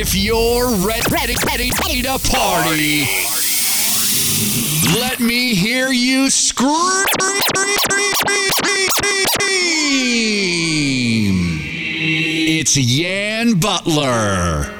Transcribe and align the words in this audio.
If 0.00 0.14
you're 0.14 0.68
ready, 0.86 1.02
ready, 1.10 1.34
ready, 1.44 1.72
ready 1.82 2.02
to 2.02 2.20
party, 2.30 3.00
let 4.96 5.18
me 5.18 5.56
hear 5.56 5.88
you 5.88 6.30
scream. 6.30 6.70
It's 12.46 12.76
Yan 12.76 13.58
Butler. 13.58 14.77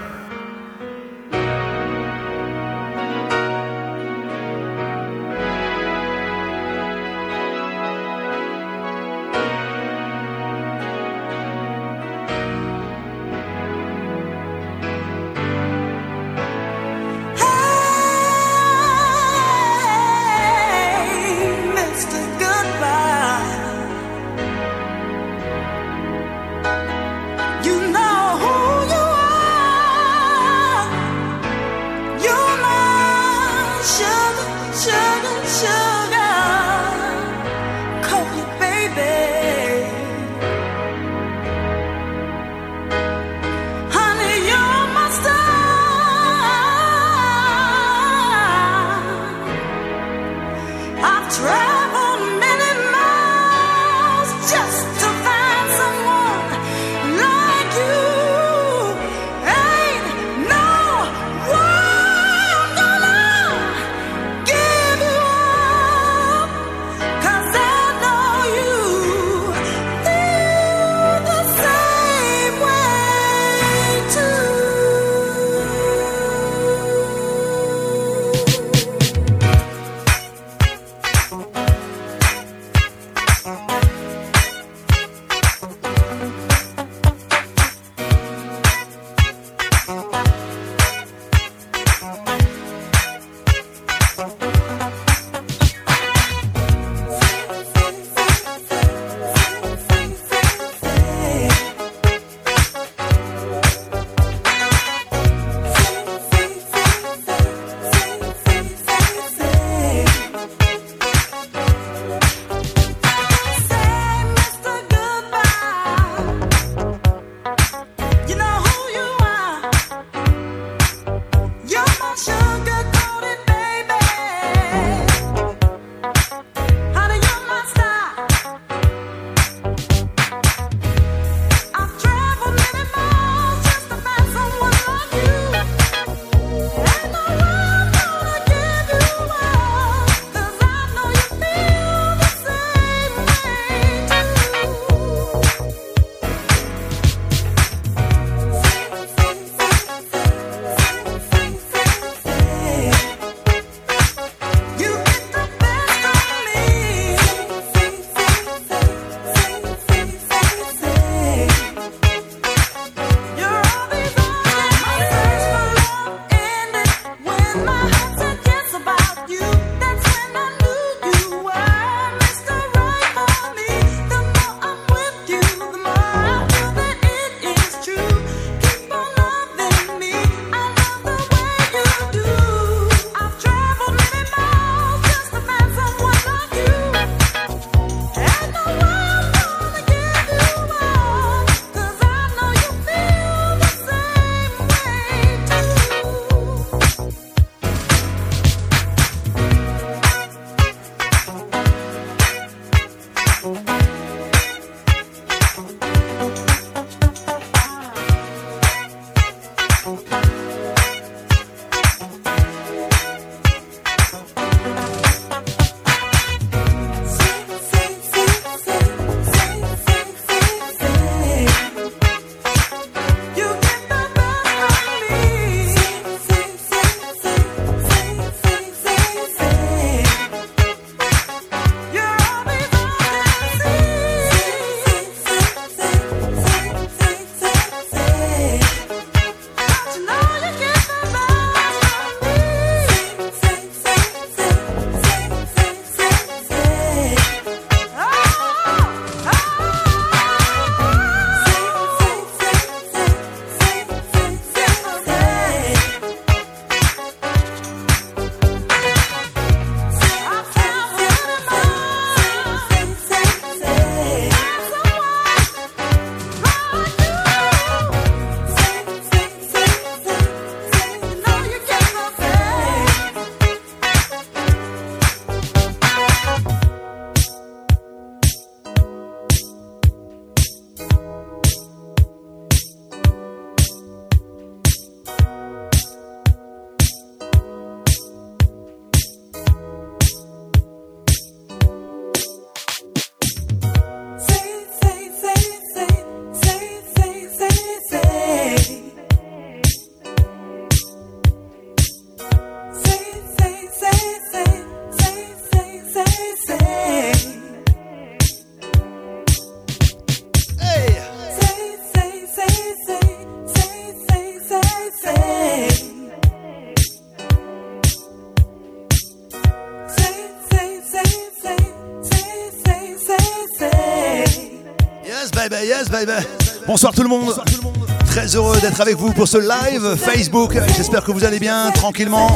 Avec 328.80 328.96
vous 328.96 329.12
pour 329.12 329.26
ce 329.26 329.38
live 329.38 329.96
Facebook. 329.96 330.58
J'espère 330.76 331.04
que 331.04 331.10
vous 331.10 331.24
allez 331.24 331.38
bien, 331.38 331.70
tranquillement. 331.72 332.28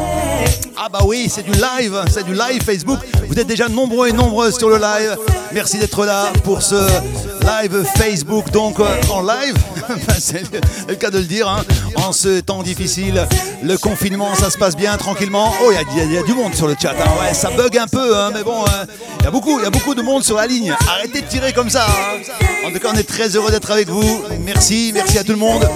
Ah 0.77 0.89
bah 0.91 1.01
oui, 1.05 1.31
c'est 1.33 1.43
du 1.43 1.53
live, 1.53 2.03
c'est 2.11 2.25
du 2.25 2.33
live 2.33 2.63
Facebook. 2.65 2.99
Vous 3.29 3.39
êtes 3.39 3.47
déjà 3.47 3.69
nombreux 3.69 4.09
et 4.09 4.13
nombreuses 4.13 4.57
sur 4.57 4.69
le 4.69 4.79
live. 4.79 5.17
Merci 5.53 5.79
d'être 5.79 6.05
là 6.05 6.33
pour 6.45 6.63
ce 6.63 6.87
live 7.45 7.85
Facebook, 7.97 8.51
donc 8.51 8.81
euh, 8.81 8.85
en 9.11 9.23
live. 9.23 9.55
c'est 10.19 10.43
le 10.89 10.95
cas 10.95 11.11
de 11.11 11.19
le 11.19 11.25
dire. 11.25 11.49
hein. 11.49 11.63
En 11.97 12.13
ce 12.13 12.41
temps 12.41 12.63
difficile, 12.63 13.27
le 13.63 13.77
confinement, 13.79 14.35
ça 14.35 14.51
se 14.51 14.59
passe 14.59 14.77
bien, 14.77 14.97
tranquillement. 14.97 15.53
Oh, 15.63 15.71
il 15.73 16.03
y 16.11 16.13
y, 16.15 16.19
a 16.19 16.23
du 16.23 16.35
monde 16.35 16.55
sur 16.55 16.67
le 16.67 16.75
chat. 16.81 16.91
hein. 16.93 17.11
Ouais, 17.21 17.35
ça 17.35 17.51
bug 17.51 17.77
un 17.79 17.87
peu, 17.87 18.17
hein, 18.17 18.31
mais 18.35 18.43
bon, 18.43 18.65
euh, 18.65 18.85
il 19.21 19.25
y 19.25 19.27
a 19.27 19.31
beaucoup, 19.31 19.59
il 19.59 19.65
y 19.65 19.67
a 19.67 19.71
beaucoup 19.71 19.95
de 19.95 20.03
monde 20.03 20.25
sur 20.25 20.37
la 20.37 20.47
ligne. 20.47 20.75
Arrêtez 20.89 21.21
de 21.23 21.27
tirer 21.27 21.53
comme 21.53 21.71
ça. 21.71 21.87
En 22.67 22.71
tout 22.71 22.79
cas, 22.79 22.89
on 22.93 22.97
est 22.97 23.09
très 23.09 23.29
heureux 23.37 23.51
d'être 23.51 23.71
avec 23.71 23.89
vous. 23.89 24.23
Merci, 24.41 24.91
merci 24.95 25.19
à 25.19 25.25
tout 25.25 25.33
le 25.33 25.39
monde. 25.39 25.69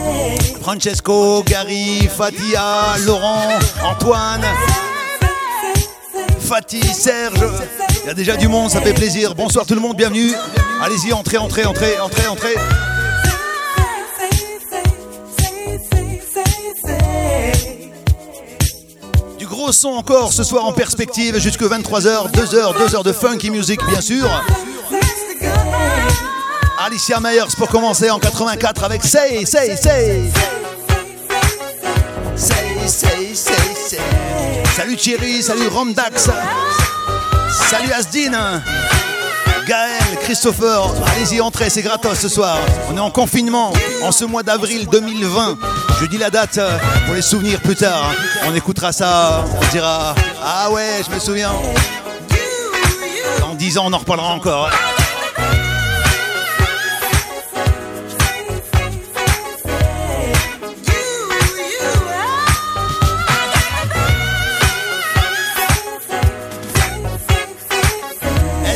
Francesco, 0.62 1.42
Gary, 1.44 2.08
Fatia, 2.16 2.96
Laurent, 3.04 3.48
Antoine, 3.84 4.44
Fatih, 6.40 6.82
Serge. 6.94 7.44
Il 8.04 8.08
y 8.08 8.10
a 8.10 8.14
déjà 8.14 8.36
du 8.36 8.48
monde, 8.48 8.70
ça 8.70 8.80
fait 8.80 8.92
plaisir. 8.94 9.34
Bonsoir 9.34 9.66
tout 9.66 9.74
le 9.74 9.80
monde, 9.80 9.96
bienvenue. 9.96 10.32
Allez-y, 10.82 11.12
entrez, 11.12 11.38
entrez, 11.38 11.64
entrez, 11.64 11.98
entrez, 11.98 12.26
entrez. 12.28 12.54
Gros 19.66 19.72
son 19.72 19.88
encore 19.88 20.32
ce 20.32 20.44
soir 20.44 20.64
en 20.64 20.72
perspective 20.72 21.40
jusque 21.40 21.62
23h, 21.62 22.30
2h, 22.30 22.76
2h 22.76 23.02
de 23.02 23.12
funky 23.12 23.50
music 23.50 23.80
bien 23.88 24.00
sûr. 24.00 24.30
Alicia 26.78 27.18
Myers 27.18 27.52
pour 27.58 27.68
commencer 27.68 28.08
en 28.08 28.20
84 28.20 28.84
avec 28.84 29.02
Say, 29.02 29.44
Say, 29.44 29.76
Say. 29.76 30.30
Say, 32.36 32.54
say, 32.86 33.34
say, 33.34 33.54
say. 33.88 33.98
Salut 34.76 34.96
Thierry, 34.96 35.42
salut 35.42 35.66
Romdax. 35.66 36.30
Salut 37.68 37.92
Asdine. 37.92 38.62
Gaël, 39.66 40.16
Christopher, 40.22 40.94
allez-y, 41.12 41.40
entrez, 41.40 41.70
c'est 41.70 41.82
gratos 41.82 42.16
ce 42.20 42.28
soir. 42.28 42.56
On 42.88 42.96
est 42.96 43.00
en 43.00 43.10
confinement 43.10 43.72
en 44.04 44.12
ce 44.12 44.24
mois 44.24 44.44
d'avril 44.44 44.86
2020. 44.86 45.58
Je 46.00 46.06
dis 46.06 46.18
la 46.18 46.30
date 46.30 46.58
euh, 46.58 46.78
pour 47.06 47.14
les 47.14 47.22
souvenirs 47.22 47.60
plus 47.60 47.74
tard. 47.76 48.10
On 48.46 48.54
écoutera 48.54 48.92
ça, 48.92 49.44
on 49.60 49.66
dira 49.72 50.14
Ah 50.42 50.70
ouais, 50.70 51.00
je 51.08 51.14
me 51.14 51.18
souviens. 51.18 51.52
Dans 53.40 53.54
10 53.54 53.78
ans, 53.78 53.84
on 53.86 53.92
en 53.92 53.98
reparlera 53.98 54.28
encore. 54.34 54.70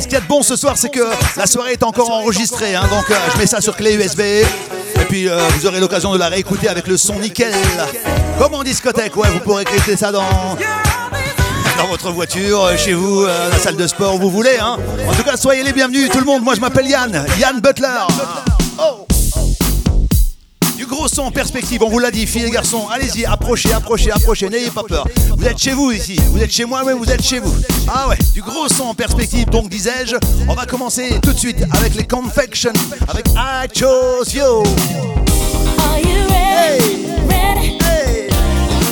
Ce 0.01 0.05
qu'il 0.05 0.15
y 0.15 0.17
a 0.17 0.21
de 0.21 0.27
bon 0.27 0.43
ce 0.43 0.57
soir, 0.57 0.77
c'est 0.77 0.89
que 0.89 1.05
la 1.37 1.47
soirée 1.47 1.73
est 1.73 1.83
encore 1.83 2.11
enregistrée. 2.11 2.75
hein, 2.75 2.87
donc 2.91 3.11
euh, 3.11 3.15
je 3.35 3.39
mets 3.39 3.47
ça 3.47 3.61
sur 3.61 3.77
clé 3.77 3.95
USB. 3.95 4.21
Puis 5.11 5.29
euh, 5.29 5.37
vous 5.57 5.67
aurez 5.67 5.81
l'occasion 5.81 6.13
de 6.13 6.19
la 6.19 6.29
réécouter 6.29 6.69
avec 6.69 6.87
le 6.87 6.97
son 6.97 7.19
nickel. 7.19 7.53
Comme 8.39 8.55
en 8.55 8.63
discothèque, 8.63 9.17
ouais, 9.17 9.29
vous 9.31 9.41
pourrez 9.41 9.63
écouter 9.63 9.97
ça 9.97 10.13
dans, 10.13 10.23
dans 11.77 11.87
votre 11.89 12.11
voiture, 12.13 12.65
euh, 12.65 12.77
chez 12.77 12.93
vous, 12.93 13.25
euh, 13.25 13.49
la 13.51 13.59
salle 13.59 13.77
de 13.77 13.87
sport, 13.89 14.15
où 14.15 14.19
vous 14.21 14.31
voulez. 14.31 14.57
hein. 14.61 14.77
En 15.09 15.13
tout 15.15 15.25
cas, 15.25 15.37
soyez 15.37 15.65
les 15.65 15.73
bienvenus, 15.73 16.09
tout 16.11 16.19
le 16.21 16.25
monde. 16.25 16.43
Moi, 16.45 16.55
je 16.55 16.61
m'appelle 16.61 16.87
Yann, 16.87 17.25
Yann 17.41 17.61
Butler. 17.61 17.89
Oh. 18.79 19.07
Gros 21.01 21.09
son 21.09 21.23
en 21.23 21.31
perspective, 21.31 21.83
on 21.83 21.89
vous 21.89 21.99
l'a 21.99 22.11
dit, 22.11 22.27
filles 22.27 22.45
et 22.45 22.51
garçons. 22.51 22.87
Allez-y, 22.93 23.25
approchez, 23.25 23.73
approchez, 23.73 24.11
approchez, 24.11 24.51
n'ayez 24.51 24.71
pas 24.71 24.83
peur. 24.83 25.09
Vous 25.35 25.47
êtes 25.47 25.57
chez 25.57 25.73
vous 25.73 25.91
ici, 25.93 26.21
vous 26.31 26.43
êtes 26.43 26.53
chez 26.53 26.67
moi, 26.67 26.83
mais 26.85 26.93
vous 26.93 27.11
êtes 27.11 27.23
chez 27.23 27.39
vous. 27.39 27.55
Ah 27.89 28.07
ouais, 28.09 28.19
du 28.35 28.43
gros 28.43 28.69
son 28.69 28.83
en 28.85 28.95
perspective, 28.95 29.49
donc 29.49 29.71
disais-je. 29.71 30.17
On 30.47 30.55
va 30.55 30.67
commencer 30.67 31.19
tout 31.23 31.33
de 31.33 31.39
suite 31.39 31.65
avec 31.73 31.95
les 31.95 32.07
Confection, 32.07 32.75
avec 33.09 33.29
I 33.29 33.67
Chose 33.75 34.35
You. 34.35 34.63
Hey. 35.97 36.77
Hey. 37.31 38.29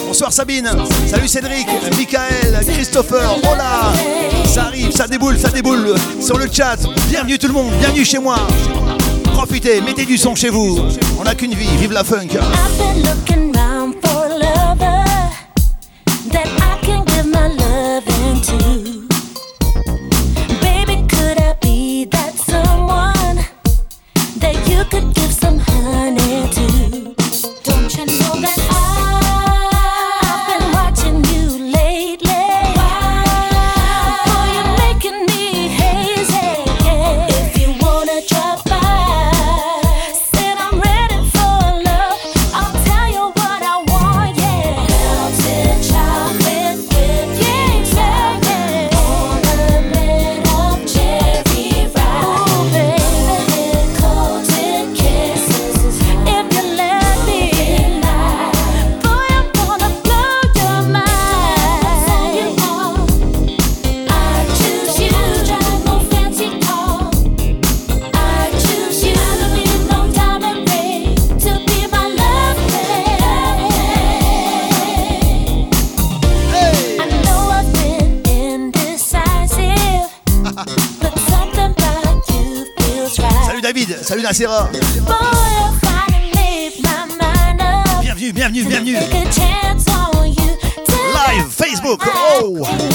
Bonsoir 0.07 0.33
Sabine, 0.33 0.71
salut 1.11 1.29
Cédric, 1.29 1.67
Michael, 1.95 2.59
Christopher, 2.73 3.37
hola 3.43 3.93
Ça 4.47 4.63
arrive, 4.63 4.93
ça 4.93 5.07
déboule, 5.07 5.39
ça 5.39 5.51
déboule 5.51 5.95
sur 6.23 6.39
le 6.39 6.47
chat. 6.51 6.79
Bienvenue 7.11 7.39
tout 7.39 7.49
le 7.49 7.53
monde, 7.53 7.75
bienvenue 7.79 8.07
chez 8.07 8.19
moi. 8.19 8.39
Profitez, 9.39 9.81
mettez 9.81 10.05
du 10.05 10.19
son 10.19 10.35
chez 10.35 10.49
vous. 10.49 10.81
On 11.21 11.23
n'a 11.23 11.37
qu'une 11.37 11.55
vie, 11.55 11.69
vive 11.79 11.93
la 11.93 12.03
funk. 12.03 12.27
Bienvenue, 88.03 88.33
bienvenue, 88.33 88.65
bienvenue. 88.67 88.99
Live, 91.15 91.47
Facebook, 91.51 92.03
oh. 92.05 92.88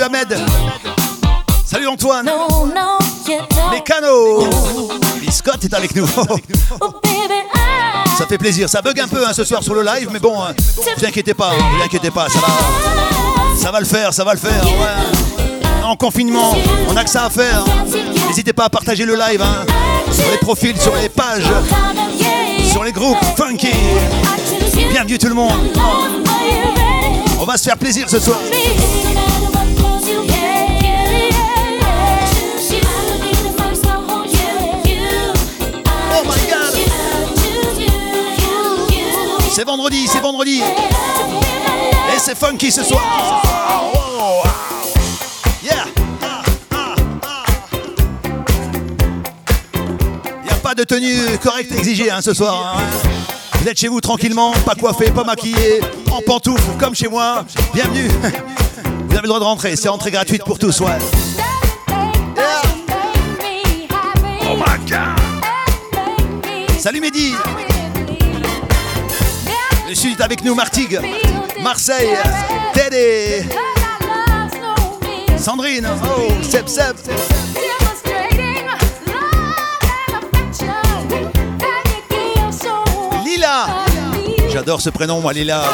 Salut 0.00 0.14
Ahmed. 0.14 0.38
Salut 1.64 1.86
Antoine. 1.86 2.24
No, 2.26 2.66
no, 2.66 2.98
you 3.26 3.38
don't. 3.50 3.70
Mécano. 3.70 4.48
Biscotte 5.20 5.64
est 5.64 5.74
avec 5.74 5.94
nous. 5.94 6.06
Oh, 6.80 7.00
Ça 8.16 8.26
fait 8.26 8.38
plaisir. 8.38 8.68
Ça 8.68 8.80
bug 8.80 8.98
un 9.00 9.08
peu 9.08 9.26
hein, 9.26 9.32
ce 9.32 9.44
soir 9.44 9.62
sur 9.62 9.74
le 9.74 9.82
live, 9.82 10.08
mais 10.12 10.18
bon, 10.18 10.40
hein, 10.42 10.54
vous 10.96 11.04
inquiétez 11.04 11.34
pas, 11.34 11.50
vous 11.50 11.82
inquiétez 11.82 12.10
pas, 12.10 12.28
ça 12.28 12.38
va, 12.38 13.56
ça 13.62 13.70
va 13.70 13.80
le 13.80 13.86
faire, 13.86 14.14
ça 14.14 14.24
va 14.24 14.32
le 14.32 14.38
faire. 14.38 14.64
ouais. 14.64 15.82
En 15.84 15.96
confinement, 15.96 16.54
on 16.88 16.96
a 16.96 17.04
que 17.04 17.10
ça 17.10 17.24
à 17.24 17.30
faire. 17.30 17.64
N'hésitez 18.28 18.52
pas 18.52 18.66
à 18.66 18.70
partager 18.70 19.04
le 19.04 19.16
live 19.16 19.42
hein, 19.42 19.66
sur 20.12 20.30
les 20.30 20.38
profils, 20.38 20.78
sur 20.80 20.94
les 20.96 21.08
pages, 21.08 21.50
sur 22.70 22.84
les 22.84 22.92
groupes 22.92 23.18
funky. 23.36 23.72
Bienvenue 24.90 25.18
tout 25.18 25.28
le 25.28 25.34
monde. 25.34 25.52
va 27.46 27.56
se 27.56 27.64
faire 27.64 27.76
plaisir 27.78 28.08
ce 28.08 28.20
soir. 28.20 28.38
Vendredi. 40.40 40.62
Et 40.62 42.18
c'est 42.18 42.36
funky 42.36 42.72
ce 42.72 42.82
soir. 42.82 43.02
Oh, 43.94 44.42
Yeah. 45.62 45.84
Ah, 46.22 46.42
ah, 46.72 46.94
ah. 47.22 47.44
Y 50.44 50.50
a 50.50 50.54
pas 50.62 50.74
de 50.74 50.84
tenue 50.84 51.38
correcte 51.42 51.72
exigée 51.72 52.10
hein, 52.10 52.20
ce 52.22 52.32
soir. 52.32 52.76
hein. 52.78 52.82
Vous 53.60 53.68
êtes 53.68 53.78
chez 53.78 53.88
vous 53.88 54.00
tranquillement, 54.00 54.52
pas 54.64 54.74
coiffé, 54.74 55.10
pas 55.10 55.24
maquillé, 55.24 55.80
en 56.10 56.22
pantoufles 56.22 56.78
comme 56.78 56.94
chez 56.94 57.08
moi. 57.08 57.44
Bienvenue. 57.74 58.08
Vous 58.08 59.12
avez 59.12 59.22
le 59.22 59.28
droit 59.28 59.40
de 59.40 59.44
rentrer, 59.44 59.76
c'est 59.76 59.88
entrée 59.90 60.10
gratuite 60.10 60.44
pour 60.44 60.58
tous. 60.58 60.80
Ouais. 60.80 60.96
Oh 64.42 64.56
my 64.56 64.78
God. 64.88 65.20
Salut 66.78 67.00
Mehdi. 67.02 67.34
Est 69.90 70.20
avec 70.20 70.44
nous, 70.44 70.54
Martigues, 70.54 71.00
Marseille, 71.62 72.16
Tédé, 72.72 73.44
Sandrine, 75.36 75.88
oh, 76.04 76.30
Seb 76.48 76.68
Seb. 76.68 76.96
Lila. 83.24 83.66
J'adore 84.52 84.80
ce 84.80 84.90
prénom, 84.90 85.20
moi, 85.20 85.32
Lila. 85.32 85.64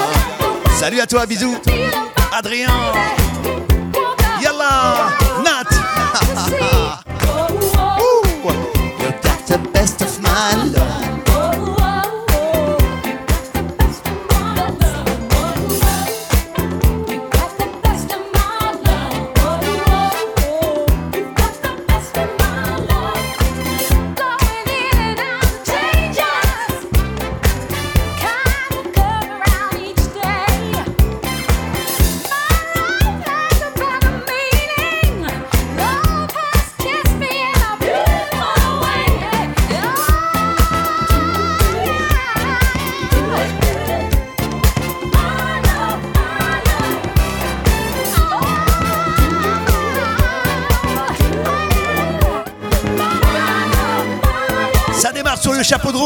Salut 0.81 1.01
à 1.01 1.07
toi, 1.07 1.27
bisous. 1.27 1.59
Adrien. 2.33 2.71
Yalla. 4.43 5.11
Nat. 5.45 5.69
Ouh. 8.01 8.51
You 8.99 9.13
the 9.47 9.59
best 9.75 10.01
of 10.01 10.23
my. 10.23 10.86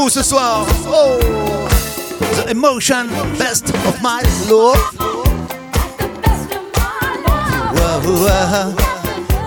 Ce 0.08 0.22
soir. 0.22 0.66
Oh. 0.86 1.18
The 2.36 2.50
emotion, 2.50 3.08
best 3.38 3.70
of 3.70 4.00
my 4.02 4.22
love. 4.48 4.78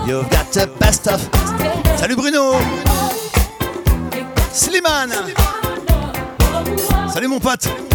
You've 0.06 0.30
got 0.30 0.52
the 0.52 0.68
best 0.80 1.08
of. 1.08 1.22
Salut 1.98 2.16
Bruno. 2.16 2.60
Slimane. 4.52 5.34
Salut 7.12 7.28
mon 7.28 7.40
pote. 7.40 7.93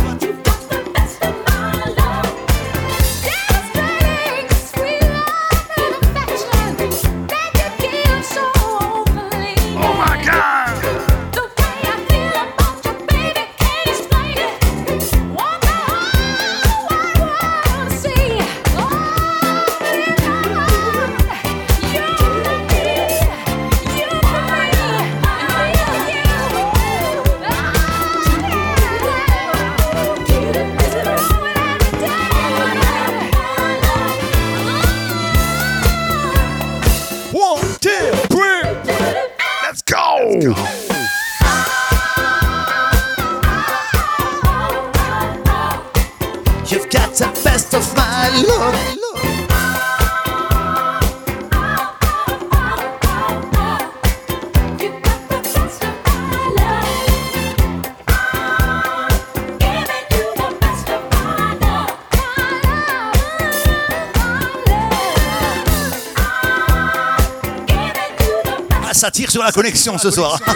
Ça 69.08 69.12
tire 69.12 69.30
sur 69.30 69.42
la 69.42 69.50
connexion 69.52 69.96
ce 69.96 70.10
soir. 70.10 70.38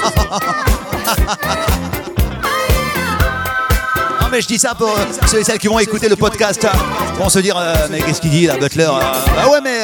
Non 4.20 4.28
mais 4.30 4.40
je 4.42 4.46
dis 4.46 4.58
ça 4.58 4.74
pour 4.74 4.88
euh, 4.88 5.04
ceux 5.26 5.40
et 5.40 5.44
celles 5.44 5.58
qui 5.58 5.68
vont 5.68 5.78
écouter 5.78 6.08
le 6.08 6.16
podcast. 6.16 6.64
hein. 6.64 6.70
Vont 7.18 7.28
se 7.28 7.38
dire 7.38 7.54
euh, 7.58 7.74
mais 7.90 8.00
qu'est-ce 8.00 8.20
qu'il 8.20 8.30
dit 8.30 8.46
là 8.46 8.56
Butler 8.56 8.84
euh, 8.84 9.00
Bah 9.36 9.48
ouais 9.50 9.60
mais 9.62 9.80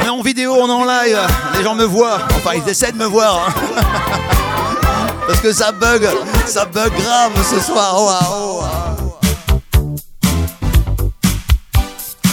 on 0.00 0.04
est 0.06 0.08
en 0.08 0.20
vidéo, 0.22 0.54
on 0.60 0.68
est 0.68 0.72
en 0.72 0.84
live, 0.84 1.18
les 1.56 1.64
gens 1.64 1.74
me 1.74 1.84
voient. 1.84 2.18
Enfin 2.36 2.50
ils 2.54 2.68
essaient 2.70 2.92
de 2.92 2.98
me 2.98 3.06
voir. 3.06 3.48
hein. 3.48 3.52
Parce 5.26 5.40
que 5.40 5.52
ça 5.52 5.72
bug, 5.72 6.08
ça 6.46 6.64
bug 6.64 6.92
grave 6.92 7.32
ce 7.50 7.60
soir. 7.60 7.94
Oh, 7.96 8.08
ah, 8.10 8.28
oh, 8.30 8.62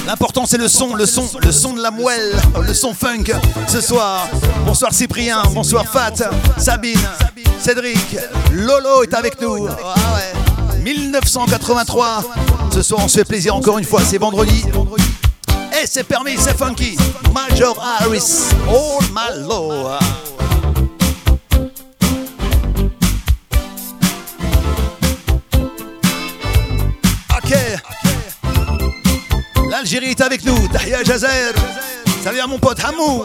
L'important 0.09 0.47
c'est 0.47 0.57
le 0.57 0.67
son, 0.67 0.95
le 0.95 1.05
son, 1.05 1.29
le 1.39 1.51
son 1.51 1.73
de 1.73 1.83
la 1.83 1.91
moelle, 1.91 2.35
le 2.59 2.73
son 2.73 2.95
funk 2.95 3.25
ce 3.67 3.79
soir. 3.79 4.27
Bonsoir 4.65 4.91
Cyprien, 4.91 5.43
bonsoir 5.53 5.85
Fat, 5.85 6.31
Sabine, 6.57 6.99
Cédric, 7.59 8.17
Lolo 8.51 9.03
est 9.03 9.13
avec 9.13 9.39
nous. 9.39 9.67
Ah 9.67 9.93
ouais. 10.15 10.79
1983. 10.81 12.23
Ce 12.73 12.81
soir 12.81 13.01
on 13.03 13.07
se 13.07 13.19
fait 13.19 13.23
plaisir 13.23 13.55
encore 13.55 13.77
une 13.77 13.85
fois, 13.85 14.01
c'est 14.01 14.17
vendredi. 14.17 14.65
Et 15.79 15.85
c'est 15.85 16.05
permis, 16.05 16.37
c'est 16.39 16.57
funky. 16.57 16.97
Major 17.31 17.79
Harris, 17.79 18.49
All 18.67 19.05
My 19.13 19.47
Lord. 19.47 19.99
Ok. 27.37 27.98
L'Algérie 29.91 30.11
est 30.11 30.21
avec 30.21 30.45
nous. 30.45 30.67
Tahia 30.67 31.03
Jazer. 31.03 31.51
Salut 32.23 32.39
à 32.39 32.45
mon 32.45 32.59
pote 32.59 32.77
Hamou. 32.85 33.23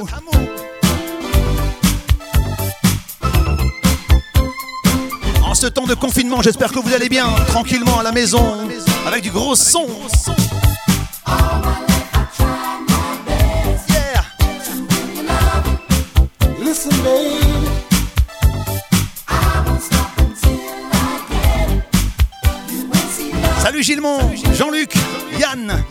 En 5.42 5.54
ce 5.54 5.66
temps 5.66 5.86
de 5.86 5.92
confinement, 5.92 6.40
j'espère 6.40 6.72
que 6.72 6.78
vous 6.78 6.94
allez 6.94 7.10
bien, 7.10 7.26
tranquillement 7.48 7.98
à 7.98 8.02
la 8.02 8.12
maison, 8.12 8.56
avec 9.06 9.22
du 9.24 9.30
gros 9.30 9.54
son. 9.54 9.86
Salut 23.60 23.82
Gilmont, 23.82 24.30
Jean-Luc, 24.54 24.94
Yann. 25.38 25.84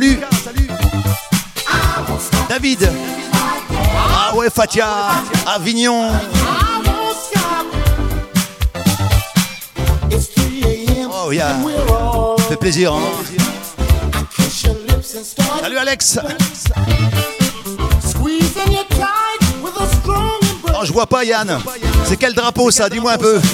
salut. 0.00 0.18
David. 2.48 2.90
Ah 3.94 4.34
ouais, 4.34 4.48
Fatia. 4.50 4.88
Avignon. 5.46 6.10
Oh 11.12 11.32
yeah. 11.32 11.56
Fait 12.48 12.56
plaisir. 12.56 12.94
Hein. 12.94 13.00
Salut 15.62 15.78
Alex. 15.78 16.18
Oh, 20.72 20.84
je 20.84 20.92
vois 20.92 21.06
pas 21.06 21.24
Yann. 21.24 21.60
C'est 22.04 22.16
quel 22.16 22.32
drapeau 22.32 22.70
ça? 22.70 22.88
Dis-moi 22.88 23.12
un 23.12 23.18
peu. 23.18 23.40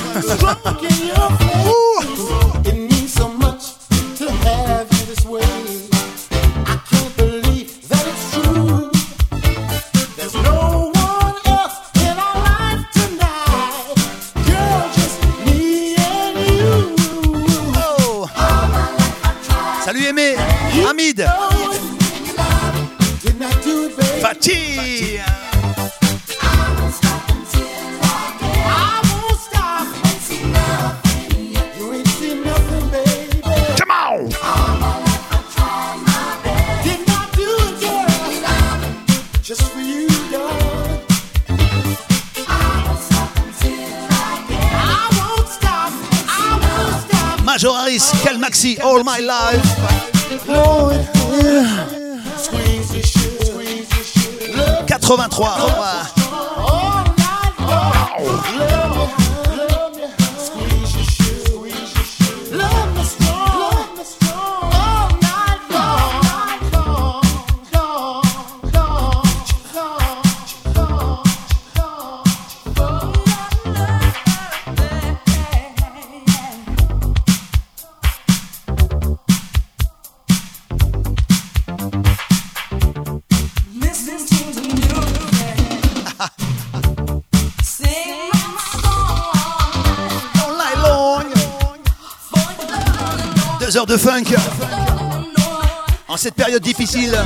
Farid. 21.16 21.56
Fatih. 24.20 24.76
Joris, 47.58 48.12
Calmaxi, 48.23 48.78
All 48.82 49.02
My 49.02 49.19
Life. 49.19 49.65
83. 55.06 55.85
Difficile, 96.60 97.16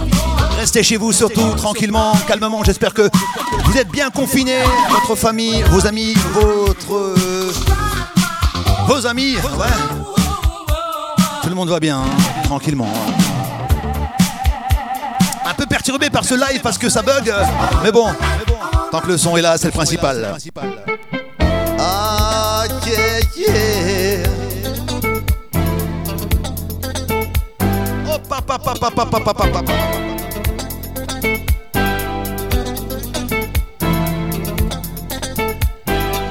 restez 0.59 0.83
chez 0.83 0.97
vous 0.97 1.13
surtout, 1.13 1.55
tranquillement, 1.57 2.13
calmement. 2.27 2.63
J'espère 2.65 2.93
que 2.95 3.09
vous 3.65 3.77
êtes 3.77 3.89
bien 3.89 4.11
confinés, 4.11 4.63
votre 4.91 5.15
famille, 5.17 5.63
vos 5.71 5.87
amis, 5.87 6.15
votre... 6.33 6.95
euh, 6.95 7.53
Vos 8.87 9.07
amis. 9.07 9.37
Tout 11.43 11.49
le 11.49 11.55
monde 11.55 11.69
va 11.71 11.79
bien, 11.81 11.99
hein, 11.99 12.43
tranquillement. 12.45 12.89
Un 15.47 15.55
peu 15.55 15.67
perturbé 15.67 16.11
par 16.11 16.25
ce 16.25 16.35
live 16.35 16.61
parce 16.63 16.77
que 16.79 16.89
ça 16.89 17.03
bug, 17.03 17.33
mais 17.83 17.93
bon, 17.93 18.07
tant 18.91 19.01
que 19.01 19.09
le 19.09 19.19
son 19.19 19.37
est 19.37 19.43
là, 19.43 19.57
c'est 19.59 19.67
le 19.69 19.73
principal. 19.73 20.37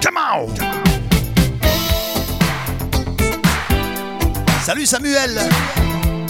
Come 0.01 0.17
on. 0.17 0.47
Salut 4.63 4.85
Samuel, 4.85 5.37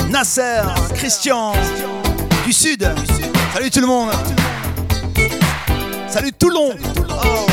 Nasser, 0.10 0.63
Christian, 0.95 1.54
du 2.45 2.54
Sud. 2.54 2.89
Salut 3.54 3.69
tout 3.69 3.82
le 3.82 3.88
monde. 3.88 4.10
Salut 6.08 6.34
Toulon. 6.34 6.72
Oh. 7.10 7.45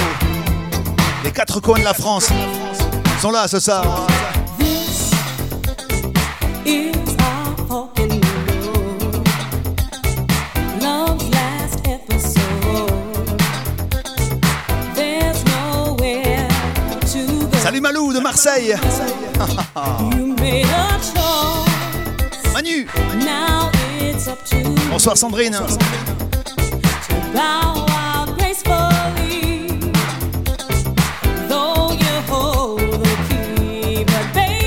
Les 1.24 1.30
quatre 1.30 1.60
coins 1.60 1.78
de 1.78 1.84
la 1.84 1.92
France 1.92 2.30
sont 3.20 3.30
là 3.30 3.46
ce 3.48 3.60
soir. 3.60 4.06
This 4.58 5.12
is 6.64 7.15
Malou 17.86 18.12
de 18.12 18.18
Marseille. 18.18 18.74
Manu. 22.52 22.84
Bonsoir 24.90 25.16
Sandrine. 25.16 25.56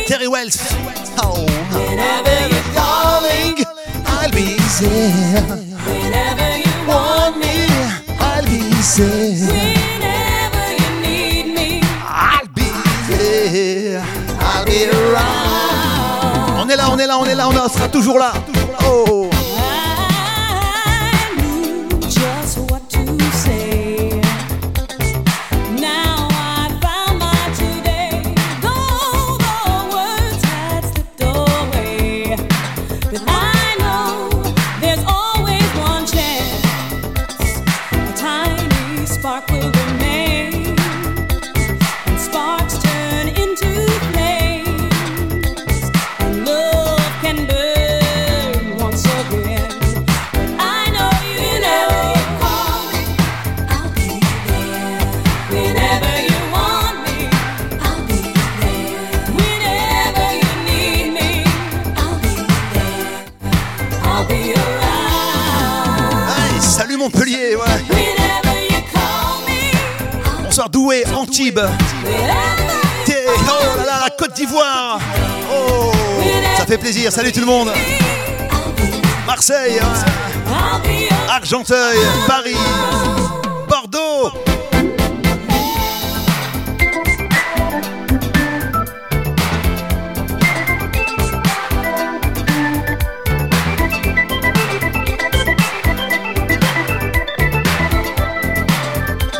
Terry 0.07 0.27
Wells. 0.27 0.57
Whenever 1.73 2.39
you 6.57 6.87
want 6.87 7.37
me, 7.37 7.67
On 16.99 17.01
est 17.01 17.07
là, 17.07 17.17
on 17.17 17.25
est 17.25 17.35
là, 17.35 17.47
on 17.47 17.69
sera 17.69 17.87
toujours 17.87 18.19
là. 18.19 18.33
Oh. 18.85 19.28
Oh 71.57 71.61
là 73.77 73.85
là, 73.85 73.99
la 74.03 74.09
Côte 74.11 74.33
d'Ivoire. 74.33 74.99
Oh, 75.51 75.91
ça 76.57 76.65
fait 76.65 76.77
plaisir. 76.77 77.11
Salut 77.11 77.31
tout 77.31 77.39
le 77.39 77.45
monde. 77.45 77.71
Marseille, 79.25 79.79
hein. 79.81 79.93
Argenteuil, 81.29 81.97
Paris, 82.27 82.55
Bordeaux. 83.67 84.31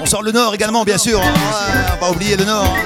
On 0.02 0.06
sort 0.06 0.24
le 0.24 0.32
Nord 0.32 0.56
également, 0.56 0.84
bien 0.84 0.98
sûr 0.98 1.22
pas 2.00 2.12
oublier 2.12 2.38
le 2.38 2.46
Nord. 2.46 2.78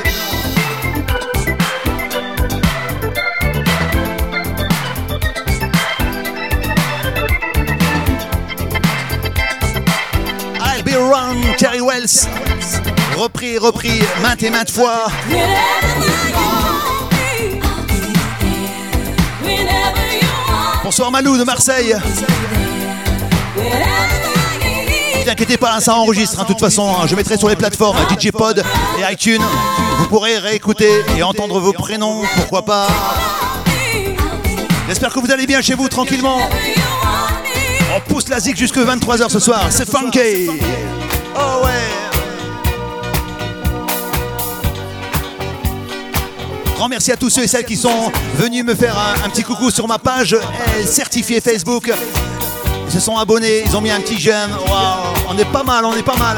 I'll 10.59 10.83
be 10.83 10.95
around, 10.95 11.43
Terry 11.57 11.81
Wells. 11.81 12.27
Repris, 13.17 13.57
repris, 13.59 14.01
maintes 14.21 14.43
et 14.43 14.49
maintes 14.49 14.71
fois. 14.71 15.05
Bonsoir 20.83 21.11
Malou 21.11 21.37
de 21.37 21.43
Marseille. 21.43 21.95
Vous 25.23 25.29
inquiétez 25.29 25.57
pas, 25.57 25.73
hein, 25.73 25.79
ça 25.79 25.95
enregistre. 25.95 26.39
hein, 26.39 26.43
De 26.43 26.47
toute 26.47 26.59
façon, 26.59 26.87
hein. 26.89 27.05
je 27.07 27.15
mettrai 27.15 27.37
sur 27.37 27.47
les 27.47 27.55
plateformes 27.55 27.97
DJ 28.19 28.31
Pod 28.31 28.61
et 28.99 29.13
iTunes. 29.13 29.41
Vous 29.99 30.07
pourrez 30.07 30.37
réécouter 30.37 30.89
et 31.17 31.23
entendre 31.23 31.59
vos 31.59 31.71
prénoms, 31.73 32.21
pourquoi 32.35 32.63
pas. 32.65 32.87
J'espère 34.87 35.13
que 35.13 35.19
vous 35.19 35.31
allez 35.31 35.47
bien 35.47 35.61
chez 35.61 35.75
vous 35.75 35.87
tranquillement. 35.87 36.39
On 37.95 37.99
pousse 38.11 38.27
la 38.27 38.39
zig 38.39 38.57
jusque 38.57 38.77
23h 38.77 39.29
ce 39.29 39.39
soir. 39.39 39.61
C'est 39.69 39.89
funky. 39.89 40.49
Oh 41.35 41.63
ouais. 41.63 41.71
Grand 46.75 46.89
merci 46.89 47.11
à 47.13 47.17
tous 47.17 47.29
ceux 47.29 47.43
et 47.43 47.47
celles 47.47 47.65
qui 47.65 47.77
sont 47.77 48.11
venus 48.35 48.65
me 48.65 48.75
faire 48.75 48.97
un, 48.97 49.25
un 49.25 49.29
petit 49.29 49.43
coucou 49.43 49.71
sur 49.71 49.87
ma 49.87 49.99
page 49.99 50.33
euh, 50.33 50.85
certifiée 50.85 51.39
Facebook. 51.39 51.91
Ils 52.87 52.91
se 52.93 52.99
sont 52.99 53.17
abonnés, 53.17 53.63
ils 53.65 53.75
ont 53.77 53.81
mis 53.81 53.89
un 53.91 54.01
petit 54.01 54.19
j'aime. 54.19 54.51
Waouh, 54.67 55.12
on 55.33 55.37
est 55.37 55.51
pas 55.51 55.63
mal, 55.63 55.85
on 55.85 55.95
est 55.95 56.03
pas 56.03 56.15
mal. 56.15 56.37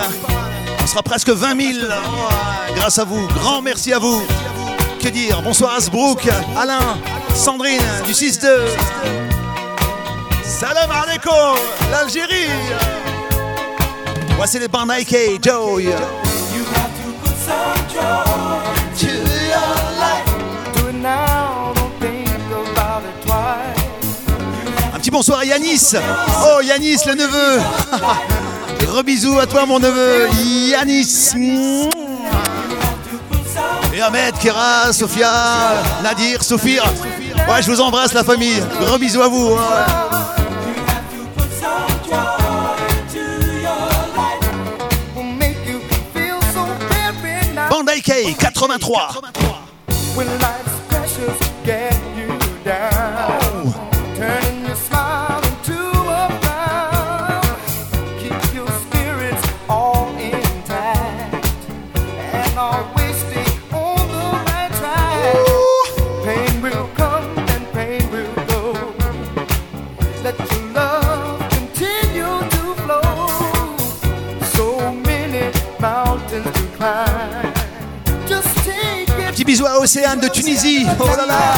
On 0.81 0.87
sera 0.87 1.03
presque 1.03 1.29
20 1.29 1.73
000 1.73 1.87
Waouh, 1.87 2.75
grâce 2.75 2.97
à 2.99 3.03
vous. 3.03 3.27
Grand 3.27 3.61
merci 3.61 3.91
à 3.91 3.99
vous. 3.99 4.21
Que 5.01 5.09
dire? 5.09 5.41
Bonsoir 5.41 5.75
Asbrook, 5.75 6.27
Alain, 6.57 6.97
Sandrine 7.35 7.81
du 8.05 8.13
6-2. 8.13 8.47
Salam 10.43 10.89
alaikum, 10.91 11.57
l'Algérie. 11.91 12.49
Voici 14.37 14.59
les 14.59 14.67
bandes 14.67 14.91
twice. 14.91 15.87
Un 24.93 24.99
petit 24.99 25.11
bonsoir 25.11 25.39
à 25.39 25.45
Yanis. 25.45 25.93
Oh 26.45 26.61
Yanis, 26.61 26.99
le 27.05 27.15
neveu. 27.15 27.59
Gros 28.95 29.03
bisous 29.03 29.37
à 29.39 29.45
toi, 29.45 29.65
mon 29.65 29.77
neveu 29.77 30.29
Yanis. 30.69 31.33
Et 33.93 34.01
Ahmed, 34.01 34.37
Kera, 34.39 34.93
Sofia, 34.93 35.29
Nadir, 36.01 36.41
Sophia. 36.41 36.81
Ouais, 37.49 37.61
je 37.61 37.69
vous 37.69 37.81
embrasse, 37.81 38.13
la 38.13 38.23
famille. 38.23 38.63
Gros 38.79 38.97
bisous 38.97 39.21
à 39.21 39.27
vous. 39.27 39.57
Hein. 39.57 39.85
Bandai 47.69 47.99
K 47.99 48.33
83 48.39 49.09
Océane 79.85 80.19
de 80.19 80.27
Tunisie. 80.29 80.87
Oh 80.99 81.05
là 81.15 81.27
là. 81.27 81.53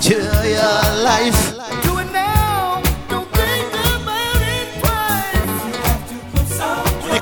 To 0.00 0.14
your 0.14 0.82
life. 1.02 1.52
Do 1.82 1.98
it 1.98 2.12
now. 2.12 2.80
Don't 3.08 3.26
think 3.32 3.74
about 3.96 4.40
it 4.40 4.68
twice. 4.80 5.50
On 7.10 7.20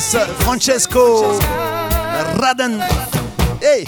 Francesco, 0.00 1.38
Raden. 2.38 2.80
Hey, 3.60 3.84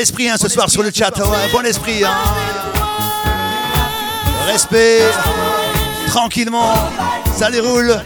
esprit 0.00 0.28
hein, 0.28 0.36
ce 0.40 0.48
soir 0.48 0.68
sur 0.70 0.82
le 0.82 0.90
chat, 0.94 1.16
ouais, 1.18 1.48
bon 1.52 1.64
esprit. 1.64 2.04
hein. 2.04 2.10
Respect, 4.46 5.00
tranquillement, 6.08 6.74
ça 7.36 7.50
déroule. 7.50 8.02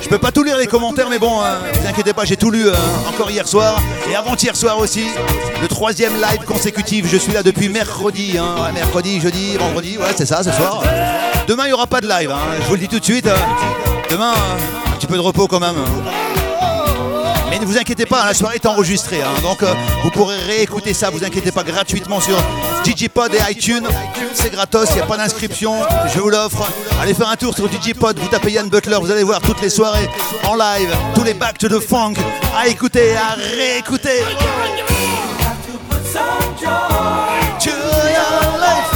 Je 0.00 0.08
peux 0.08 0.18
pas 0.18 0.30
tout 0.30 0.44
lire 0.44 0.56
les 0.56 0.66
commentaires, 0.68 1.08
mais 1.10 1.18
bon, 1.18 1.42
euh, 1.42 1.58
vous 1.74 1.86
inquiétez 1.88 2.12
pas, 2.12 2.24
j'ai 2.24 2.36
tout 2.36 2.50
lu 2.52 2.68
euh, 2.68 2.72
encore 3.08 3.30
hier 3.30 3.48
soir 3.48 3.80
et 4.08 4.14
avant-hier 4.14 4.54
soir 4.54 4.78
aussi. 4.78 5.06
Le 5.60 5.66
troisième 5.66 6.14
live 6.14 6.44
consécutif, 6.46 7.06
je 7.10 7.16
suis 7.16 7.32
là 7.32 7.42
depuis 7.42 7.68
mercredi. 7.68 8.38
hein. 8.38 8.54
Ouais, 8.62 8.72
mercredi, 8.72 9.20
jeudi, 9.20 9.56
vendredi, 9.56 9.98
ouais, 9.98 10.14
c'est 10.16 10.26
ça, 10.26 10.44
ce 10.44 10.52
soir. 10.52 10.82
Demain, 11.48 11.64
il 11.64 11.68
n'y 11.68 11.72
aura 11.72 11.86
pas 11.88 12.00
de 12.00 12.08
live, 12.08 12.30
hein, 12.30 12.38
je 12.62 12.66
vous 12.66 12.74
le 12.74 12.80
dis 12.80 12.88
tout 12.88 13.00
de 13.00 13.04
suite. 13.04 13.28
Demain, 14.10 14.32
un 14.86 14.96
petit 14.96 15.06
peu 15.08 15.16
de 15.16 15.20
repos 15.20 15.48
quand 15.48 15.60
même. 15.60 15.74
Ne 17.60 17.66
vous 17.66 17.78
inquiétez 17.78 18.06
pas, 18.06 18.24
la 18.24 18.34
soirée 18.34 18.56
est 18.56 18.66
enregistrée. 18.66 19.22
hein. 19.22 19.40
donc 19.42 19.62
euh, 19.62 19.74
vous 20.02 20.10
pourrez 20.10 20.36
réécouter 20.38 20.94
ça, 20.94 21.10
vous 21.10 21.24
inquiétez 21.24 21.52
pas, 21.52 21.64
gratuitement 21.64 22.20
sur 22.20 22.36
DigiPod 22.84 23.32
et 23.34 23.52
iTunes. 23.52 23.86
C'est 24.34 24.50
gratos, 24.50 24.88
il 24.90 24.96
n'y 24.96 25.00
a 25.02 25.06
pas 25.06 25.16
d'inscription, 25.16 25.74
je 26.14 26.20
vous 26.20 26.30
l'offre. 26.30 26.68
Allez 27.00 27.14
faire 27.14 27.28
un 27.28 27.36
tour 27.36 27.54
sur 27.54 27.68
DigiPod, 27.68 28.18
vous 28.18 28.28
tapez 28.28 28.52
Yann 28.52 28.68
Butler, 28.68 28.98
vous 29.00 29.10
allez 29.10 29.22
voir 29.24 29.40
toutes 29.40 29.60
les 29.62 29.70
soirées 29.70 30.08
en 30.46 30.54
live, 30.54 30.90
tous 31.14 31.24
les 31.24 31.34
bacs 31.34 31.58
de 31.58 31.78
funk 31.78 32.14
à 32.56 32.68
écouter, 32.68 33.14
à 33.16 33.34
réécouter. 33.34 34.22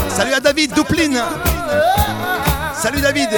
Salut 0.09 0.33
à 0.35 0.41
David 0.41 0.75
Doupline. 0.75 1.23
Salut 2.75 3.01
David. 3.01 3.29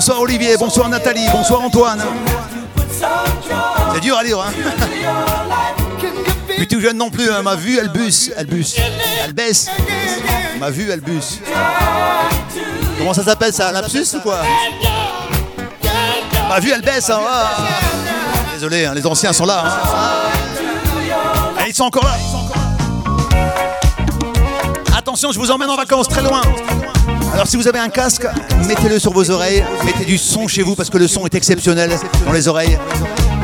Bonsoir 0.00 0.20
Olivier, 0.22 0.56
bonsoir 0.56 0.88
Nathalie, 0.88 1.26
bonsoir 1.30 1.60
Antoine. 1.60 2.02
C'est 3.92 4.00
dur 4.00 4.16
à 4.16 4.22
lire, 4.24 4.40
hein 4.40 4.50
Plus 6.56 6.66
tout 6.66 6.80
jeune 6.80 6.96
non 6.96 7.10
plus, 7.10 7.30
hein. 7.30 7.42
ma 7.42 7.54
vue 7.54 7.78
elle 7.78 7.90
bus, 7.90 8.30
elle 8.34 8.46
bus, 8.46 8.76
elle 9.22 9.34
baisse. 9.34 9.66
Ma 10.58 10.70
vue 10.70 10.88
elle 10.90 11.00
bus. 11.02 11.40
Comment 12.96 13.12
ça 13.12 13.22
s'appelle 13.22 13.52
ça? 13.52 13.72
Lapsus 13.72 14.06
ou 14.14 14.20
quoi? 14.20 14.38
Bah 16.48 16.60
vu 16.60 16.70
elle 16.74 16.80
baisse 16.80 17.10
hein, 17.10 17.20
ah. 17.30 17.50
Désolé, 18.54 18.86
hein, 18.86 18.94
les 18.94 19.06
anciens 19.06 19.34
sont 19.34 19.44
là. 19.44 19.64
hein. 19.66 21.62
Et 21.62 21.68
ils 21.68 21.74
sont 21.74 21.84
encore 21.84 22.04
là. 22.04 22.16
Attention, 24.96 25.30
je 25.30 25.38
vous 25.38 25.50
emmène 25.50 25.68
en 25.68 25.76
vacances 25.76 26.08
très 26.08 26.22
loin. 26.22 26.40
Alors 27.32 27.46
si 27.46 27.56
vous 27.56 27.68
avez 27.68 27.78
un 27.78 27.88
casque, 27.88 28.26
mettez-le 28.66 28.98
sur 28.98 29.12
vos 29.12 29.30
oreilles, 29.30 29.64
mettez 29.84 30.04
du 30.04 30.18
son 30.18 30.48
chez 30.48 30.62
vous 30.62 30.74
parce 30.74 30.90
que 30.90 30.98
le 30.98 31.08
son 31.08 31.24
est 31.26 31.34
exceptionnel 31.34 31.90
dans 32.26 32.32
les 32.32 32.48
oreilles. 32.48 32.78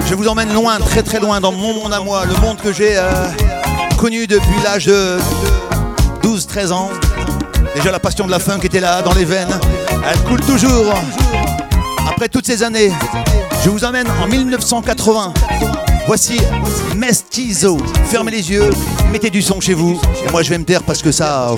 Je 0.09 0.15
vous 0.15 0.29
emmène 0.29 0.53
loin, 0.53 0.79
très 0.79 1.03
très 1.03 1.21
loin 1.21 1.41
dans 1.41 1.53
mon 1.53 1.75
monde 1.75 1.93
à 1.93 2.01
moi, 2.01 2.25
le 2.27 2.35
monde 2.41 2.59
que 2.61 2.73
j'ai 2.73 2.97
euh, 2.97 3.29
connu 3.97 4.27
depuis 4.27 4.63
l'âge 4.63 4.87
de 4.87 5.19
12-13 6.23 6.73
ans. 6.73 6.91
Déjà 7.75 7.91
la 7.91 7.99
passion 7.99 8.27
de 8.27 8.31
la 8.31 8.39
funk 8.39 8.61
était 8.63 8.81
là, 8.81 9.03
dans 9.03 9.15
les 9.15 9.25
veines. 9.25 9.59
Elle 10.11 10.19
coule 10.25 10.41
toujours. 10.41 10.93
Après 12.09 12.29
toutes 12.29 12.47
ces 12.47 12.63
années, 12.63 12.93
je 13.65 13.71
vous 13.71 13.85
emmène 13.85 14.07
en 14.23 14.27
1980. 14.27 15.33
Voici 16.07 16.41
Mestizo. 16.95 17.79
Fermez 18.09 18.31
les 18.31 18.51
yeux, 18.51 18.71
mettez 19.11 19.31
du 19.31 19.43
son 19.43 19.61
chez 19.61 19.75
vous. 19.75 20.01
Et 20.27 20.31
moi 20.31 20.43
je 20.43 20.51
vais 20.51 20.59
me 20.59 20.65
taire 20.65 20.83
parce 20.83 21.03
que 21.03 21.13
ça... 21.13 21.55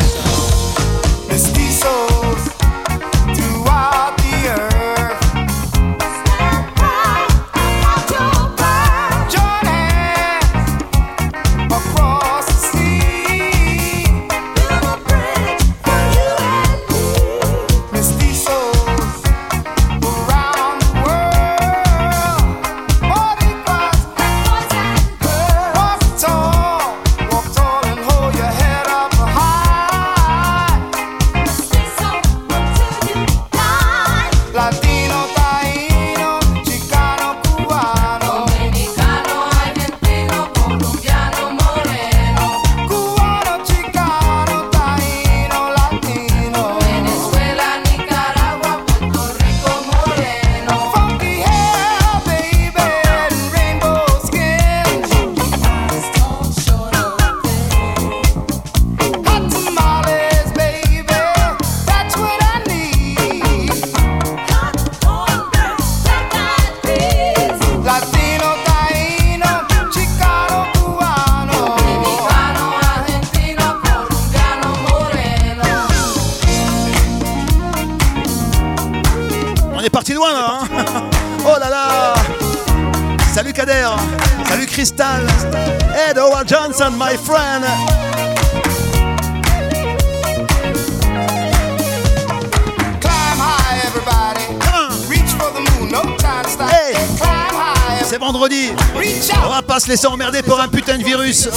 se 99.88 99.92
laisser 99.92 100.07
emmerder 100.07 100.42
pour 100.42 100.61
un 100.61 100.68
putain 100.68 100.98
de 100.98 101.03
virus. 101.05 101.48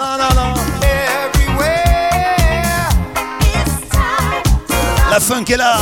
Ah 0.00 0.16
non 0.18 0.34
non 0.40 0.54
Everywhere. 1.34 2.88
La 5.10 5.20
funk 5.20 5.44
est 5.50 5.56
là 5.58 5.76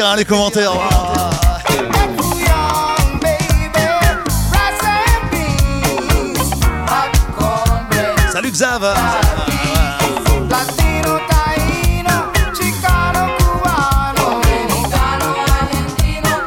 hein, 0.00 0.14
les 0.16 0.24
commentaires. 0.24 0.72
Salut 8.32 8.50
Xav. 8.52 8.94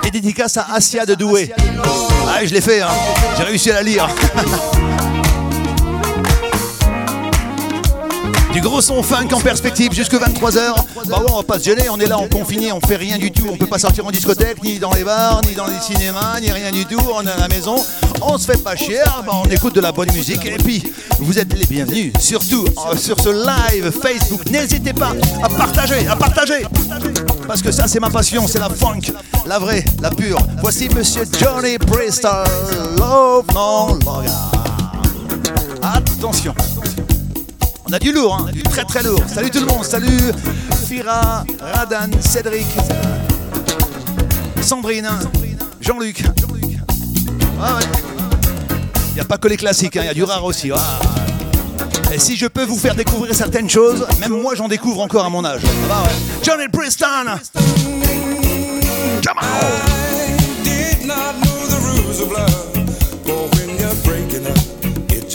Et 0.06 0.12
dédicace 0.12 0.56
à 0.56 0.68
Asia 0.74 1.06
de 1.06 1.16
Douai 1.16 1.54
Ah 2.30 2.46
je 2.46 2.54
l'ai 2.54 2.62
fait 2.62 2.80
hein. 2.82 2.88
J'ai 3.38 3.44
réussi 3.44 3.70
à 3.72 3.76
la 3.76 3.84
lire 3.84 4.08
Du 8.56 8.62
gros 8.62 8.80
son 8.80 9.04
funk 9.04 9.28
en 9.34 9.42
perspective 9.42 9.92
jusque 9.92 10.14
23h. 10.14 10.76
Bah 11.10 11.20
ouais, 11.20 11.26
on 11.30 11.36
va 11.36 11.44
pas 11.44 11.60
se 11.60 11.66
gêner, 11.66 11.90
on 11.90 12.00
est 12.00 12.08
là 12.08 12.18
en 12.18 12.30
confiné, 12.30 12.72
on 12.72 12.80
fait 12.80 12.96
rien 12.96 13.18
du 13.18 13.30
tout. 13.30 13.44
On 13.52 13.58
peut 13.58 13.66
pas 13.66 13.80
sortir 13.80 14.06
en 14.06 14.12
discothèque, 14.12 14.64
ni 14.64 14.80
dans 14.80 14.94
les 14.94 15.04
bars, 15.04 15.42
ni 15.46 15.56
dans 15.56 15.68
les 15.68 15.78
cinémas, 15.82 16.40
ni 16.40 16.50
rien 16.50 16.72
du 16.72 16.86
tout. 16.86 17.02
On 17.14 17.22
est 17.28 17.32
à 17.32 17.36
la 17.36 17.50
maison, 17.50 17.76
on 18.22 18.38
se 18.38 18.50
fait 18.50 18.64
pas 18.64 18.78
chier, 18.78 19.02
bah 19.26 19.34
on 19.44 19.50
écoute 19.50 19.76
de 19.76 19.82
la 19.82 19.92
bonne 19.92 20.10
musique. 20.14 20.46
Et 20.46 20.56
puis, 20.56 20.82
vous 21.20 21.38
êtes 21.38 21.54
les 21.54 21.66
bienvenus, 21.66 22.14
surtout 22.18 22.64
euh, 22.90 22.96
sur 22.96 23.20
ce 23.20 23.28
live 23.28 23.92
Facebook. 23.92 24.50
N'hésitez 24.50 24.94
pas 24.94 25.12
à 25.44 25.50
partager, 25.50 26.08
à 26.08 26.16
partager. 26.16 26.66
Parce 27.46 27.62
que 27.62 27.74
ça, 27.74 27.90
c'est 27.90 28.00
ma 28.00 28.10
passion, 28.10 28.48
c'est 28.48 28.60
la 28.60 28.70
funk, 28.70 29.12
la 29.46 29.60
vraie, 29.60 29.84
la 30.02 30.12
pure. 30.12 30.40
Voici 30.62 30.88
Monsieur 30.96 31.26
Johnny 31.38 31.78
Bristol, 31.78 32.46
Love 32.98 33.48
No 33.54 34.00
Longer. 34.06 34.30
Attention. 35.82 36.56
On 37.88 37.94
a 37.94 38.00
du 38.00 38.12
lourd, 38.12 38.36
hein, 38.36 38.52
du 38.52 38.64
très 38.64 38.84
très 38.84 39.04
lourd. 39.04 39.22
Salut 39.32 39.52
tout 39.52 39.60
le 39.60 39.68
monde, 39.68 39.84
salut 39.84 40.32
Fira, 40.88 41.44
Radan, 41.60 42.10
Cédric, 42.20 42.66
Sandrine, 44.62 45.10
Jean-Luc. 45.82 46.24
Ah 47.62 47.76
ouais. 47.76 47.84
Il 49.10 49.14
n'y 49.14 49.22
a 49.22 49.26
pas 49.26 49.38
que 49.38 49.48
les 49.48 49.58
classiques, 49.58 49.98
hein, 49.98 50.02
il 50.04 50.08
y 50.08 50.10
a 50.10 50.14
du 50.16 50.24
rare 50.24 50.44
aussi. 50.44 50.72
Et 52.12 52.20
si 52.20 52.36
je 52.36 52.48
peux 52.48 52.66
vous 52.66 52.78
faire 52.78 52.96
découvrir 52.96 53.36
certaines 53.36 53.70
choses, 53.70 54.06
même 54.20 54.32
moi 54.32 54.56
j'en 54.56 54.68
découvre 54.68 55.02
encore 55.02 55.26
à 55.26 55.30
mon 55.30 55.46
âge. 55.46 55.62
Ah 55.92 56.04
ouais. 56.04 56.10
Johnny 56.44 56.68
Preston 56.68 57.40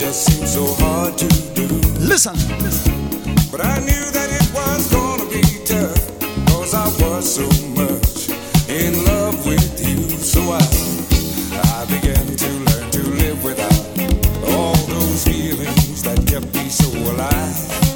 just 0.01 0.25
seems 0.25 0.53
so 0.53 0.65
hard 0.79 1.15
to 1.15 1.27
do. 1.53 1.67
Listen 1.99 2.33
But 3.51 3.63
I 3.63 3.77
knew 3.81 4.05
that 4.17 4.29
it 4.39 4.47
was 4.51 4.89
gonna 4.91 5.29
be 5.29 5.43
tough. 5.63 6.01
Cause 6.47 6.73
I 6.73 6.87
was 7.03 7.35
so 7.35 7.45
much 7.77 8.29
in 8.67 9.05
love 9.05 9.45
with 9.45 9.77
you. 9.87 10.01
So 10.17 10.41
I, 10.41 10.63
I 11.77 11.85
began 11.85 12.25
to 12.35 12.49
learn 12.67 12.91
to 12.97 13.01
live 13.21 13.43
without 13.43 13.85
all 14.49 14.75
those 14.87 15.23
feelings 15.23 16.01
that 16.01 16.17
kept 16.25 16.51
me 16.55 16.67
so 16.69 16.89
alive. 17.11 17.90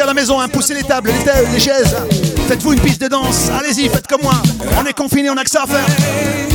À 0.00 0.06
la 0.06 0.14
maison, 0.14 0.40
hein, 0.40 0.48
poussez 0.48 0.74
les 0.74 0.82
tables, 0.82 1.10
les, 1.52 1.60
chaises. 1.60 1.96
Faites-vous 2.48 2.72
une 2.72 2.80
piste 2.80 3.00
de 3.00 3.08
danse. 3.08 3.50
Allez-y, 3.50 3.88
faites 3.88 4.06
comme 4.06 4.22
moi. 4.22 4.34
On 4.80 4.86
est 4.86 4.92
confinés, 4.92 5.30
on 5.30 5.36
a 5.36 5.44
que 5.44 5.50
ça 5.50 5.62
à 5.62 5.66
faire. 5.66 5.86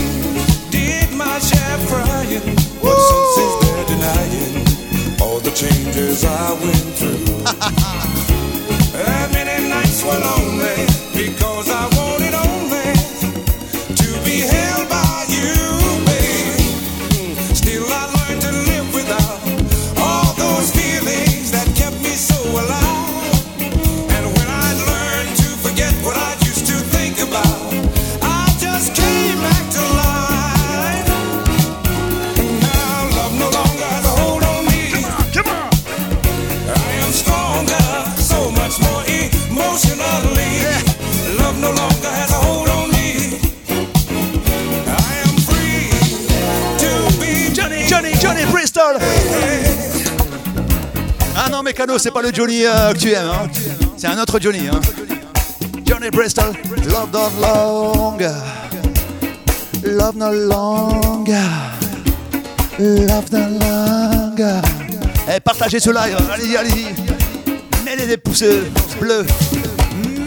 C'est 51.98 52.12
pas 52.12 52.22
le 52.22 52.34
Johnny 52.34 52.66
euh, 52.66 52.92
que 52.94 52.98
tu 52.98 53.12
aimes. 53.12 53.30
hein. 53.32 53.48
C'est 53.98 54.08
un 54.08 54.18
autre 54.22 54.38
Johnny. 54.40 54.68
hein. 54.68 54.80
Johnny 55.86 56.10
Bristol. 56.12 56.52
Love 56.88 57.10
no 57.14 57.30
longer. 57.42 58.32
Love 59.86 60.16
no 60.18 60.32
longer. 60.34 61.48
Love 62.80 63.26
no 63.32 63.40
longer. 63.40 64.62
Eh, 65.34 65.40
partagez 65.40 65.80
ce 65.80 65.90
live. 65.90 66.18
Allez-y, 66.34 66.58
allez-y. 66.58 66.88
Mettez 67.86 68.08
des 68.08 68.18
pouces 68.18 68.44
bleus. 69.00 69.26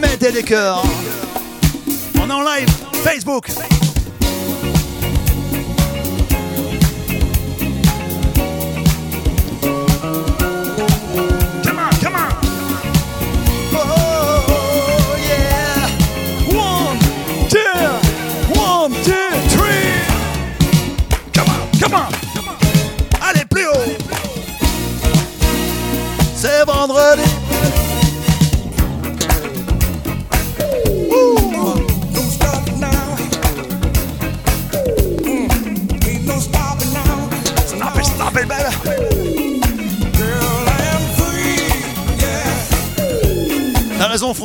Mettez 0.01 0.31
des 0.31 0.43
cœurs. 0.43 0.83
On 2.19 2.29
est 2.29 2.33
en 2.33 2.41
live. 2.41 2.67
Facebook. 3.03 3.47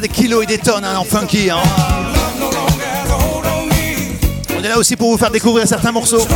des 0.00 0.08
kilos 0.08 0.42
et 0.42 0.46
des 0.46 0.58
tonnes 0.58 0.84
hein, 0.84 0.96
en 0.98 1.04
funky. 1.04 1.50
hein. 1.50 1.58
On 4.58 4.62
est 4.64 4.68
là 4.68 4.78
aussi 4.78 4.96
pour 4.96 5.10
vous 5.12 5.18
faire 5.18 5.30
découvrir 5.30 5.66
certains 5.68 5.92
morceaux. 5.92 6.26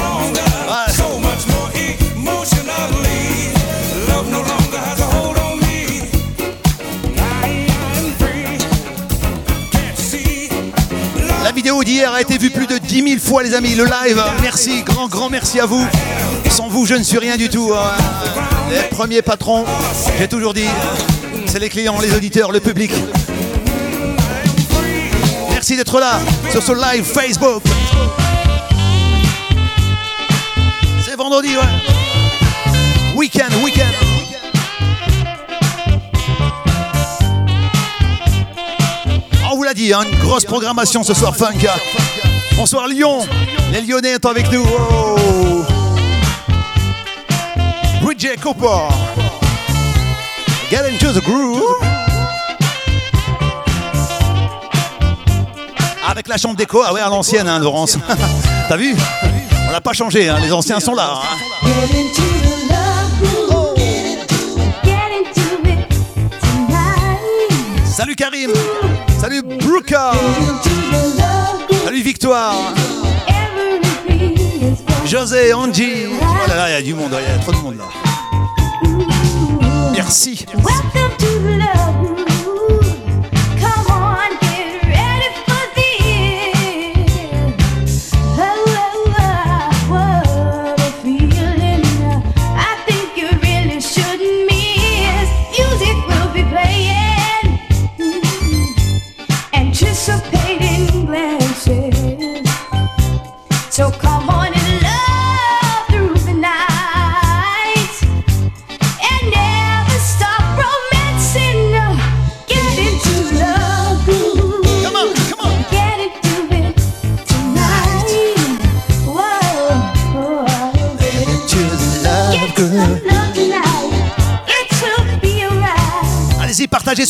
La 11.45 11.51
vidéo 11.53 11.83
d'hier 11.83 12.13
a 12.13 12.21
été 12.21 12.39
vue 12.39 12.51
plus 12.51 12.67
de 12.67 12.79
10 12.79 13.03
000 13.03 13.21
fois, 13.21 13.43
les 13.43 13.55
amis. 13.55 13.75
Le 13.75 13.85
live, 13.85 14.23
merci, 14.41 14.83
grand, 14.83 15.09
grand 15.09 15.29
merci 15.29 15.59
à 15.61 15.67
vous. 15.67 15.85
Sans 16.51 16.69
vous, 16.69 16.87
je 16.87 16.95
ne 16.95 17.03
suis 17.03 17.19
rien 17.19 17.37
du 17.37 17.49
tout. 17.49 17.73
hein. 17.75 17.91
Les 18.71 18.83
premiers 18.97 19.23
patrons, 19.23 19.65
j'ai 20.19 20.29
toujours 20.29 20.55
dit, 20.55 20.67
c'est 21.47 21.59
les 21.59 21.69
clients, 21.69 21.97
les 22.01 22.15
auditeurs, 22.15 22.53
le 22.53 22.61
public. 22.61 22.93
Merci 25.63 25.77
d'être 25.77 26.01
là 26.01 26.19
sur 26.51 26.61
ce 26.61 26.73
live 26.73 27.05
Facebook. 27.05 27.63
C'est 31.05 31.15
vendredi, 31.15 31.51
ouais. 31.57 33.15
Week-end, 33.15 33.47
week-end. 33.63 33.85
On 39.53 39.55
vous 39.55 39.63
l'a 39.63 39.73
dit, 39.73 39.93
hein, 39.93 40.01
une 40.03 40.19
grosse 40.19 40.45
programmation 40.45 41.05
ce 41.05 41.15
soir 41.15 41.37
funk. 41.37 41.65
Bonsoir 42.57 42.89
Lyon. 42.89 43.25
Les 43.71 43.83
Lyonnais 43.83 44.15
sont 44.15 44.31
avec 44.31 44.51
nous. 44.51 44.67
Oh. 44.67 45.65
Bridget 48.03 48.37
Cooper. 48.39 48.89
Get 50.69 50.89
into 50.91 51.13
the 51.13 51.23
groove. 51.23 51.92
Avec 56.23 56.29
la 56.29 56.37
chambre 56.39 56.55
d'écho, 56.55 56.81
ah 56.87 56.93
ouais, 56.93 57.01
à 57.01 57.09
l'ancienne, 57.09 57.49
hein, 57.49 57.59
Laurence. 57.59 57.99
T'as 58.69 58.77
vu 58.77 58.95
On 59.69 59.73
n'a 59.73 59.81
pas 59.81 59.93
changé, 59.93 60.29
hein, 60.29 60.37
les 60.41 60.53
anciens 60.53 60.79
sont 60.79 60.95
là. 60.95 61.21
hein. 61.21 61.37
Salut 67.85 68.15
Karim. 68.15 68.53
Salut 69.21 69.43
Brooka. 69.43 70.13
Salut 71.85 72.03
Victoire. 72.03 72.55
José, 75.05 75.53
Angie. 75.53 76.05
Oh 76.21 76.25
là 76.47 76.55
là, 76.55 76.71
il 76.71 76.73
y 76.75 76.77
a 76.77 76.83
du 76.83 76.95
monde, 76.95 77.17
il 77.21 77.33
y 77.33 77.35
a 77.35 77.39
trop 77.41 77.51
de 77.51 77.57
monde 77.57 77.79
là. 77.79 77.85
Merci. 79.93 80.47
Welcome 80.55 82.12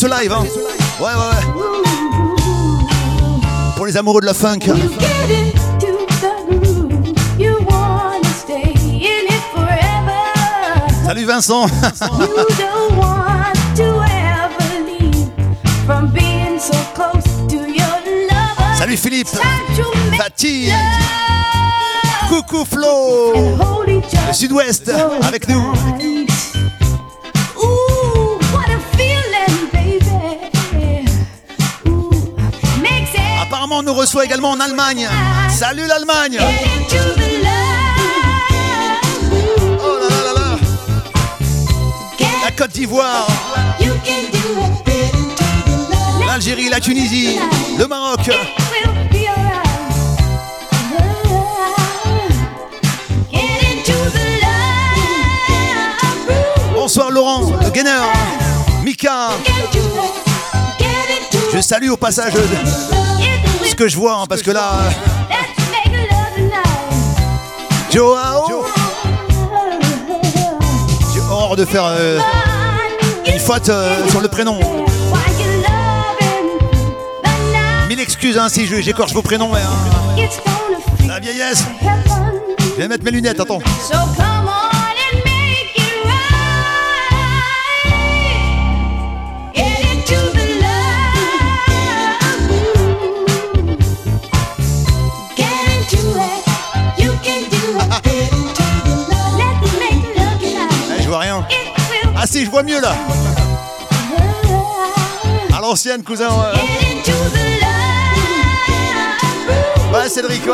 ce 0.03 0.21
live. 0.21 0.33
hein. 0.33 0.43
Ouais, 0.99 1.05
ouais, 1.05 1.29
ouais. 1.31 1.43
Pour 3.77 3.85
les 3.85 3.95
amoureux 3.95 4.19
de 4.19 4.25
la 4.25 4.33
funk. 4.33 4.59
Salut 11.05 11.25
Vincent. 11.25 11.67
Salut 18.77 18.97
Philippe. 18.97 19.29
Fatih. 20.17 20.69
Coucou 22.27 22.65
Flo. 22.65 23.45
Le 23.87 24.33
Sud-Ouest 24.33 24.91
avec 25.21 25.47
nous. 25.47 25.63
Nous 33.83 33.93
reçoit 33.93 34.25
également 34.25 34.51
en 34.51 34.59
Allemagne. 34.59 35.07
Salut 35.49 35.85
l'Allemagne. 35.87 36.39
Oh 39.79 39.99
La 42.43 42.51
Côte 42.51 42.71
d'Ivoire, 42.71 43.27
l'Algérie, 46.27 46.69
la 46.69 46.79
Tunisie, 46.79 47.39
le 47.77 47.87
Maroc. 47.87 48.29
Bonsoir 56.73 57.11
Laurent, 57.11 57.51
le 57.61 57.69
gainer. 57.69 58.01
Mika. 58.83 59.29
Je 61.53 61.61
salue 61.61 61.89
au 61.89 61.97
passage. 61.97 62.33
Ce 63.73 63.75
que 63.75 63.87
je 63.87 63.97
vois 63.97 64.13
hein, 64.21 64.25
parce 64.29 64.43
que 64.43 64.51
là. 64.51 64.81
Joao, 67.91 68.65
j'ai 71.13 71.19
horreur 71.21 71.55
de 71.55 71.65
faire 71.65 71.85
euh, 71.85 72.19
une 73.25 73.39
faute 73.39 73.69
euh, 73.69 74.07
sur 74.09 74.21
le 74.21 74.27
prénom. 74.27 74.59
Mille 77.89 77.99
excuses 77.99 78.37
hein, 78.37 78.47
si 78.47 78.67
je- 78.67 78.79
j'écorche 78.81 79.13
vos 79.13 79.23
prénoms. 79.23 79.49
mais, 79.51 79.59
hein, 79.61 80.27
la 81.07 81.19
vieillesse. 81.19 81.63
Je 82.75 82.81
vais 82.81 82.87
mettre 82.87 83.03
mes 83.03 83.11
lunettes, 83.11 83.39
attends. 83.39 83.59
Si, 102.33 102.45
je 102.45 102.49
vois 102.49 102.63
mieux 102.63 102.81
là. 102.81 102.95
À 105.55 105.61
l'ancienne, 105.61 106.01
cousin. 106.03 106.29
ouais. 106.29 106.59
Cédric, 110.09 110.43
ouais. 110.47 110.53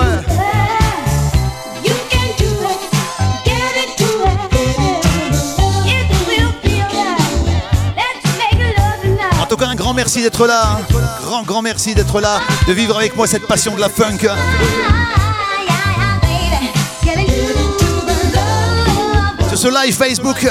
En 9.41 9.45
tout 9.45 9.57
cas, 9.57 9.67
un 9.67 9.75
grand 9.75 9.93
merci 9.93 10.21
d'être 10.21 10.45
là. 10.45 10.77
hein. 10.77 10.97
Grand, 11.23 11.43
grand 11.43 11.61
merci 11.61 11.95
d'être 11.95 12.19
là, 12.21 12.39
de 12.67 12.73
vivre 12.73 12.97
avec 12.97 13.15
moi 13.15 13.27
cette 13.27 13.47
passion 13.47 13.73
de 13.75 13.79
la 13.79 13.89
funk. 13.89 14.17
Sur 19.49 19.57
ce 19.57 19.67
live 19.85 19.95
Facebook. 19.95 20.47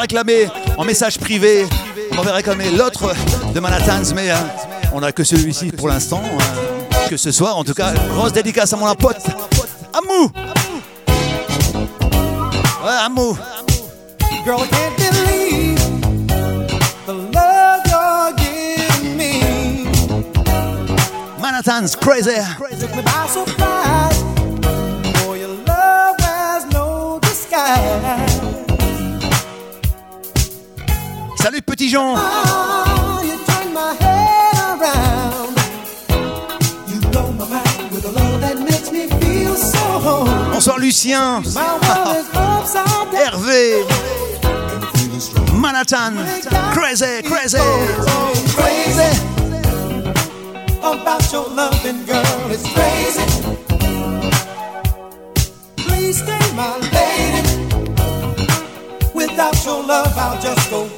Réclamé 0.00 0.48
en 0.78 0.84
message 0.84 1.18
privé. 1.18 1.66
On 2.12 2.16
m'avait 2.16 2.30
réclamé 2.30 2.70
l'autre 2.70 3.12
de 3.54 3.60
Manhattan's, 3.60 4.14
mais 4.14 4.30
euh, 4.30 4.34
on 4.94 5.00
n'a 5.00 5.12
que 5.12 5.22
celui-ci 5.24 5.72
pour 5.72 5.88
l'instant. 5.88 6.22
euh, 6.24 7.08
que 7.10 7.18
ce 7.18 7.30
soir, 7.30 7.58
en 7.58 7.64
tout 7.64 7.74
cas, 7.74 7.92
grosse 8.14 8.32
dédicace 8.32 8.72
à 8.72 8.76
mon 8.76 8.94
pote. 8.94 9.18
Amou 9.92 10.30
Ouais, 12.82 12.96
Amou 13.04 13.36
Girl, 14.44 14.60
I 14.62 14.68
can't 14.68 14.96
believe 14.96 15.78
the 17.06 17.12
love 17.34 17.82
you're 17.86 18.32
giving 18.38 19.16
me. 19.18 19.84
Manhattan's 21.42 21.94
crazy. 21.94 22.40
Took 22.80 22.90
Bonsoir 40.52 40.78
Lucien 40.78 41.42
upside 42.34 43.10
down. 43.10 43.14
Hervé 43.14 43.84
Manhattan 45.54 46.14
Crazy, 46.72 47.22
crazy 47.24 47.58
crazy 48.54 49.30
about 50.82 51.32
your 51.32 51.48
loving 51.48 52.04
girl. 52.06 52.50
It's 52.50 52.66
crazy. 52.72 53.24
Please 55.76 56.22
stay, 56.22 56.54
my 56.54 56.76
lady. 56.92 57.42
Without 59.14 59.64
your 59.64 59.82
love, 59.84 60.16
I'll 60.16 60.40
just 60.40 60.70
go 60.70 60.88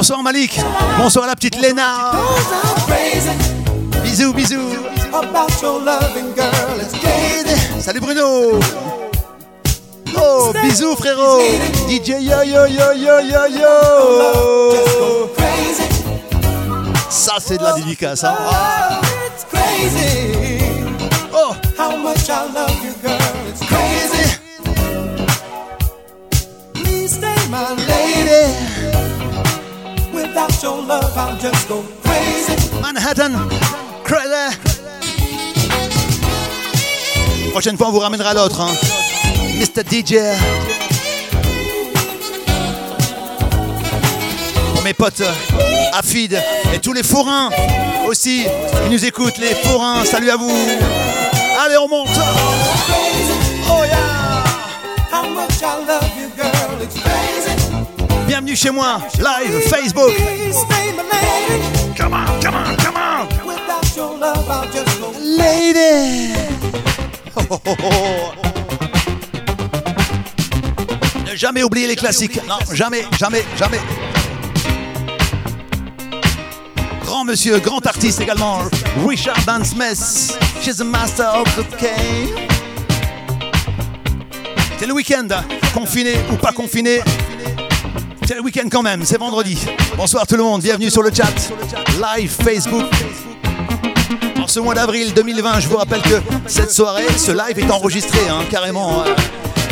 Bonsoir 0.00 0.22
Malik 0.22 0.58
Bonsoir 0.96 1.26
la 1.26 1.34
petite 1.34 1.56
crazy 2.86 3.28
Bisous, 4.02 4.32
bisous. 4.32 4.56
Salut 7.78 8.00
Bruno. 8.00 8.58
Oh, 10.16 10.52
bisous 10.62 10.96
frérot. 10.96 11.42
DJ 11.86 12.12
yo 12.22 12.42
yo 12.42 12.66
yo 12.66 12.94
yo 12.94 13.20
yo 13.20 13.46
yo. 13.58 14.80
Ça 17.10 17.34
c'est 17.38 17.58
de 17.58 17.62
la 17.62 17.74
dédicace 17.74 18.24
hein. 18.24 18.38
Oh, 21.34 21.52
Manhattan, 32.80 33.32
Crazy. 34.04 34.56
Prochaine 37.50 37.76
fois, 37.76 37.88
on 37.88 37.92
vous 37.92 37.98
ramènera 37.98 38.32
l'autre. 38.32 38.60
Hein. 38.60 38.72
Mr. 39.58 39.82
DJ. 39.84 40.14
Pour 44.72 44.82
mes 44.82 44.94
potes, 44.94 45.22
Afid 45.92 46.40
et 46.72 46.78
tous 46.78 46.94
les 46.94 47.02
forains 47.02 47.50
aussi 48.06 48.46
qui 48.84 48.90
nous 48.90 49.04
écoutent, 49.04 49.38
les 49.38 49.54
forains, 49.54 50.04
salut 50.04 50.30
à 50.30 50.36
vous. 50.36 50.50
Allez, 51.58 51.76
on 51.76 51.88
monte. 51.88 52.08
Bienvenue 58.40 58.56
chez 58.56 58.70
moi, 58.70 58.98
live, 59.18 59.60
Facebook. 59.68 60.12
Come 61.94 62.14
on, 62.14 62.40
come 62.40 62.54
on, 62.54 62.74
come 62.82 62.96
on. 62.96 63.28
Lady. 65.20 66.32
Ne 71.26 71.36
jamais 71.36 71.62
oublier 71.62 71.86
les 71.86 71.96
classiques. 71.96 72.40
Non, 72.48 72.56
jamais, 72.72 73.04
jamais, 73.18 73.44
jamais. 73.58 73.80
Grand 77.04 77.26
monsieur, 77.26 77.58
grand 77.58 77.84
artiste 77.84 78.22
également, 78.22 78.62
Richard 79.06 79.38
Van 79.40 79.62
Smith. 79.62 80.34
She's 80.62 80.78
the 80.78 80.84
master 80.84 81.42
of 81.42 81.46
game. 81.78 82.48
C'est 84.78 84.86
le 84.86 84.94
week-end, 84.94 85.28
confiné 85.74 86.14
ou 86.32 86.36
pas 86.36 86.52
confiné. 86.52 87.02
C'est 88.30 88.36
le 88.36 88.42
week-end 88.42 88.68
quand 88.70 88.82
même, 88.82 89.04
c'est 89.04 89.18
vendredi. 89.18 89.58
Bonsoir 89.96 90.24
tout 90.24 90.36
le 90.36 90.44
monde, 90.44 90.62
bienvenue 90.62 90.88
sur 90.88 91.02
le 91.02 91.10
chat. 91.12 91.34
Live 92.16 92.30
Facebook. 92.44 92.84
En 94.40 94.46
ce 94.46 94.60
mois 94.60 94.72
d'avril 94.72 95.12
2020, 95.12 95.58
je 95.58 95.66
vous 95.66 95.76
rappelle 95.76 96.00
que 96.00 96.20
cette 96.46 96.70
soirée, 96.70 97.06
ce 97.18 97.32
live 97.32 97.58
est 97.58 97.68
enregistré, 97.72 98.20
hein, 98.28 98.44
carrément. 98.48 99.00
euh, 99.02 99.16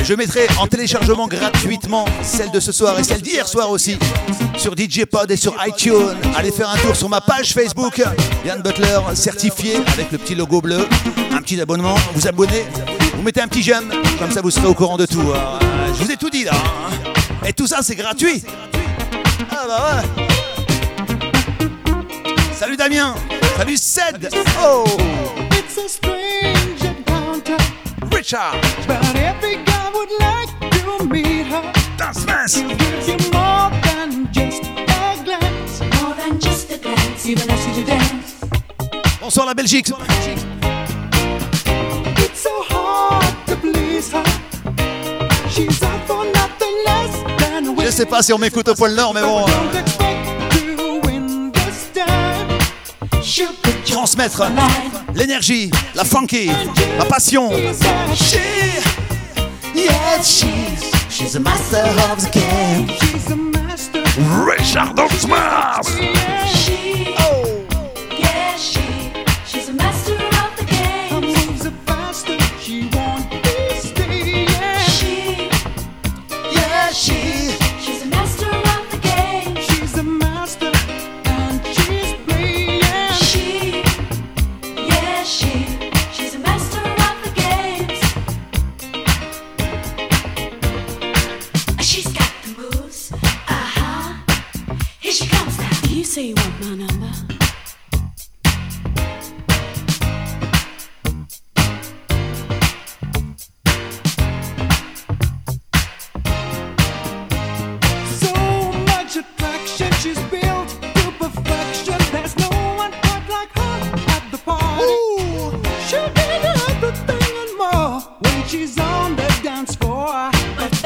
Je 0.03 0.13
mettrai 0.15 0.49
en 0.59 0.67
téléchargement 0.67 1.29
gratuitement 1.29 2.05
celle 2.25 2.51
de 2.51 2.59
ce 2.59 2.73
soir 2.73 2.99
et 2.99 3.05
celle 3.05 3.23
d'hier 3.23 3.47
soir 3.47 3.71
aussi 3.71 3.97
sur 4.57 4.73
DJ 4.77 5.05
Pod 5.05 5.31
et 5.31 5.37
sur 5.37 5.55
iTunes. 5.65 6.17
Allez 6.37 6.51
faire 6.51 6.69
un 6.69 6.79
tour 6.79 6.97
sur 6.97 7.09
ma 7.09 7.21
page 7.21 7.53
Facebook, 7.55 8.03
Yann 8.45 8.61
Butler 8.61 8.99
certifié 9.15 9.77
avec 9.93 10.11
le 10.11 10.19
petit 10.19 10.35
logo 10.35 10.61
bleu, 10.61 10.85
un 11.31 11.41
petit 11.43 11.61
abonnement, 11.61 11.95
vous 12.13 12.27
abonnez, 12.27 12.65
vous 13.15 13.23
mettez 13.23 13.41
un 13.41 13.47
petit 13.47 13.63
j'aime, 13.63 13.93
comme 14.19 14.33
ça 14.33 14.41
vous 14.41 14.51
serez 14.51 14.67
au 14.67 14.75
courant 14.75 14.97
de 14.97 15.07
tout. 15.07 15.21
Euh, 15.31 15.59
Je 15.97 16.03
vous 16.05 16.11
ai 16.11 16.17
tout 16.17 16.29
dit 16.31 16.43
là. 16.43 16.55
hein. 16.55 17.18
Et 17.49 17.55
tout 17.55 17.67
ça 17.67 17.79
c'est 17.81 17.95
gratuit. 17.95 18.43
Ah 19.51 19.65
bah 19.67 20.03
ouais. 20.03 20.25
Salut 22.53 22.77
Damien. 22.77 23.15
Salut 23.57 23.79
Ced. 23.79 24.29
Oh. 24.61 24.85
It's 25.53 25.79
a 25.79 25.89
strange 25.89 26.85
encounter, 26.85 27.57
Richard. 28.13 28.61
but 28.87 29.03
every 29.17 29.57
guy 29.65 29.91
would 29.95 30.11
like 30.21 30.51
to 30.73 31.05
meet 31.07 31.47
her. 31.47 31.63
Dance 31.97 32.27
Mess. 32.27 32.59
Gives 32.59 33.09
you 33.09 33.17
more 33.33 33.71
than 33.83 34.29
just 34.31 34.65
a 34.65 35.17
glance. 35.25 35.81
More 36.03 36.15
than 36.17 36.39
just 36.39 36.71
a 36.71 36.77
glance, 36.77 37.25
even 37.27 37.49
as 37.49 37.79
you 37.79 37.85
dance. 37.85 38.35
Bonsoir 39.23 39.47
la 39.47 39.55
Belgique. 39.55 39.91
It's 42.19 42.41
so 42.43 42.63
hard 42.69 43.35
to 43.47 43.57
please 43.57 44.13
her. 44.13 44.25
She's 45.49 45.83
out 45.83 46.07
for 46.07 46.18
Je 47.89 47.93
sais 47.95 48.05
pas 48.05 48.23
si 48.23 48.35
on 48.35 48.39
m'écoute 48.39 48.69
au 48.69 48.75
pôle 48.75 48.93
Nord, 48.93 49.15
mais 49.15 49.23
bon. 49.23 49.47
transmettre 53.87 54.43
l'énergie, 55.15 55.71
la 55.95 56.05
funky, 56.05 56.51
la 56.99 57.07
passion. 57.07 57.51
She, 58.15 58.37
Yes, 59.75 60.27
she, 60.27 60.47
she's 61.09 61.35
a 61.37 61.41
master 61.41 61.83
of 62.13 62.21
the 62.23 62.31
game. 62.31 62.89
she's 63.01 63.31
a 63.33 63.37
master. 63.37 64.03
Richard. 64.45 64.95
She, 66.55 67.15
Oh. 67.19 67.58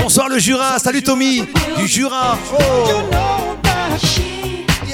Bonsoir 0.03 0.29
le 0.29 0.39
Jura. 0.39 0.79
Salut 0.79 1.03
Tommy 1.03 1.43
du 1.79 1.87
Jura. 1.87 2.37
Oh. 2.53 3.13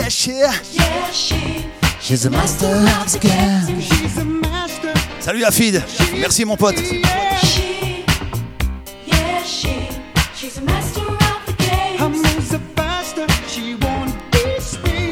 Yeah, 0.09 0.13
she, 0.15 0.33
yeah, 0.73 1.11
she, 1.11 1.67
she's 2.01 2.25
a 2.25 2.31
master 2.31 2.65
of 2.67 3.13
the 3.13 3.19
game. 3.19 3.79
she's 3.79 4.17
a 4.17 4.25
master. 4.25 4.95
Salut 5.21 5.45
Afid. 5.45 5.83
Merci 6.19 6.47
mon 6.47 6.57
pote. 6.57 6.77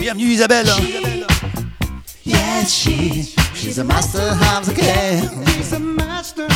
Bienvenue 0.00 0.32
Isabelle. 0.32 0.64
Yes, 2.24 2.72
she, 2.72 3.22
She's 3.54 3.76
a 3.76 3.84
master 3.84 4.22
of 4.56 4.64
the 4.64 4.72
game. 4.72 5.44
She's 5.48 5.72
a 5.74 5.78
master 5.78 6.48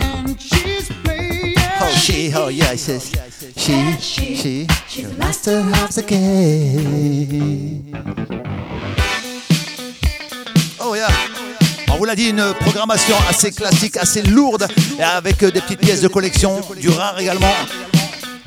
and 0.00 0.40
she's 0.40 0.88
playing. 1.04 1.54
Oh, 1.80 1.94
she, 1.96 2.32
oh, 2.34 2.48
yes, 2.48 2.88
yes. 2.88 3.33
She, 3.64 3.96
she, 3.98 4.66
she's 4.86 5.06
a 5.06 5.14
master 5.16 5.60
of 5.60 5.94
the 5.94 6.02
game. 6.02 7.82
Oh, 10.78 10.94
yeah. 10.94 11.08
On 11.90 11.96
vous 11.96 12.04
l'a 12.04 12.14
dit, 12.14 12.28
une 12.28 12.52
programmation 12.60 13.16
assez 13.26 13.52
classique, 13.52 13.96
assez 13.96 14.20
lourde, 14.20 14.68
et 14.98 15.02
avec 15.02 15.38
des 15.42 15.62
petites 15.62 15.80
pièces 15.80 16.02
de 16.02 16.08
collection, 16.08 16.60
du 16.78 16.90
rare 16.90 17.18
également. 17.18 17.54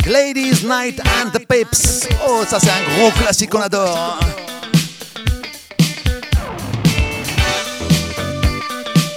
Ladies 0.05 0.63
Night 0.63 1.01
and 1.19 1.31
the 1.33 1.39
Pips. 1.47 2.07
Oh, 2.29 2.43
ça 2.47 2.59
c'est 2.59 2.69
un 2.69 2.99
gros 2.99 3.09
classique 3.19 3.49
qu'on 3.49 3.61
adore. 3.61 3.97
hein. 3.97 4.19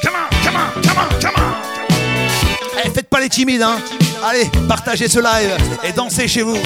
Come 0.02 0.14
on, 0.14 0.28
come 0.42 0.56
on, 0.56 0.80
come 0.80 0.96
on, 0.96 1.20
come 1.20 1.34
on. 1.36 2.82
Eh, 2.86 2.88
faites 2.88 3.10
pas 3.10 3.20
les 3.20 3.28
timides, 3.28 3.60
hein. 3.60 3.76
Allez, 4.22 4.50
partagez 4.68 5.08
ce 5.08 5.18
live 5.18 5.56
et 5.82 5.92
dansez 5.92 6.28
chez 6.28 6.42
vous. 6.42 6.58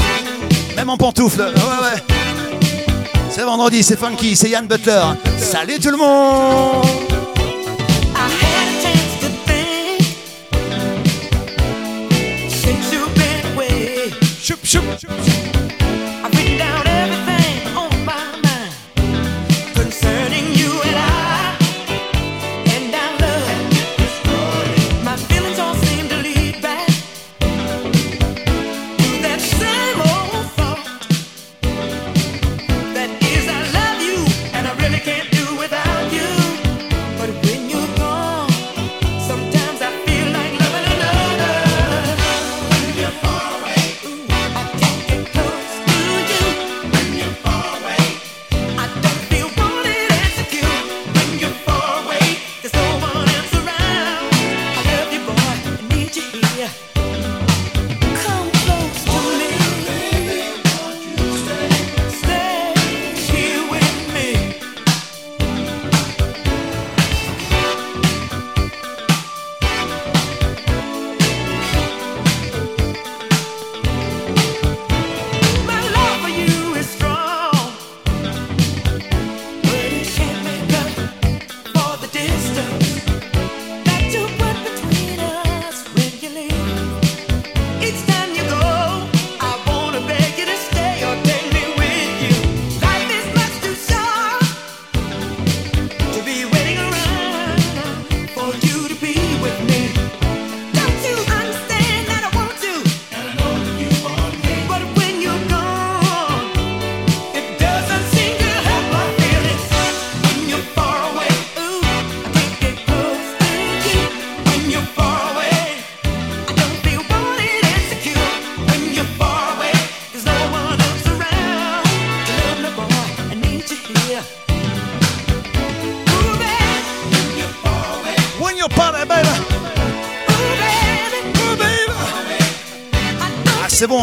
Même 0.77 0.91
en 0.91 0.97
pantoufles. 0.97 1.41
Ouais, 1.41 1.47
ouais. 1.47 2.03
C'est 3.31 3.43
vendredi, 3.43 3.83
c'est 3.83 3.99
funky, 3.99 4.35
c'est 4.37 4.51
Yann 4.51 4.67
Butler. 4.67 5.03
Salut 5.39 5.79
tout 5.79 5.91
le 5.91 5.97
monde 5.97 7.14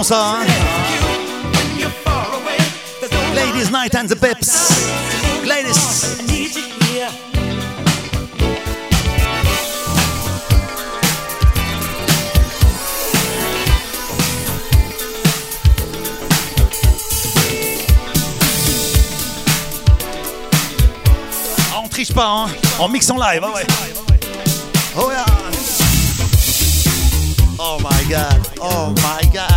bon 0.01 0.03
ça, 0.03 0.33
hein? 0.33 0.45
Ladies 3.35 3.69
Night 3.71 3.95
and 3.95 4.07
the 4.07 4.15
you 6.55 6.63
here. 6.87 7.09
Ah, 21.71 21.81
on 21.83 21.87
triche 21.89 22.13
pas, 22.13 22.25
hein? 22.25 22.49
On 22.79 22.87
mixe 22.89 23.09
en 23.11 23.17
live, 23.17 23.43
ah. 23.43 23.51
Oh 24.97 25.11
yeah. 25.11 25.25
Oh 27.59 27.77
my 27.79 28.03
god. 28.09 28.39
Oh 28.59 28.89
my 28.89 29.29
god. 29.31 29.50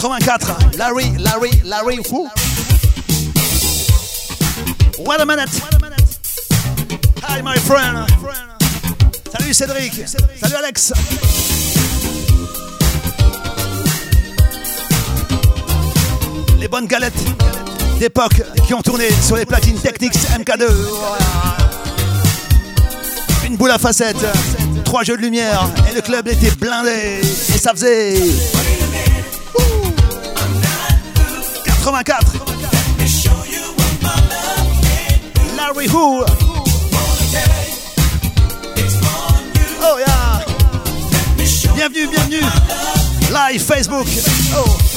84. 0.00 0.78
Larry, 0.78 1.10
Larry, 1.18 1.50
Larry. 1.62 1.98
Who? 2.10 2.26
Wait 4.98 5.20
a 5.20 5.26
minute. 5.26 5.50
Hi 7.22 7.42
my 7.42 7.58
friend. 7.58 8.08
Salut 9.30 9.52
Cédric. 9.52 9.92
Salut 10.06 10.54
Alex. 10.56 10.94
Les 16.58 16.68
bonnes 16.68 16.86
galettes 16.86 17.12
d'époque 17.98 18.42
qui 18.66 18.72
ont 18.72 18.80
tourné 18.80 19.10
sur 19.22 19.36
les 19.36 19.44
platines 19.44 19.78
Technics 19.78 20.14
MK2. 20.14 20.64
Une 23.44 23.56
boule 23.56 23.70
à 23.70 23.78
facettes, 23.78 24.24
trois 24.84 25.04
jeux 25.04 25.18
de 25.18 25.22
lumière 25.22 25.68
et 25.90 25.94
le 25.94 26.00
club 26.00 26.26
était 26.26 26.52
blindé. 26.52 27.20
Et 27.54 27.58
ça 27.58 27.72
faisait. 27.72 28.14
84. 31.90 32.14
Larry 35.56 35.88
Who? 35.88 36.24
Oh 39.82 39.98
yeah. 39.98 40.44
Bienvenue, 41.74 42.10
bienvenue. 42.10 42.46
Live 43.32 43.62
Facebook. 43.62 44.06
Oh. 44.54 44.89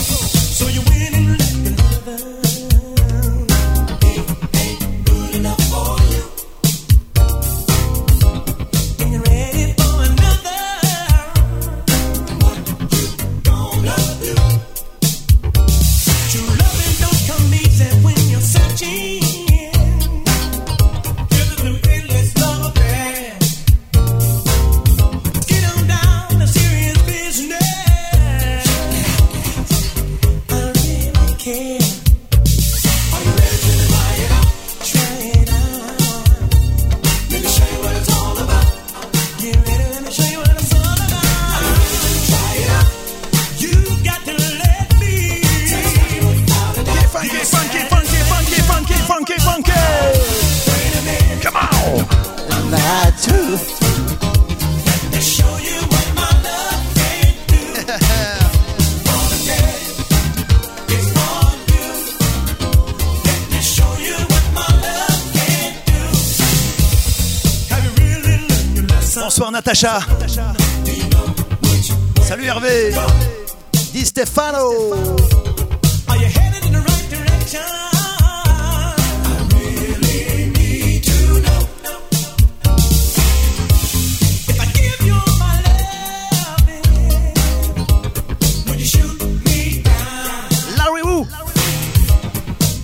Woo. 91.04 91.28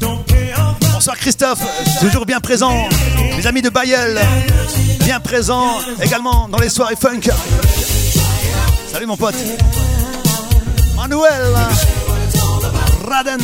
Don't 0.02 0.26
care 0.26 0.54
about 0.54 0.80
Bonsoir 0.91 1.16
Christophe. 1.18 1.62
Toujours 2.02 2.26
bien 2.26 2.41
présent. 2.41 2.89
Mes 3.38 3.47
amis 3.47 3.62
de 3.62 3.70
Bayeul. 3.70 4.20
Bien 5.10 5.20
présent 5.20 5.80
également 6.03 6.47
dans 6.49 6.60
les 6.60 6.70
soirées 6.70 6.95
funk. 6.95 7.32
Salut 8.91 9.07
mon 9.07 9.18
pote. 9.18 9.34
Manuel. 10.95 11.55
Raden. 13.10 13.39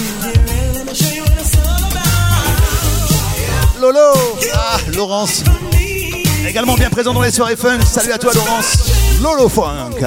Lolo. 3.81 3.99
Ah, 4.53 4.77
Laurence. 4.93 5.43
Également 6.47 6.75
bien 6.75 6.91
présent 6.91 7.15
dans 7.15 7.23
les 7.23 7.31
soirées 7.31 7.55
funk. 7.55 7.79
Salut 7.83 8.11
à 8.11 8.19
toi 8.19 8.31
Laurence. 8.35 8.91
Lolo 9.23 9.49
Funk. 9.49 10.05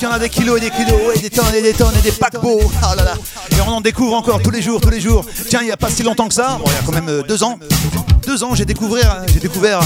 il 0.00 0.04
y 0.04 0.06
en 0.06 0.10
a 0.10 0.18
des 0.18 0.28
kilos 0.28 0.58
et 0.58 0.60
des 0.60 0.70
kilos, 0.70 1.16
et 1.16 1.18
des 1.20 1.30
tonnes 1.30 1.54
et 1.54 1.62
des 1.62 1.72
tonnes 1.72 1.94
et 1.98 2.02
des 2.02 2.12
paquebots. 2.12 2.60
Oh 2.62 2.96
là 2.96 3.04
là. 3.04 3.14
Et 3.50 3.60
on 3.60 3.68
en 3.70 3.80
découvre 3.80 4.14
encore 4.14 4.40
tous 4.42 4.50
les 4.50 4.62
jours, 4.62 4.80
tous 4.80 4.90
les 4.90 5.00
jours. 5.00 5.24
Tiens, 5.48 5.60
il 5.62 5.66
n'y 5.66 5.72
a 5.72 5.76
pas 5.76 5.90
si 5.90 6.02
longtemps 6.02 6.28
que 6.28 6.34
ça, 6.34 6.58
bon, 6.58 6.64
il 6.66 6.72
y 6.72 6.76
a 6.76 6.82
quand 6.84 6.92
même 6.92 7.08
euh, 7.08 7.22
deux 7.22 7.42
ans. 7.42 7.58
Deux 8.26 8.42
ans, 8.44 8.54
j'ai 8.54 8.64
découvert, 8.64 9.22
j'ai 9.32 9.40
découvert 9.40 9.80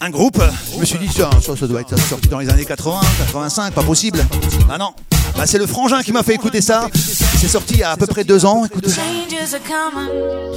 un 0.00 0.10
groupe. 0.10 0.42
Je 0.74 0.78
me 0.78 0.84
suis 0.84 0.98
dit, 0.98 1.08
tiens, 1.12 1.30
ça, 1.42 1.56
ça 1.56 1.66
doit 1.66 1.80
être 1.80 1.98
sorti 1.98 2.28
dans 2.28 2.38
les 2.38 2.48
années 2.48 2.64
80, 2.64 3.00
85, 3.18 3.74
pas 3.74 3.82
possible. 3.82 4.24
Ah 4.70 4.78
non. 4.78 4.92
Bah, 5.36 5.44
c'est 5.46 5.58
le 5.58 5.66
frangin 5.66 6.02
qui 6.02 6.12
m'a 6.12 6.22
fait 6.22 6.34
écouter 6.34 6.60
ça. 6.60 6.88
C'est 6.94 7.48
sorti 7.48 7.74
il 7.74 7.80
y 7.80 7.82
a 7.82 7.92
à 7.92 7.96
peu 7.96 8.06
près 8.06 8.24
deux 8.24 8.44
ans. 8.44 8.64
Écoute. 8.64 8.86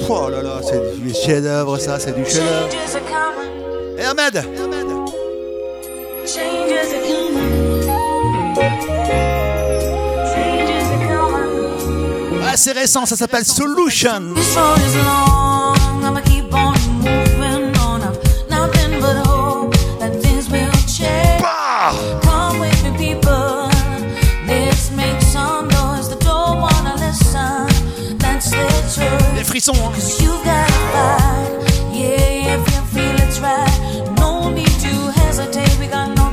Oh 0.09 0.29
là 0.29 0.41
là, 0.41 0.59
c'est 0.63 1.01
du 1.01 1.13
chef-d'œuvre, 1.13 1.77
ça, 1.77 1.99
c'est 1.99 2.15
du 2.15 2.25
chef-d'œuvre. 2.25 2.69
Et 3.97 4.03
Ahmed 4.03 4.43
changes 6.25 6.93
are 6.93 7.01
coming. 7.01 7.52
Wanna 26.61 26.95
listen. 26.95 27.67
That's 28.17 28.49
the 28.49 28.65
truth. 28.93 29.35
Les 29.35 29.43
frissons, 29.43 29.73
hein. 29.73 29.91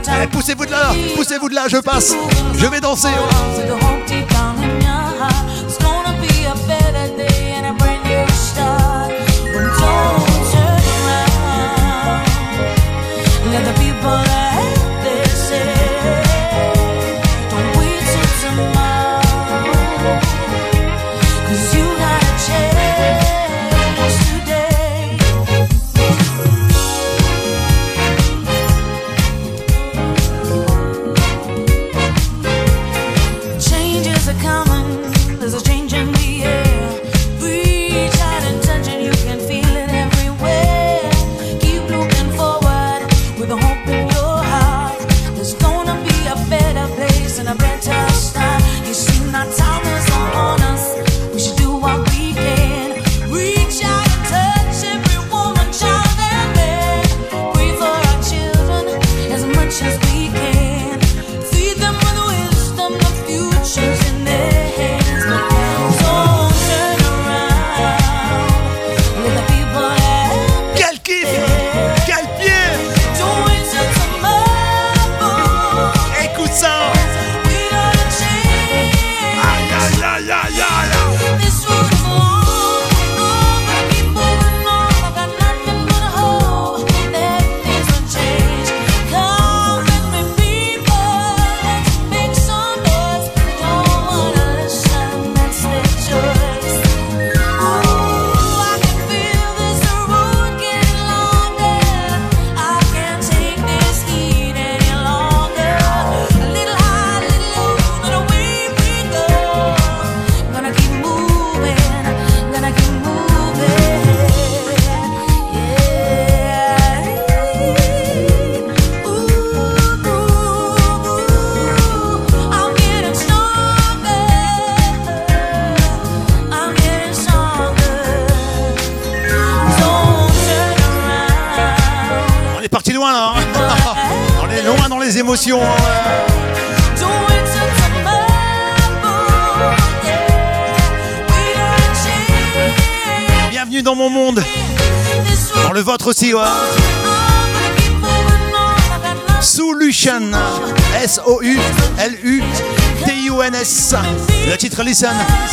Allez, 0.06 0.26
time. 0.26 0.30
poussez-vous 0.30 0.66
de 0.66 0.70
là, 0.70 0.92
poussez-vous 1.16 1.48
de 1.48 1.54
là, 1.54 1.66
je 1.68 1.78
passe. 1.78 2.14
Je 2.56 2.66
vais 2.66 2.80
danser. 2.80 3.08
oh. 3.18 4.19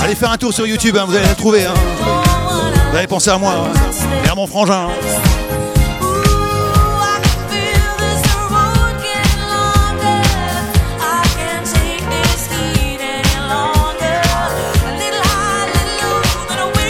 Allez 0.01 0.15
faire 0.15 0.32
un 0.32 0.38
tour 0.38 0.53
sur 0.53 0.65
YouTube, 0.68 0.95
hein, 0.97 1.05
vous 1.07 1.15
allez 1.15 1.28
le 1.28 1.36
trouver. 1.36 1.65
hein. 1.65 1.74
Vous 2.91 2.97
allez 2.97 3.07
penser 3.07 3.30
à 3.30 3.38
moi 3.38 3.53
hein, 3.53 3.72
et 4.26 4.30
à 4.30 4.36
mon 4.36 4.47
frangin. 4.47 4.88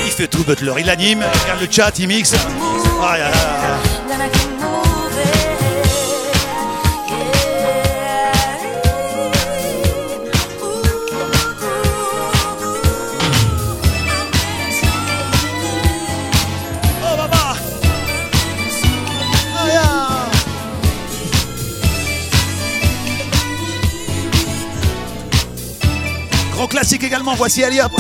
Il 0.05 0.11
fait 0.11 0.27
tout, 0.27 0.43
Butler. 0.43 0.73
Il 0.79 0.89
anime, 0.89 1.23
il 1.33 1.41
regarde 1.41 1.61
le 1.61 1.67
chat, 1.69 1.91
il 1.99 2.07
mixe. 2.07 2.35
Gros 26.57 26.67
classique 26.67 27.03
également, 27.03 27.35
voici 27.35 27.63
Ali 27.63 27.79
Hop. 27.79 27.91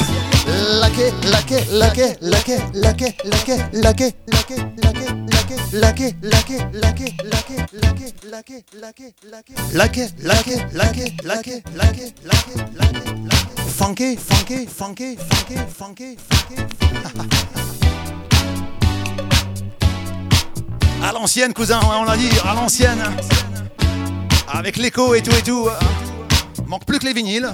Laqué, 0.81 1.13
laqué, 1.29 1.63
laqué, 1.71 2.15
laqué, 2.21 2.57
laqué, 2.73 3.13
laqué, 3.23 3.63
laqué, 3.71 4.15
laqué, 4.33 4.55
laqué, 4.73 5.55
laqué, 5.73 6.15
laqué, 6.23 6.65
laqué, 6.73 7.05
laqué, 7.21 7.75
laqué, 7.83 8.15
laqué, 8.31 8.65
laqué, 8.81 9.13
laqué, 9.13 9.13
laqué, 9.31 9.53
Laqué, 9.73 10.07
laqué, 10.23 10.55
laqué, 10.73 11.13
laqué, 11.23 11.63
laqué, 11.75 12.13
laqué. 12.25 13.01
Funky, 13.77 14.17
funky, 14.17 14.65
funky, 14.65 15.17
funky, 15.17 15.57
funky, 15.77 16.17
funky. 16.27 17.37
À 21.03 21.11
l'ancienne, 21.11 21.53
cousin, 21.53 21.79
on 21.99 22.05
l'a 22.05 22.17
dit, 22.17 22.31
à 22.43 22.55
l'ancienne. 22.55 23.03
Avec 24.51 24.77
l'écho 24.77 25.13
et 25.13 25.21
tout 25.21 25.35
et 25.35 25.43
tout. 25.43 25.69
Manque 26.65 26.85
plus 26.85 26.97
que 26.97 27.05
les 27.05 27.13
vinyles, 27.13 27.53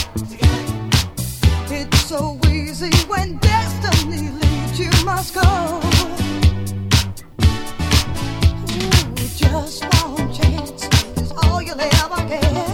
So 2.11 2.37
easy 2.49 2.91
when 3.07 3.37
destiny 3.37 4.31
leads 4.31 4.77
you 4.77 4.91
must 5.05 5.33
go. 5.33 5.79
Ooh, 8.69 9.27
just 9.37 9.85
one 10.03 10.33
chance 10.33 10.89
is 11.21 11.31
all 11.31 11.61
you'll 11.61 11.79
ever 11.79 12.27
get. 12.27 12.70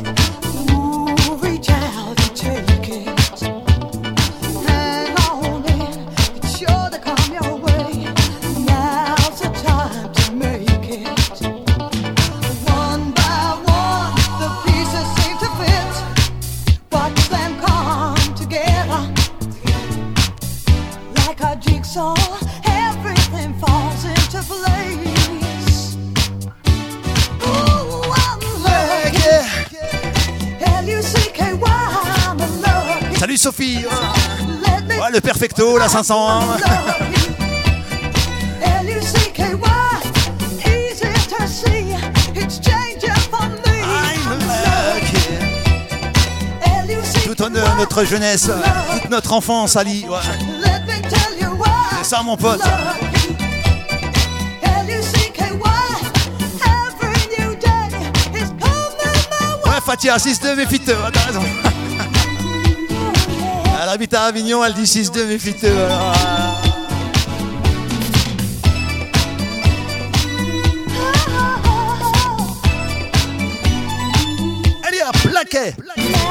Salut 33.28 33.38
Sophie 33.38 33.80
ouais, 33.86 35.12
Le 35.12 35.20
perfecto, 35.20 35.78
la 35.78 35.90
501 35.90 36.40
Tout 47.26 47.42
honneur 47.42 47.76
notre 47.76 48.06
jeunesse, 48.06 48.50
toute 49.02 49.12
notre 49.12 49.34
enfance, 49.34 49.76
Ali. 49.76 50.06
Ouais. 50.08 50.20
C'est 51.98 52.10
ça, 52.10 52.24
mon 52.24 52.38
pote. 52.38 52.62
Ouais, 59.66 59.82
Fatia, 59.86 60.16
6-2, 60.16 60.56
mais. 60.56 61.67
Elle 63.88 63.94
habite 63.94 64.14
à 64.16 64.24
Avignon, 64.24 64.66
elle 64.66 64.74
dit 64.74 64.84
6-2, 64.84 65.28
méfie-toi. 65.28 65.70
Allez 74.84 75.02
hop, 75.08 75.18
plaquet 75.32 75.74
Now 75.88 75.94
everything 75.94 76.27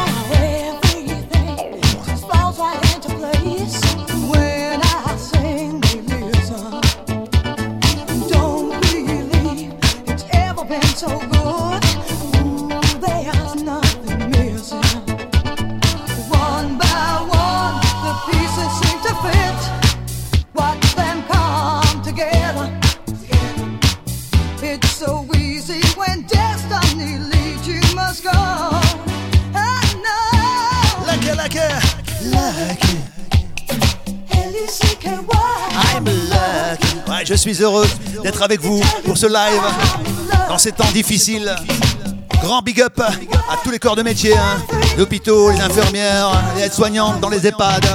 suis 37.54 37.62
heureux 37.62 37.86
d'être 38.24 38.42
avec 38.42 38.60
vous 38.60 38.82
pour 39.04 39.16
ce 39.16 39.26
live 39.26 39.62
dans 40.48 40.58
ces 40.58 40.72
temps 40.72 40.90
difficiles. 40.92 41.54
Grand 42.42 42.60
big 42.60 42.80
up 42.80 42.98
à 42.98 43.56
tous 43.62 43.70
les 43.70 43.78
corps 43.78 43.94
de 43.94 44.02
métier, 44.02 44.36
hein. 44.36 44.60
les 44.96 45.02
hôpitaux, 45.02 45.50
les 45.50 45.60
infirmières, 45.60 46.30
les 46.56 46.64
aides-soignantes 46.64 47.20
dans 47.20 47.28
les 47.28 47.46
EHPAD, 47.46 47.86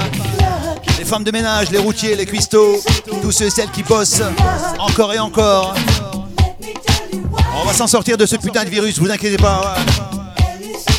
les 0.98 1.04
femmes 1.04 1.24
de 1.24 1.30
ménage, 1.30 1.70
les 1.70 1.78
routiers, 1.78 2.16
les 2.16 2.24
cuistots, 2.24 2.80
tous 3.20 3.30
ceux 3.30 3.46
et 3.46 3.50
celles 3.50 3.70
qui 3.70 3.82
bossent 3.82 4.22
encore 4.78 5.12
et 5.12 5.18
encore. 5.18 5.74
On 7.60 7.66
va 7.66 7.74
s'en 7.74 7.86
sortir 7.86 8.16
de 8.16 8.24
ce 8.24 8.36
putain 8.36 8.64
de 8.64 8.70
virus, 8.70 8.98
vous 8.98 9.10
inquiétez 9.10 9.36
pas. 9.36 9.74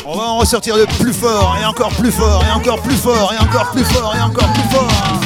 On 0.06 0.16
va 0.16 0.24
en 0.28 0.38
ressortir 0.38 0.76
de 0.76 0.84
plus 1.00 1.12
fort, 1.12 1.56
et 1.60 1.64
encore 1.64 1.90
plus 1.90 2.12
fort, 2.12 2.44
et 2.48 2.52
encore 2.52 2.80
plus 2.82 2.96
fort, 2.96 3.32
et 3.32 3.42
encore 3.42 3.72
plus 3.72 3.84
fort, 3.84 4.14
et 4.16 4.22
encore 4.22 4.52
plus 4.52 4.70
fort. 4.70 5.23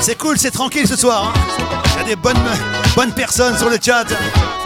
C'est 0.00 0.16
cool, 0.16 0.38
c'est 0.38 0.50
tranquille 0.50 0.88
ce 0.88 0.96
soir. 0.96 1.32
Hein. 1.36 1.40
Il 1.94 2.00
y 2.00 2.04
a 2.04 2.06
des 2.08 2.16
bonnes, 2.16 2.36
bonnes 2.96 3.12
personnes 3.12 3.56
sur 3.56 3.70
le 3.70 3.78
chat. 3.80 4.06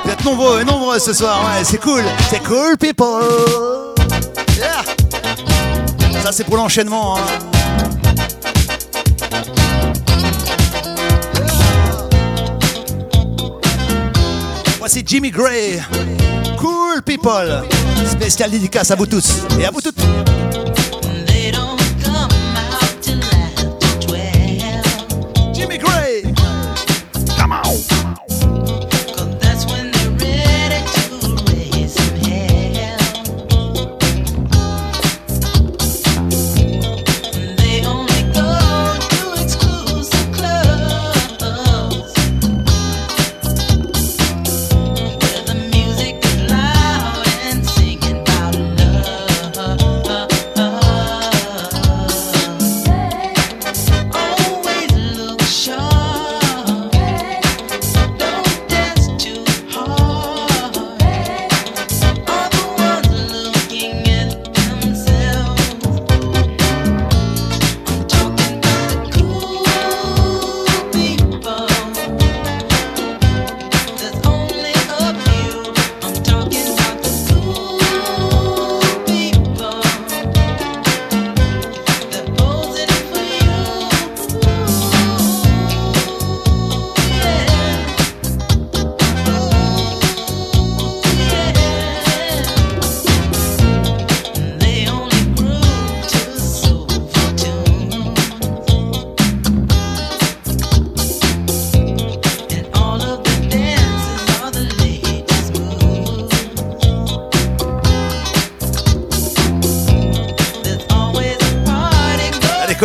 Vous 0.05 0.11
êtes 0.11 0.24
nombreux 0.24 0.62
et 0.62 0.64
nombreux 0.64 0.99
ce 0.99 1.12
soir. 1.12 1.45
Ouais, 1.45 1.64
c'est 1.64 1.80
cool, 1.80 2.03
c'est 2.30 2.43
cool, 2.43 2.78
people. 2.78 3.93
Ça, 6.22 6.33
c'est 6.33 6.45
pour 6.45 6.57
l'enchaînement. 6.57 7.18
Hein. 7.18 7.20
Voici 14.78 15.03
Jimmy 15.07 15.30
Gray. 15.30 15.83
People. 17.01 17.62
Spécial 18.07 18.51
dédicace 18.51 18.90
à 18.90 18.97
vous 18.97 19.07
tous 19.07 19.43
et 19.59 19.64
à 19.64 19.70
vous 19.70 19.80
toutes. 19.80 19.97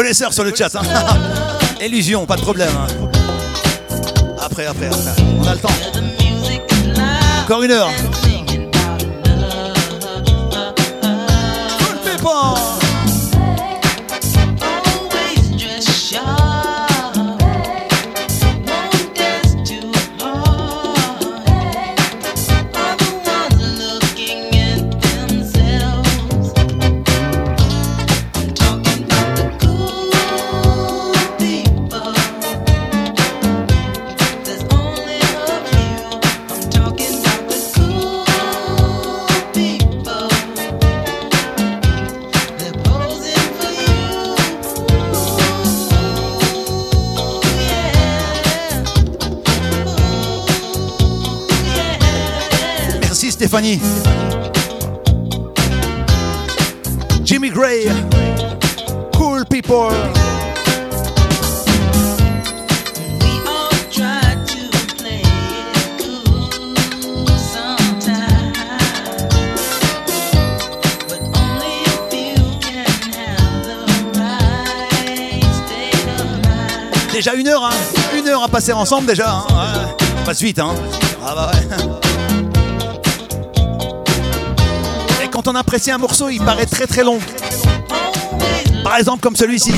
Connaisseurs 0.07 0.33
sur 0.33 0.45
le 0.45 0.55
chat. 0.55 0.73
hein. 0.73 0.81
Illusion, 1.85 2.25
pas 2.25 2.37
de 2.37 2.41
problème. 2.41 2.69
hein. 2.77 2.87
Après, 4.39 4.65
après, 4.65 4.87
après. 4.87 5.21
On 5.41 5.45
a 5.45 5.53
le 5.53 5.59
temps. 5.59 5.67
Encore 7.43 7.63
une 7.63 7.71
heure. 7.71 7.89
and 7.89 8.15
singing 8.15 8.71
Stéphanie. 53.57 53.79
Jimmy 57.23 57.49
Gray. 57.49 57.87
Cool 59.13 59.45
people. 59.45 59.91
Déjà 77.11 77.33
une 77.33 77.47
heure, 77.47 77.63
hein. 77.63 77.69
Une 78.15 78.27
heure 78.27 78.43
à 78.43 78.47
passer 78.47 78.71
ensemble 78.73 79.07
déjà. 79.07 79.31
Hein. 79.31 79.45
Ouais. 79.49 80.23
Passe 80.23 80.43
vite, 80.43 80.59
hein. 80.59 80.75
Ah 81.25 81.33
bah 81.33 81.51
ouais. 81.51 81.96
Quand 85.37 85.49
on 85.49 85.55
apprécie 85.55 85.91
un 85.91 85.99
morceau, 85.99 86.29
il 86.29 86.41
paraît 86.43 86.65
très 86.65 86.87
très 86.87 87.03
long. 87.03 87.19
Par 88.83 88.97
exemple 88.97 89.21
comme 89.21 89.35
celui-ci. 89.35 89.71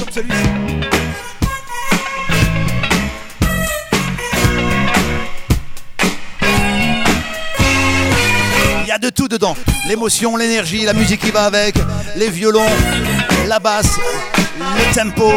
Il 8.83 8.87
y 8.87 8.91
a 8.91 8.97
de 8.97 9.09
tout 9.09 9.27
dedans. 9.27 9.57
L'émotion, 9.89 10.37
l'énergie, 10.37 10.85
la 10.85 10.93
musique 10.93 11.19
qui 11.19 11.31
va 11.31 11.43
avec, 11.43 11.75
les 12.15 12.29
violons, 12.29 12.63
la 13.45 13.59
basse, 13.59 13.97
le 14.57 14.95
tempo. 14.95 15.33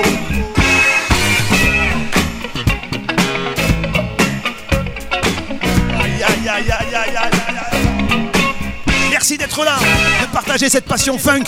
Merci 9.23 9.39
d'être 9.39 9.65
là, 9.65 9.77
de 10.21 10.27
partager 10.33 10.69
cette 10.69 10.85
passion 10.85 11.17
funk 11.17 11.45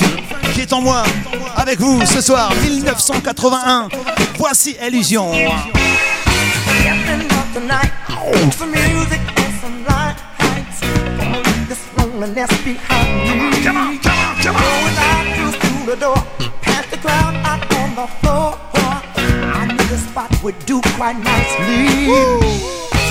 qui 0.55 0.61
est 0.61 0.73
en 0.73 0.81
moi 0.81 1.03
avec 1.57 1.81
vous 1.81 2.07
ce 2.07 2.21
soir, 2.21 2.53
1981. 2.63 3.89
Voici 4.39 4.77
Illusion. 4.81 5.33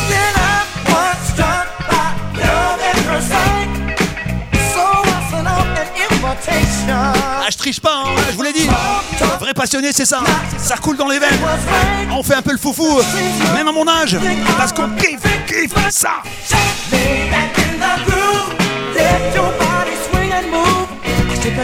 Then 0.09 0.34
I 0.38 0.64
was 0.88 1.18
struck 1.34 1.68
by 1.89 2.16
love 2.39 3.53
Ah, 6.89 7.14
je 7.50 7.58
triche 7.58 7.80
pas, 7.80 8.04
hein, 8.06 8.10
je 8.32 8.36
vous 8.36 8.44
l'ai 8.44 8.52
dit. 8.54 8.68
Vrai 9.39 9.54
passionné, 9.54 9.91
c'est 9.91 10.06
ça. 10.06 10.20
Ça 10.58 10.76
coule 10.78 10.98
dans 10.98 11.08
les 11.08 11.20
veines. 11.20 11.39
On 12.12 12.24
fait 12.24 12.36
un 12.36 12.41
peu 12.41 12.52
le 12.52 12.58
foufou, 12.58 13.00
même 13.54 13.68
à 13.68 13.72
mon 13.72 13.88
âge, 13.88 14.18
parce 14.58 14.74
qu'on 14.74 14.89
kiffe, 14.89 15.22
kiffe 15.48 15.74
ça. 15.89 16.22
Lay 16.91 17.30
back 17.30 17.58
in 17.58 17.80
the 17.80 18.04
groove. 18.06 18.54
Let 18.96 19.34
your 19.36 19.52
body 19.58 19.96
swing 20.10 20.32
and 20.32 20.48
move. 20.52 20.88
Shake 21.41 21.58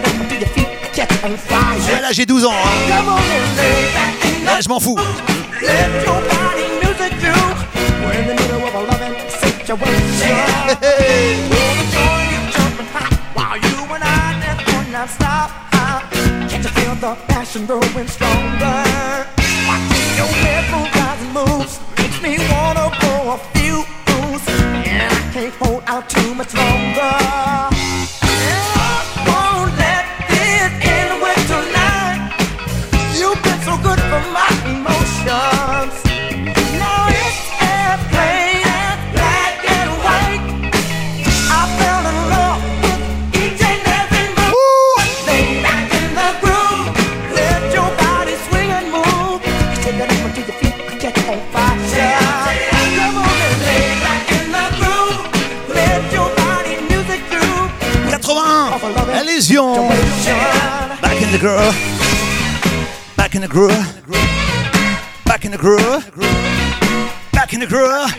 Can't 17.52 17.62
you 17.62 17.68
feel 17.68 17.80
the 17.80 17.88
passion 17.88 17.94
growing 17.96 18.08
stronger? 18.08 18.89
The 61.40 61.46
groove 61.46 63.16
Back 63.16 63.36
in 63.36 63.42
the 63.42 63.48
groove 63.48 63.70
Back 65.26 65.46
in 65.46 65.52
the 65.52 65.58
groove 65.58 66.12
Back 67.32 67.54
in 67.54 67.60
the 67.60 67.68
groove 67.68 68.14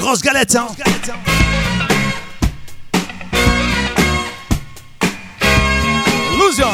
Grosse 0.00 0.22
galette 0.22 0.52
hein. 0.52 0.68
Illusion 6.32 6.66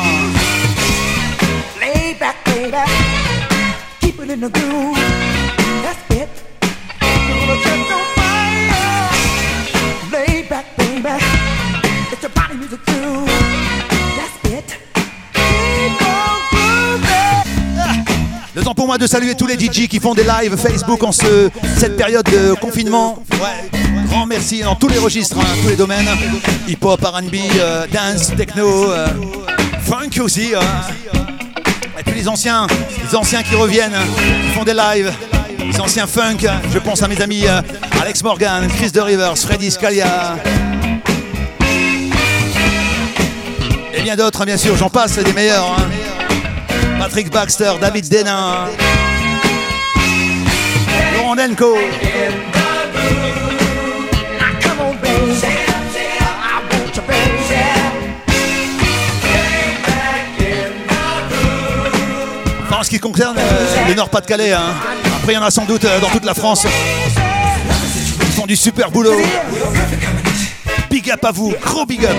Lay 1.81 2.15
back, 2.19 2.45
back. 2.71 2.89
Keep 4.01 4.21
it 4.21 4.31
in 4.31 4.41
the 4.41 4.49
groove. 4.51 5.08
Moi 18.89 18.97
de 18.97 19.07
saluer 19.07 19.35
tous 19.35 19.47
les 19.47 19.59
DJ 19.59 19.87
qui 19.87 20.01
font 20.01 20.15
des 20.15 20.25
lives 20.25 20.57
Facebook 20.57 21.03
en 21.05 21.13
ce, 21.13 21.51
cette 21.77 21.95
période 21.99 22.25
de 22.25 22.55
confinement. 22.55 23.23
Ouais, 23.33 23.69
grand 24.09 24.25
merci 24.25 24.63
dans 24.63 24.77
tous 24.77 24.89
les 24.89 24.97
registres, 24.97 25.37
hein, 25.39 25.45
tous 25.63 25.69
les 25.69 25.77
domaines. 25.77 26.09
Hip-hop, 26.67 26.99
RB, 27.05 27.35
euh, 27.59 27.87
dance, 27.93 28.35
techno, 28.35 28.91
euh, 28.91 29.07
funk 29.83 30.23
aussi. 30.23 30.55
euh. 30.55 30.61
Et 32.01 32.03
puis 32.03 32.15
les 32.15 32.29
anciens, 32.29 32.67
les 33.07 33.15
anciens 33.15 33.43
qui 33.43 33.55
reviennent, 33.57 33.93
hein, 33.95 34.07
qui 34.47 34.55
font 34.59 34.65
des 34.65 34.73
lives. 34.73 35.13
Les 35.71 35.79
anciens 35.81 36.07
funk, 36.07 36.39
je 36.73 36.79
pense 36.79 37.03
à 37.03 37.09
mes 37.09 37.21
amis 37.21 37.43
euh, 37.47 37.61
Alex 38.01 38.23
Morgan, 38.23 38.67
Chris 38.69 38.91
de 38.93 39.01
Rivers, 39.01 39.37
Freddy 39.37 39.71
Scalia. 39.71 40.37
Et 43.93 44.01
bien 44.01 44.17
d'autres, 44.17 44.41
hein, 44.41 44.47
bien 44.47 44.57
sûr, 44.57 44.79
j'en 44.79 44.89
passe, 44.89 45.19
des 45.19 45.33
meilleurs. 45.35 45.77
hein. 45.79 46.18
Patrick 46.99 47.31
Baxter, 47.31 47.73
David 47.81 48.09
Denin, 48.09 48.69
Laurent 51.15 51.37
Denko, 51.37 51.77
en 62.79 62.83
ce 62.85 62.91
qui 62.91 62.99
concerne 62.99 63.37
euh, 63.39 63.89
le 63.89 63.95
Nord-Pas-de-Calais, 63.95 64.53
hein. 64.53 64.75
après 65.17 65.33
il 65.33 65.35
y 65.35 65.39
en 65.39 65.43
a 65.43 65.51
sans 65.51 65.65
doute 65.65 65.85
euh, 65.85 65.99
dans 66.01 66.09
toute 66.09 66.25
la 66.25 66.35
France. 66.35 66.65
Ils 68.21 68.27
font 68.35 68.47
du 68.47 68.57
super 68.57 68.91
boulot. 68.91 69.21
Big 70.91 71.11
up 71.11 71.25
à 71.25 71.33
vous, 71.33 71.53
gros 71.61 71.85
big 71.87 72.05
up. 72.05 72.17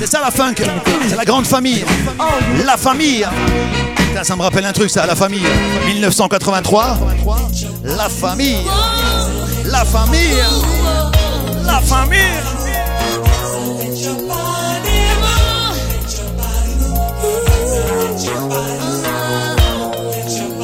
C'est 0.00 0.06
ça 0.06 0.20
la 0.22 0.30
funk, 0.30 0.54
c'est 1.06 1.14
la 1.14 1.26
grande 1.26 1.46
famille. 1.46 1.84
La 2.64 2.78
famille. 2.78 3.26
Putain, 3.96 4.24
ça 4.24 4.34
me 4.34 4.40
rappelle 4.40 4.64
un 4.64 4.72
truc 4.72 4.88
ça, 4.88 5.04
la 5.04 5.14
famille. 5.14 5.44
1983, 5.88 6.98
la 7.84 8.08
famille. 8.08 8.56
La 9.66 9.84
famille. 9.84 10.42
La 11.66 11.80
famille. 11.82 12.18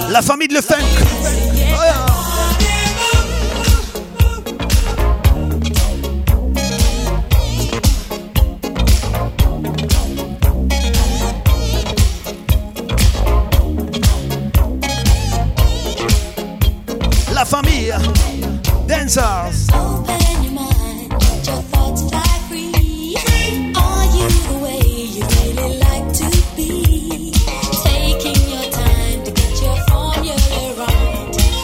La 0.08 0.22
famille 0.22 0.48
de 0.48 0.54
le 0.54 0.62
funk. 0.62 1.25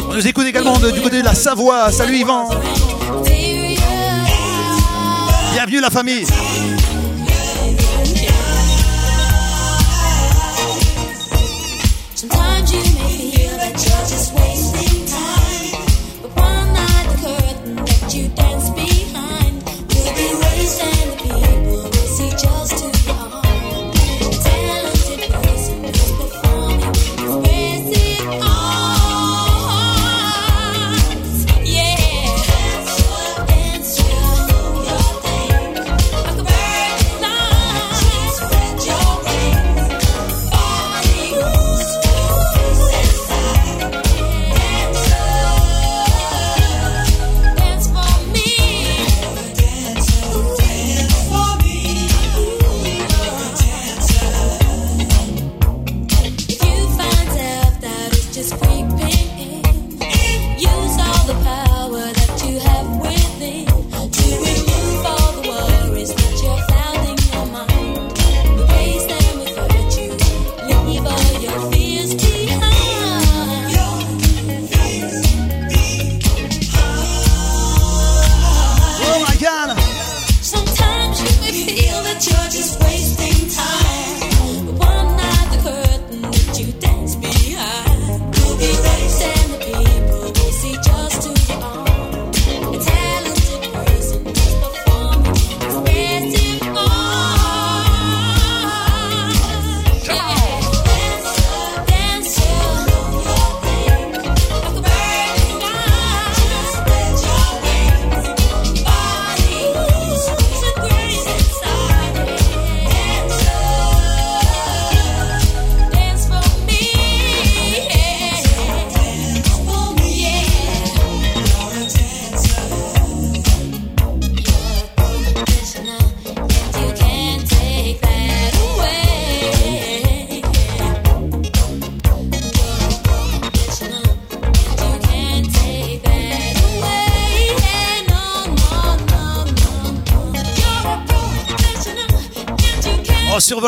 On 0.08 0.14
nous 0.14 0.26
écoute 0.28 0.46
également 0.46 0.78
du 0.78 1.00
côté 1.00 1.18
de 1.18 1.24
la 1.24 1.34
Savoie. 1.34 1.90
Salut 1.90 2.18
Yvan. 2.18 2.48
Bienvenue 5.52 5.80
la 5.80 5.90
famille. 5.90 6.24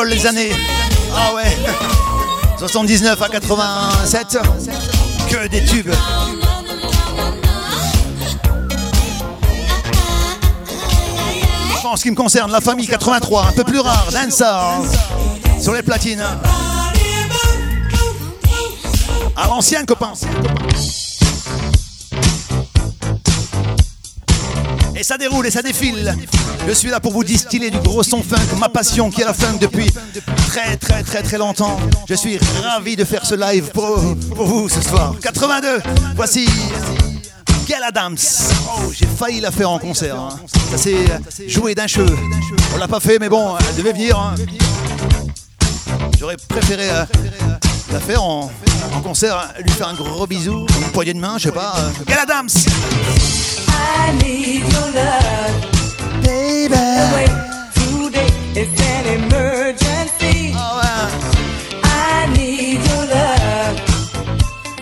Les 0.03 0.25
années. 0.25 0.51
Ah 1.15 1.33
ouais. 1.33 1.57
79 2.59 3.21
à 3.21 3.29
87. 3.29 4.37
Que 5.29 5.47
des 5.47 5.63
tubes. 5.65 5.93
En 11.83 11.95
ce 11.95 12.01
qui 12.03 12.11
me 12.11 12.15
concerne, 12.15 12.51
la 12.51 12.61
famille 12.61 12.87
83, 12.87 13.47
un 13.47 13.51
peu 13.51 13.63
plus 13.63 13.79
rare, 13.79 14.07
Dancer, 14.11 14.43
sur 15.61 15.73
les 15.73 15.83
platines. 15.83 16.23
À 19.37 19.47
l'ancien 19.47 19.85
copain. 19.85 20.13
Ça 25.05 25.17
déroule 25.17 25.45
et 25.47 25.51
ça 25.51 25.61
défile. 25.61 26.15
Je 26.67 26.73
suis 26.73 26.89
là 26.89 26.99
pour 26.99 27.11
vous 27.13 27.23
distiller 27.23 27.69
du 27.69 27.79
gros 27.79 28.03
son 28.03 28.23
funk, 28.23 28.57
ma 28.59 28.69
passion 28.69 29.11
qui 29.11 29.21
est 29.21 29.25
la 29.25 29.33
funk 29.33 29.57
depuis 29.61 29.89
très 30.47 30.77
très 30.77 31.03
très 31.03 31.21
très 31.21 31.37
longtemps. 31.37 31.77
Je 32.09 32.15
suis 32.15 32.39
ravi 32.63 32.95
de 32.95 33.03
faire 33.03 33.25
ce 33.25 33.35
live 33.35 33.69
pour, 33.71 34.15
pour 34.35 34.45
vous 34.45 34.69
ce 34.69 34.81
soir. 34.81 35.13
82, 35.21 35.81
voici 36.15 36.47
Gail 37.67 37.83
Adams. 37.87 38.17
Oh, 38.77 38.91
j'ai 38.91 39.07
failli 39.07 39.39
la 39.41 39.51
faire 39.51 39.69
en 39.69 39.79
concert. 39.79 40.19
hein. 40.19 40.29
Ça 40.71 40.77
s'est 40.77 41.47
joué 41.47 41.75
d'un 41.75 41.87
cheveu. 41.87 42.15
On 42.73 42.77
l'a 42.77 42.87
pas 42.87 42.99
fait, 42.99 43.17
mais 43.19 43.29
bon, 43.29 43.55
elle 43.69 43.75
devait 43.75 43.93
venir. 43.93 44.17
hein. 44.19 44.35
J'aurais 46.19 46.37
préféré 46.47 46.89
euh, 46.89 47.05
la 47.95 48.01
faire 48.01 48.21
en, 48.23 48.51
en 48.93 49.01
concert, 49.01 49.37
hein. 49.37 49.53
lui 49.63 49.71
faire 49.71 49.87
un 49.87 49.93
gros 49.93 50.27
bisou, 50.27 50.65
une 50.81 50.91
poignée 50.91 51.13
de 51.13 51.19
main, 51.19 51.37
je 51.37 51.43
sais 51.43 51.51
pas. 51.53 51.73
euh. 51.77 51.91
Gail 52.05 52.17
Adams. 52.23 52.49
I 53.69 54.11
need 54.21 54.63
your 54.69 54.87
love. 54.93 55.53
Baby. 56.21 56.75
Today 57.73 58.27
it's 58.53 58.81
an 58.81 59.05
emergency. 59.19 60.53
Ah 60.57 60.81
ouais. 60.81 61.09
I 61.83 62.27
need 62.37 62.79
your 62.85 63.05
love. 63.05 63.79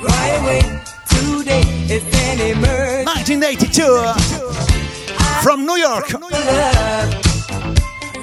Right 0.02 0.35
away, 0.41 0.61
today 1.10 1.64
it's 1.88 2.18
an 2.18 2.40
emergency. 2.40 3.35
1982. 3.38 3.84
From 5.44 5.65
New 5.68 5.77
York. 5.77 6.14
Love. 6.14 7.10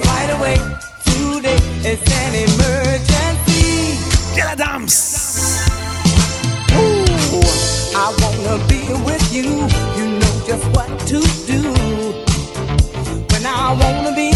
Right 0.04 0.30
away, 0.36 0.56
today 1.04 1.58
it's 1.84 2.10
an 2.10 2.34
emergency. 2.34 3.49
Gail 4.34 4.46
Adams. 4.46 5.66
I 7.94 8.14
wanna 8.20 8.64
be 8.68 8.80
with 9.04 9.32
you. 9.32 9.66
You 9.98 10.18
know 10.18 10.34
just 10.46 10.66
what 10.74 10.88
to 11.10 11.20
do. 11.46 11.60
When 13.30 13.44
I 13.46 13.74
wanna 13.80 14.14
be 14.14 14.29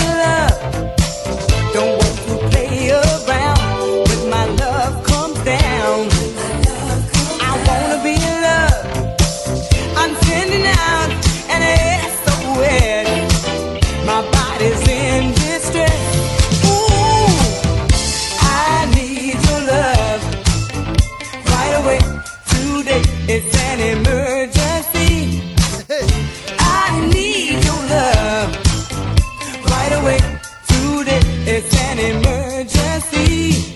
it's 31.56 31.76
an 31.82 31.98
emergency. 32.00 33.74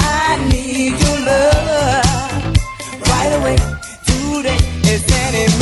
I 0.00 0.44
need 0.50 0.98
your 1.04 1.18
love 1.30 2.56
right 3.10 3.32
away. 3.38 3.56
Today 4.04 4.58
it's 4.82 5.12
an 5.12 5.34
emergency. 5.34 5.53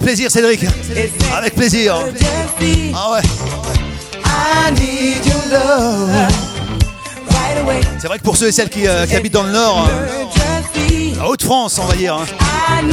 Avec 0.00 0.06
plaisir, 0.16 0.30
Cédric. 0.30 0.60
Avec 1.36 1.54
plaisir. 1.54 1.94
Ah 2.94 3.12
ouais. 3.12 3.20
C'est 8.00 8.06
vrai 8.06 8.18
que 8.18 8.22
pour 8.24 8.36
ceux 8.36 8.48
et 8.48 8.52
celles 8.52 8.70
qui, 8.70 8.86
euh, 8.86 9.04
habitent 9.14 9.34
dans 9.34 9.42
le 9.42 9.52
Nord, 9.52 9.86
euh, 9.90 10.24
Emergency. 10.78 11.20
à 11.20 11.28
Haute-France, 11.28 11.78
on 11.82 11.86
va 11.86 11.94
dire, 11.96 12.14
hein, 12.14 12.24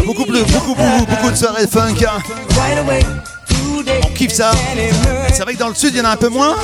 beaucoup, 0.05 0.25
de- 0.25 0.43
beaucoup, 0.43 0.75
beaucoup, 0.75 1.05
beaucoup 1.05 1.31
de 1.31 1.35
soirées 1.35 1.67
funk. 1.67 1.95
hein. 2.05 2.21
On 4.03 4.13
kiffe 4.13 4.33
ça. 4.33 4.51
C'est 5.33 5.43
vrai 5.43 5.53
que 5.53 5.59
dans 5.59 5.69
le 5.69 5.75
Sud, 5.75 5.91
il 5.93 5.97
y 5.99 6.01
en 6.01 6.05
a 6.05 6.09
un 6.09 6.17
peu 6.17 6.27
moins, 6.29 6.55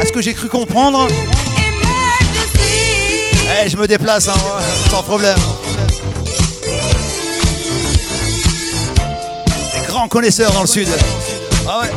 à 0.00 0.06
ce 0.06 0.12
que 0.12 0.22
j'ai 0.22 0.32
cru 0.34 0.48
comprendre. 0.48 1.08
Eh, 3.64 3.68
je 3.68 3.76
me 3.76 3.86
déplace, 3.88 4.28
hein, 4.28 4.34
sans 4.90 5.02
problème. 5.02 5.38
Grands 10.02 10.08
connaisseurs 10.08 10.50
dans 10.50 10.62
le 10.62 10.66
Sud. 10.66 10.88
Ah 11.68 11.80
ouais. 11.80 11.90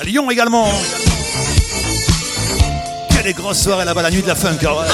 À 0.00 0.04
Lyon 0.04 0.28
également. 0.28 0.68
Que 3.16 3.22
des 3.22 3.32
grosses 3.32 3.62
soirées 3.62 3.84
là-bas, 3.84 4.02
la 4.02 4.10
nuit 4.10 4.22
de 4.22 4.26
la 4.26 4.34
funk. 4.34 4.58
ah 4.64 4.74
ouais. 4.74 4.88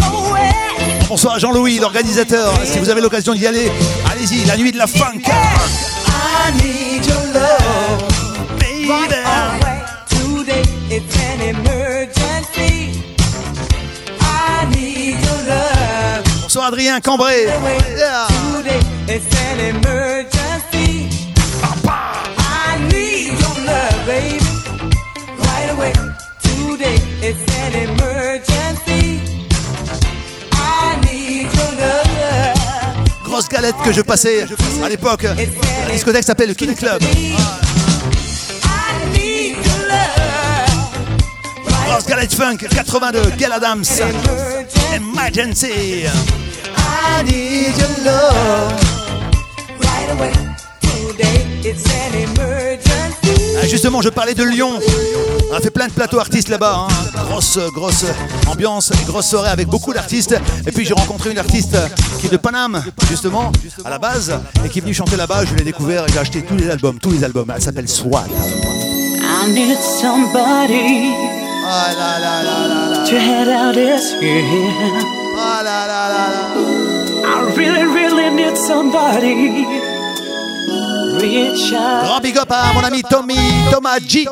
SOS. 0.00 1.08
Bonsoir 1.08 1.34
à 1.34 1.38
Jean-Louis, 1.38 1.78
l'organisateur. 1.78 2.52
Si 2.64 2.80
vous 2.80 2.90
avez 2.90 3.00
l'occasion 3.00 3.32
d'y 3.32 3.46
aller, 3.46 3.70
allez-y, 4.10 4.44
la 4.44 4.56
nuit 4.56 4.72
de 4.72 4.78
la 4.78 4.88
funk. 4.88 5.20
I 5.24 6.52
need 6.60 7.06
your 7.06 7.22
love 7.32 8.02
Baby. 8.58 9.15
Your 31.54 31.72
love. 31.78 32.54
Grosse 33.22 33.48
galette 33.48 33.76
que 33.84 33.92
je 33.92 34.00
passais 34.00 34.46
à 34.82 34.88
l'époque. 34.88 35.22
La 35.22 35.92
discothèque 35.92 36.24
s'appelle 36.24 36.48
le 36.48 36.54
King 36.54 36.74
Club. 36.74 37.00
Grosse 41.86 42.06
galette 42.06 42.34
funk 42.34 42.56
82, 42.56 43.30
Gail 43.38 43.52
Adams. 43.52 43.84
emergency. 44.96 46.06
I 46.98 47.22
need 47.24 47.76
your 47.78 47.88
love. 48.04 48.72
Right 49.80 50.10
away. 50.12 50.32
Today 50.80 51.46
it's 51.64 51.84
an 51.86 52.14
emergency. 52.14 53.56
Ah, 53.62 53.66
Justement, 53.66 54.02
je 54.02 54.08
parlais 54.08 54.34
de 54.34 54.44
Lyon. 54.44 54.72
On 55.50 55.54
a 55.54 55.60
fait 55.60 55.70
plein 55.70 55.86
de 55.86 55.92
plateaux 55.92 56.18
artistes 56.18 56.48
là-bas. 56.48 56.86
hein. 56.88 57.20
Grosse, 57.30 57.58
grosse 57.74 58.04
ambiance, 58.48 58.90
grosse 59.06 59.26
soirée 59.26 59.48
avec 59.50 59.68
beaucoup 59.68 59.92
d'artistes. 59.92 60.36
Et 60.66 60.72
puis 60.72 60.84
j'ai 60.84 60.94
rencontré 60.94 61.30
une 61.30 61.38
artiste 61.38 61.76
qui 62.20 62.26
est 62.26 62.30
de 62.30 62.36
Paname, 62.36 62.82
justement, 63.08 63.52
à 63.84 63.90
la 63.90 63.98
base, 63.98 64.32
et 64.64 64.68
qui 64.68 64.78
est 64.78 64.82
venue 64.82 64.94
chanter 64.94 65.16
là-bas. 65.16 65.44
Je 65.44 65.54
l'ai 65.54 65.64
découvert 65.64 66.04
et 66.06 66.12
j'ai 66.12 66.18
acheté 66.18 66.42
tous 66.42 66.56
les 66.56 66.68
albums, 66.70 66.98
tous 67.00 67.10
les 67.10 67.24
albums. 67.24 67.50
Elle 67.54 67.62
s'appelle 67.62 67.88
Swad. 67.88 68.26
I 68.28 69.50
need 69.52 69.78
somebody 70.00 71.12
Ah 71.68 71.88
là 71.98 72.18
là 72.18 72.42
là 72.42 72.68
là 72.68 72.88
là. 72.90 73.08
to 73.08 73.16
head 73.16 73.48
out 73.48 73.74
this 73.74 74.12
year. 74.22 74.42
Ah 75.38 75.62
là 75.62 75.86
là 75.86 76.08
là 76.08 76.28
là. 76.30 76.55
Grand 81.70 82.20
big 82.20 82.36
up 82.36 82.50
à 82.50 82.72
mon 82.74 82.82
ami 82.82 83.02
Tommy, 83.02 83.36
Thomas 83.70 83.98
G. 84.06 84.26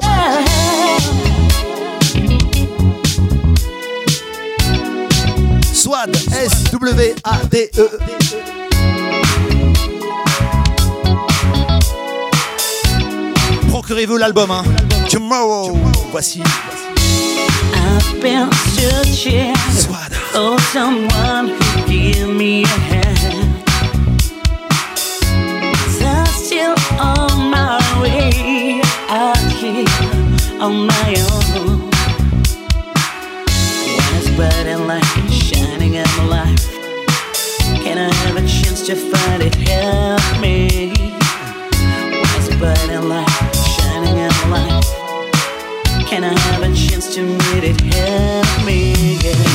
Swad, 5.72 6.16
S-W-A-D-E. 6.16 7.88
Procurez-vous 13.68 14.16
l'album, 14.16 14.50
hein. 14.50 14.64
Tomorrow. 15.08 15.76
Voici. 16.10 16.42
I've 17.74 18.20
been 18.20 18.50
searching 18.74 19.54
Swada. 19.72 20.14
for 20.32 20.58
someone 20.72 21.48
who 21.48 21.86
give 21.86 22.28
me 22.28 22.64
a 22.64 22.66
hand. 22.66 23.03
On 30.60 30.86
my 30.86 31.14
own. 31.30 31.90
When 33.96 34.10
it's 34.18 34.30
bright 34.36 34.66
and 34.66 34.86
light 34.86 35.04
shining 35.30 35.94
in 35.94 36.06
my 36.16 36.24
life, 36.26 36.70
can 37.82 37.98
I 37.98 38.12
have 38.12 38.36
a 38.36 38.46
chance 38.46 38.86
to 38.86 38.94
find 38.94 39.42
it? 39.42 39.54
Help 39.54 40.40
me. 40.40 40.92
When 42.20 42.30
it's 42.38 42.54
bright 42.56 42.90
and 42.90 43.08
light 43.08 43.28
shining 43.78 44.18
in 44.18 44.32
my 44.48 44.66
life. 44.68 44.84
Can 46.08 46.24
I 46.24 46.38
have 46.38 46.62
a 46.62 46.74
chance 46.74 47.14
to 47.14 47.22
meet 47.22 47.64
it? 47.64 47.80
Help 47.80 48.66
me. 48.66 49.18
Yeah. 49.22 49.53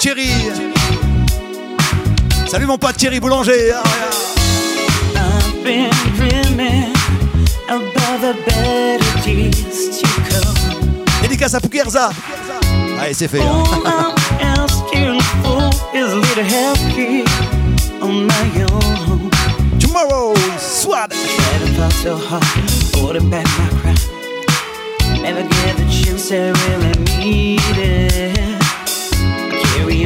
Thierry. 0.00 0.26
Salut 2.48 2.66
mon 2.66 2.76
pote 2.76 2.96
Thierry 2.96 3.20
Boulanger. 3.20 3.52
I've 5.14 5.62
been 5.62 5.90
dreaming 6.16 6.92
about 7.68 8.20
the 8.20 8.34
better 8.44 9.22
days 9.24 10.00
to 10.00 10.06
come. 10.28 11.04
Dédicace 11.22 11.54
à 11.54 11.60
Poukerza. 11.60 12.10
Allez, 13.00 13.14
c'est 13.14 13.28
fait. 13.28 13.40
hein. 13.40 13.62
All 13.64 13.86
I'm 13.86 14.14
asking 14.40 15.20
for 15.42 15.70
is 15.94 16.12
a 16.12 16.16
little 16.16 16.44
help 16.44 16.78
here 16.96 17.24
on 18.00 18.26
my 18.26 18.64
own. 18.72 19.30
Tomorrow, 19.78 20.34
so 20.58 22.16
hard, 22.16 22.42
holding 22.96 23.30
back 23.30 23.46
my 23.56 23.68
cry. 23.80 23.94
Never 25.22 25.42
get 25.42 25.76
the 25.76 25.84
chance 25.88 26.32
I 26.32 26.50
really 26.50 26.92
needed. 27.18 28.61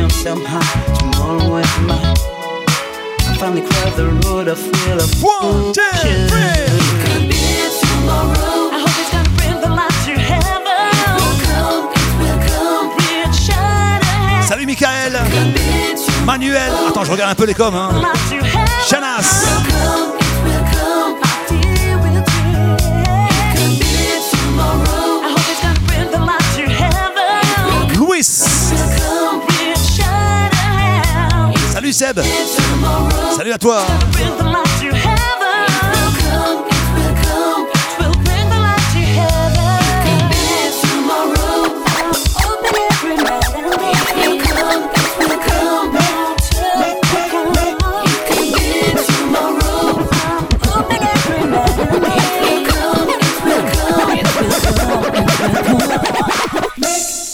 Carry 0.07 0.29
on 0.29 0.39
somehow, 0.39 0.95
tomorrow 0.95 1.57
is 1.57 1.79
mine. 1.81 2.17
I 3.19 3.37
finally 3.39 3.63
the 3.63 4.09
road 4.25 4.49
of 4.49 4.59
will 4.59 5.01
of 5.01 5.23
One, 5.23 5.73
two, 5.73 5.83
three. 6.29 6.67
Could 7.03 7.29
be 7.29 7.43
tomorrow. 7.81 8.71
I 8.71 8.79
hope 8.83 8.97
it's 9.01 9.11
gonna 9.11 9.31
bring 9.37 9.61
the 9.61 9.69
light 9.69 9.97
to 10.07 10.15
heaven. 10.15 10.95
It 10.95 11.15
will 11.19 11.37
come, 11.43 11.85
it 11.93 12.13
will 12.21 12.41
come. 12.47 12.89
Reach 12.99 13.51
out 13.51 14.03
a 14.03 14.07
hand. 14.07 14.47
Salut 14.47 14.67
Michael. 14.67 15.13
Manuel. 16.25 16.73
Attends, 16.89 17.05
je 17.05 17.11
regarde 17.11 17.33
un 17.33 17.35
peu 17.35 17.47
les 17.47 17.55
coms. 17.55 17.75
Hein. 17.75 18.01
Light 18.01 18.41
to 18.41 18.47
Salut 31.93 31.93
Seb. 31.93 32.21
Salut 33.37 33.53
à 33.53 33.59
toi. 33.59 33.87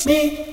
Bring 0.04 0.51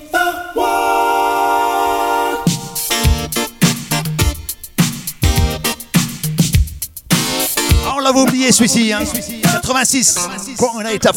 oublié 8.50 8.52
celui-ci. 8.52 8.92
Hein. 8.92 9.04
86. 9.42 10.28
Point 10.56 10.84
eight 10.86 11.06
up 11.06 11.16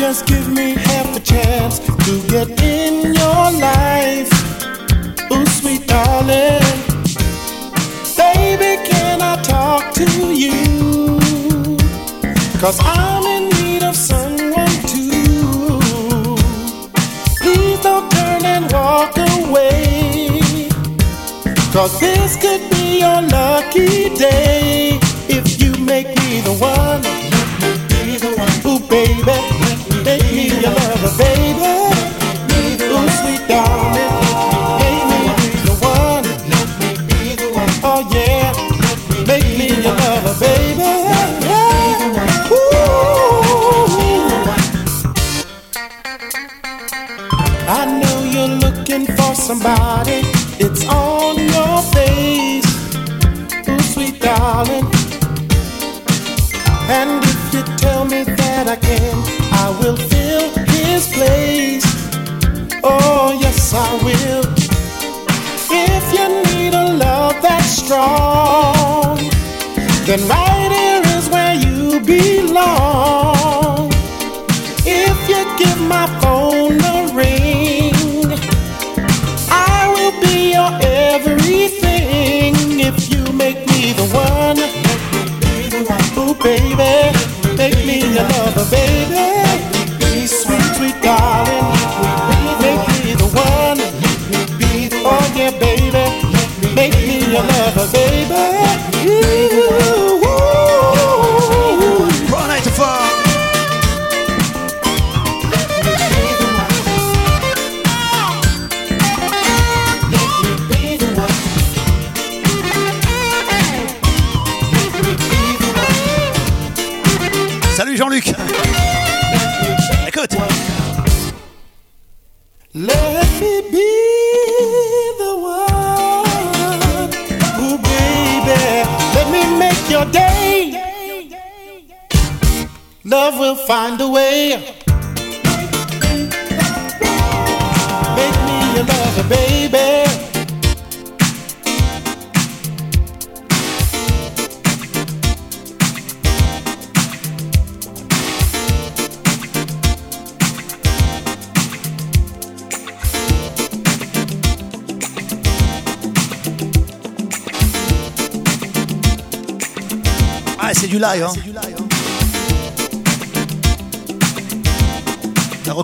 just 0.00 0.24
give 0.24 0.50
me 0.50 0.72
half 0.72 1.14
a 1.14 1.20
chance 1.20 1.78
to 1.78 2.26
get 2.26 2.48
in 2.62 3.12
your 3.12 3.44
life. 3.68 4.32
Ooh, 5.30 5.44
sweet 5.60 5.86
darling. 5.86 6.62
Baby, 8.16 8.82
can 8.88 9.20
I 9.20 9.36
talk 9.42 9.92
to 10.00 10.08
you? 10.32 11.36
Cause 12.58 12.80
I'm 12.82 13.24
in 13.26 13.50
need 13.58 13.82
of 13.82 13.94
someone 13.94 14.76
too. 14.88 15.78
Please 17.42 17.80
don't 17.82 18.10
turn 18.10 18.42
and 18.54 18.72
walk 18.72 19.14
away. 19.18 20.40
Cause 21.74 22.00
this 22.00 22.36
could 22.40 22.62
be 22.70 23.00
your 23.00 23.20
lucky 23.20 24.08
day. 24.16 24.89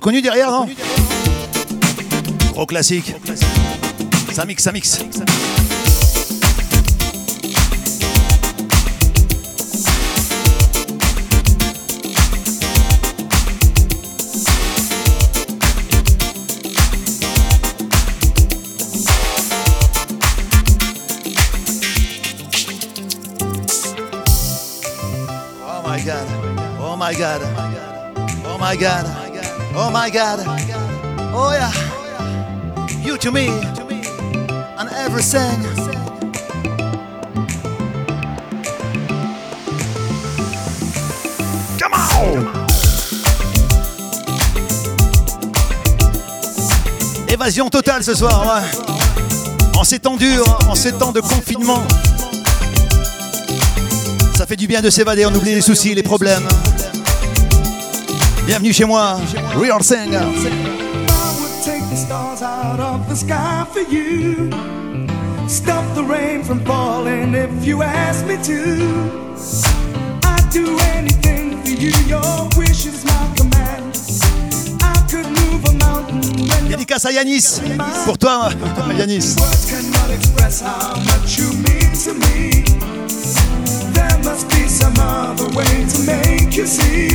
Reconnu 0.07 0.23
derrière, 0.23 0.53
non 0.53 0.69
Gros 2.53 2.65
classique. 2.65 3.13
Ça 4.33 4.45
mixe, 4.45 4.63
ça 4.63 4.71
mixe. 4.71 5.01
Oh 25.65 25.83
my 25.85 26.01
god. 26.01 26.27
Oh 26.81 26.97
my 26.97 27.13
god. 27.13 27.43
Oh 28.47 28.57
my 28.59 28.77
god. 28.77 29.26
Oh 29.79 29.91
my 29.91 30.11
god. 30.11 30.41
Oh 31.35 31.53
yeah. 31.53 31.71
You 33.05 33.19
to 33.19 33.31
me. 33.31 33.49
And 34.79 34.89
everything. 34.97 35.63
Come 41.79 41.93
on. 41.93 42.47
Évasion 47.29 47.69
totale 47.69 48.03
ce 48.03 48.15
soir, 48.15 48.47
ouais. 48.47 49.77
En 49.79 49.85
ces 49.85 49.99
temps 49.99 50.17
durs, 50.17 50.59
en 50.71 50.75
ces 50.75 50.93
temps 50.93 51.13
de 51.13 51.21
confinement. 51.21 51.83
Ça 54.35 54.47
fait 54.47 54.57
du 54.57 54.67
bien 54.67 54.81
de 54.81 54.89
s'évader, 54.89 55.27
on 55.27 55.35
oublie 55.35 55.55
les 55.55 55.61
soucis, 55.61 55.95
les 55.95 56.03
problèmes. 56.03 56.49
Bienvenue 58.47 58.73
chez 58.73 58.85
moi, 58.85 59.19
Real 59.57 59.79
you. 63.91 64.51
Stop 65.49 65.85
the 65.95 66.05
rain 66.05 66.45
from 66.45 66.61
falling 66.65 67.35
if 67.35 67.67
you 67.67 67.83
ask 67.83 68.25
me 68.25 68.37
to. 68.45 69.33
I'd 70.25 70.49
do 70.53 70.79
anything 70.95 71.61
for 71.63 71.71
you, 71.71 71.91
your 72.07 72.49
wish 72.57 72.87
is 72.87 73.05
my 73.05 73.35
command. 73.37 73.97
I 74.81 74.95
could 75.11 75.27
move 75.27 75.65
a 75.65 75.73
mountain 75.85 76.69
Dédicace 76.69 77.05
à 77.07 77.13
Yanis. 77.13 77.61
Pour 78.05 78.17
toi, 78.17 78.51
Yanis. 78.99 79.35
words 79.41 79.67
cannot 79.69 80.11
express 80.15 80.61
how 80.63 80.95
much 81.01 81.37
you 81.39 81.49
mean 81.65 81.91
to 82.05 82.15
me. 82.15 82.63
There 83.93 84.19
must 84.23 84.49
be 84.51 84.69
some 84.69 84.95
other 85.01 85.49
way 85.57 85.85
to 85.89 85.99
make 86.07 86.57
you 86.57 86.67
see. 86.67 87.11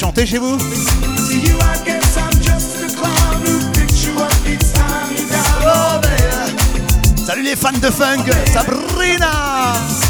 Chantez 0.00 0.24
chez 0.26 0.38
vous? 0.38 0.56
To 0.56 1.36
you, 1.36 1.56
I 1.58 1.84
guess 1.84 2.16
I'm 2.16 2.32
just 2.40 2.82
a 2.82 2.96
clown 2.96 3.42
who 3.44 3.70
picks 3.72 4.06
you 4.06 4.18
up 4.18 4.32
each 4.46 4.72
time 4.72 5.10
you 5.14 5.28
down. 5.28 6.00
Baby. 6.00 7.22
Salut 7.26 7.42
les 7.42 7.56
fans 7.56 7.78
de 7.78 7.90
funk, 7.90 8.30
Sabrina. 8.52 10.09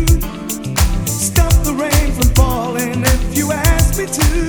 to. 4.11 4.40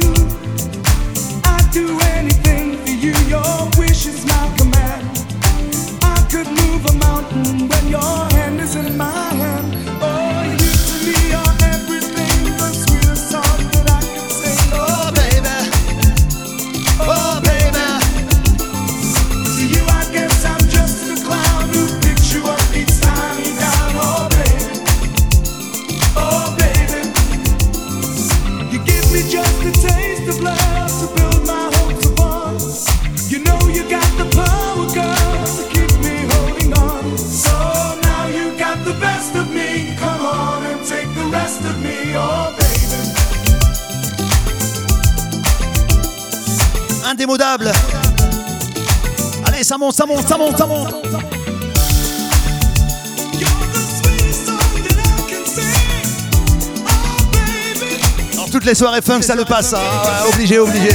Allez, 49.47 49.65
ça 49.65 49.77
monte, 49.79 49.95
ça 49.95 50.07
monte, 50.07 50.27
ça 50.29 50.37
monte, 50.37 50.57
ça 50.59 50.67
monte. 50.67 50.95
Dans 58.37 58.49
toutes 58.49 58.65
les 58.65 58.75
soirées 58.75 59.03
funk, 59.03 59.23
ça 59.23 59.35
le 59.35 59.45
passe. 59.45 59.73
hein. 59.75 59.79
Obligé, 60.33 60.59
obligé. 60.59 60.91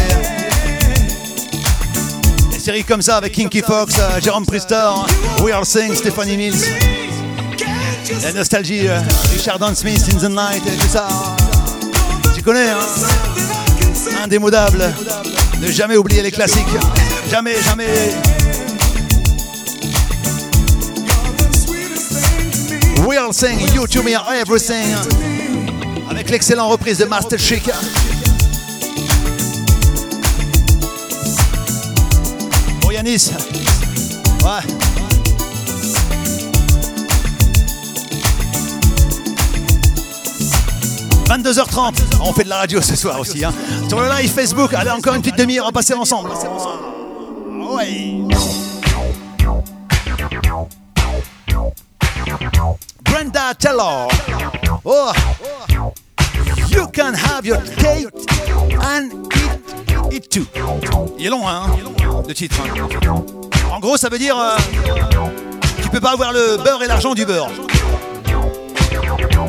Des 2.52 2.60
séries 2.60 2.84
comme 2.84 3.02
ça 3.02 3.18
avec 3.18 3.34
Kinky 3.34 3.62
Fox, 3.62 3.96
euh, 4.00 4.20
Jérôme 4.22 4.46
Priester, 4.46 4.90
We 5.42 5.54
Are 5.54 5.66
Sing, 5.66 5.94
Stephanie 5.96 6.38
Mills. 6.38 6.62
La 8.24 8.34
nostalgie, 8.34 8.88
euh, 8.88 9.00
Richard 9.34 9.60
Don 9.60 9.74
Smith, 9.76 10.04
In 10.14 10.18
the 10.18 10.30
Night, 10.32 10.64
et 10.68 10.78
tout 10.78 10.88
ça. 10.90 11.08
Tu 12.36 12.42
connais, 12.42 12.70
hein? 12.70 12.78
Indémodable. 14.24 14.94
Ne 15.60 15.72
jamais 15.72 15.98
oublier 15.98 16.22
les 16.22 16.32
classiques. 16.32 16.66
Jamais, 17.32 17.56
jamais. 17.64 17.88
You're 21.06 21.34
the 21.36 21.56
sweetest 21.56 22.12
thing 22.14 22.52
to 22.96 23.02
me. 23.02 23.08
We 23.08 23.18
Are 23.18 23.34
Sing, 23.34 23.60
You 23.74 23.88
to 23.88 24.04
Me 24.04 24.14
Everything. 24.14 24.96
Avec 26.10 26.30
l'excellente 26.30 26.72
reprise 26.72 27.00
de 27.00 27.06
Master 27.06 27.40
Chic. 27.40 27.70
Bon 32.82 32.92
Yanis. 32.92 33.32
Ouais. 34.44 34.87
22h30, 41.28 41.94
on 42.22 42.34
fait 42.34 42.44
de 42.46 42.50
la 42.50 42.58
radio 42.58 42.82
ce 42.82 42.96
soir 42.96 43.20
aussi. 43.20 43.44
Hein. 43.44 43.54
Sur 43.90 44.00
le 44.00 44.08
live 44.10 44.32
Facebook, 44.32 44.74
allez, 44.74 44.92
encore 44.92 45.14
une 45.16 45.22
petite 45.22 45.38
demi-heure 45.38 45.68
à 45.68 45.72
passer 45.72 45.94
ensemble. 45.94 46.30
Ouais. 47.72 48.22
Brenda 53.04 53.54
Taylor. 53.58 54.08
Oh. 54.86 55.12
You 56.70 56.88
can 56.94 57.14
have 57.14 57.46
your 57.46 57.58
cake 57.78 58.08
and 58.82 59.10
eat 60.12 60.16
it 60.16 60.30
too. 60.30 60.46
Il 61.18 61.26
est 61.26 61.30
long, 61.30 61.48
hein, 61.48 61.64
le 62.28 62.34
titre. 62.34 62.56
hein. 62.62 63.24
En 63.72 63.80
gros, 63.80 63.98
ça 63.98 64.10
veut 64.10 64.20
dire 64.20 64.38
euh, 64.38 64.58
tu 65.82 65.90
peux 65.90 66.00
pas 66.00 66.12
avoir 66.12 66.32
le 66.34 66.58
beurre 66.64 66.84
et 66.84 66.88
l'argent 66.88 67.14
du 67.14 67.26
beurre. 67.26 67.50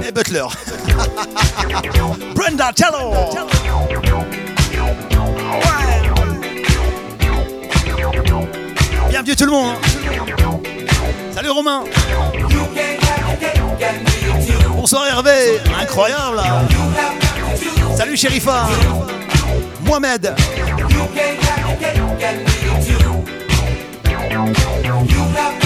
Et 0.09 0.13
Butler. 0.13 0.47
Brenda 2.35 2.73
Taylor. 2.73 3.31
Bienvenue 9.11 9.37
tout 9.37 9.45
le 9.45 9.51
monde. 9.51 9.75
Salut 11.35 11.51
Romain. 11.51 11.85
Bonsoir 14.71 15.07
Hervé. 15.09 15.61
Incroyable. 15.79 16.41
Salut 17.95 18.17
Sherifa. 18.17 18.67
Mohamed. 19.83 20.35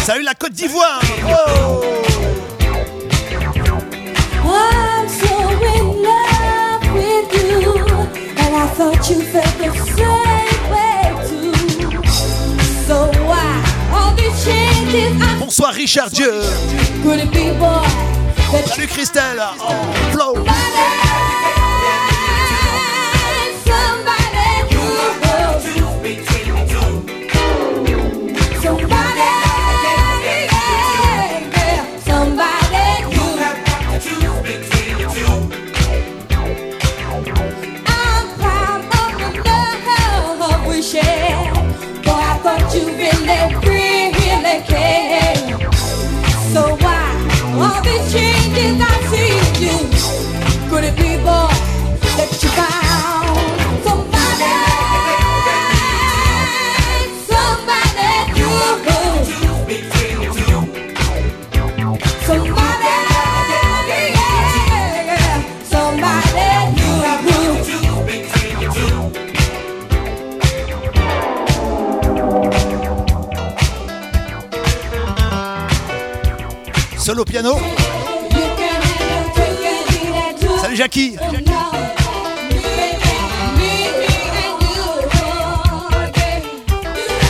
Salut 0.05 0.25
la 0.25 0.35
Côte 0.35 0.53
d'Ivoire. 0.53 1.01
Oh. 1.29 2.03
Bonsoir 15.39 15.75
Richard 15.75 16.13
Dieu. 16.13 16.43
could 17.03 17.21
it 17.21 17.31
be, 17.31 17.51
boy, 17.59 17.85
that 18.51 18.65
Salut 18.67 18.89
Christelle. 18.91 19.55
Oh, 19.61 19.93
Flo. 20.13 21.62
Solo 77.03 77.25
piano. 77.25 77.82
Jackie. 80.83 81.17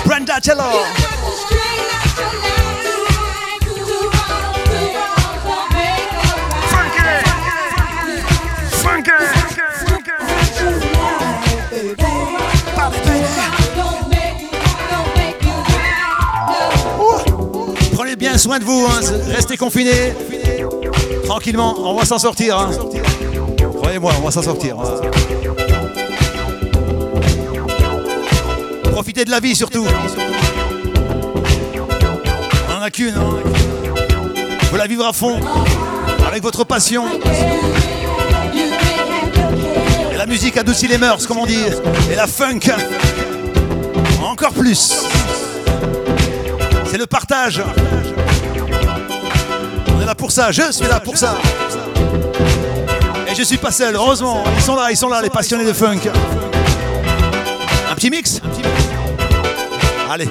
Brenda 0.06 0.40
Taylor. 0.40 0.86
Prenez 17.92 18.16
bien 18.16 18.38
soin 18.38 18.58
de 18.58 18.64
vous, 18.64 18.86
hein. 18.88 19.00
restez 19.28 19.58
confinés. 19.58 20.14
Tranquillement, 21.26 21.74
on 21.78 21.94
va 21.94 22.06
s'en 22.06 22.18
sortir. 22.18 22.58
hein. 22.58 22.70
Croyez-moi, 23.94 24.14
on 24.22 24.24
va 24.24 24.30
s'en 24.30 24.40
sortir. 24.40 24.76
hein. 24.80 25.00
Profitez 28.90 29.26
de 29.26 29.30
la 29.30 29.38
vie 29.38 29.54
surtout. 29.54 29.84
On 32.70 32.72
en 32.78 32.80
a 32.80 32.90
qu'une. 32.90 33.14
hein. 33.14 33.36
Faut 34.70 34.78
la 34.78 34.86
vivre 34.86 35.06
à 35.06 35.12
fond, 35.12 35.38
avec 36.26 36.42
votre 36.42 36.64
passion. 36.64 37.04
Et 40.10 40.16
la 40.16 40.24
musique 40.24 40.56
adoucit 40.56 40.88
les 40.88 40.96
mœurs, 40.96 41.26
comme 41.26 41.36
on 41.36 41.44
dit. 41.44 41.66
Et 42.10 42.14
la 42.14 42.26
funk, 42.26 42.60
encore 44.24 44.52
plus. 44.54 45.04
C'est 46.86 46.96
le 46.96 47.06
partage. 47.06 47.62
On 49.94 50.00
est 50.00 50.06
là 50.06 50.14
pour 50.14 50.30
ça, 50.32 50.50
je 50.50 50.72
suis 50.72 50.86
là 50.86 50.98
pour 50.98 51.18
ça. 51.18 51.36
Et 53.32 53.34
je 53.34 53.44
suis 53.44 53.56
pas 53.56 53.70
seul, 53.70 53.94
heureusement. 53.94 54.44
Ils 54.56 54.62
sont 54.62 54.76
là, 54.76 54.90
ils 54.90 54.96
sont 54.96 55.08
là, 55.08 55.22
les 55.22 55.30
passionnés 55.30 55.64
de 55.64 55.72
funk. 55.72 56.00
Un 57.90 57.94
petit 57.94 58.10
mix? 58.10 58.42
Allez. 60.10 60.28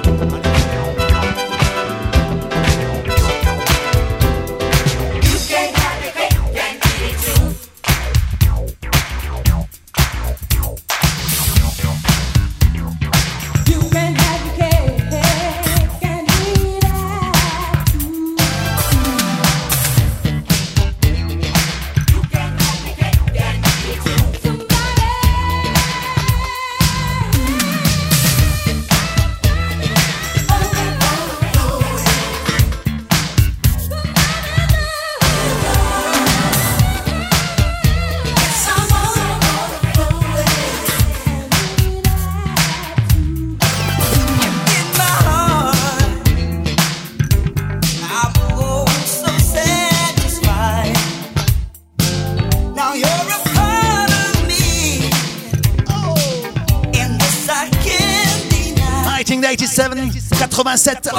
87, 60.63 61.09
Oh, 61.13 61.17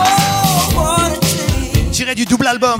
what? 0.74 0.98
A 1.00 1.26
change! 1.26 1.90
tiré 1.92 2.14
du 2.14 2.24
double 2.24 2.46
album 2.46 2.78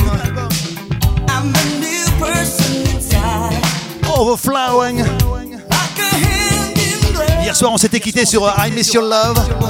Overflowing. 4.16 5.02
glove. 5.02 5.12
Hier 7.42 7.56
soir, 7.56 7.72
on 7.72 7.78
s'était 7.78 8.00
quitté 8.00 8.24
sur 8.26 8.44
euh, 8.44 8.50
I 8.66 8.70
Miss 8.70 8.92
Your 8.92 9.04
Love. 9.04 9.38
Oh. 9.60 9.64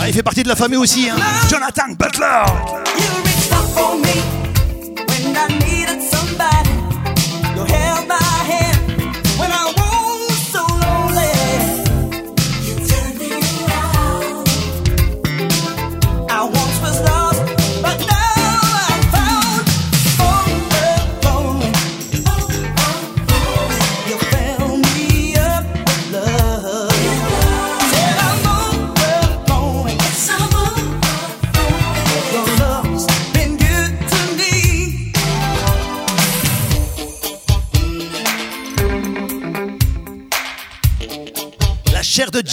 Ah, 0.00 0.08
il 0.08 0.12
fait 0.14 0.22
partie 0.22 0.42
de 0.42 0.48
la 0.48 0.56
famille 0.56 0.76
aussi, 0.78 1.08
hein. 1.08 1.16
Jonathan 1.50 1.92
Butler. 1.98 2.85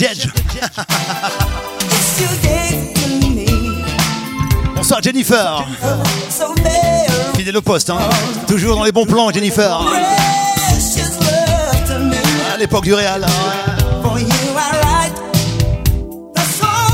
Jedge. 0.03 0.25
Bonsoir 4.75 5.01
Jennifer. 5.01 5.65
Fidèle 7.37 7.55
au 7.55 7.61
poste, 7.61 7.89
hein. 7.89 7.99
Toujours 8.45 8.75
dans 8.75 8.83
les 8.83 8.91
bons 8.91 9.05
plans, 9.05 9.31
Jennifer. 9.31 9.79
À 12.53 12.57
l'époque 12.57 12.83
du 12.83 12.93
Real. 12.93 13.25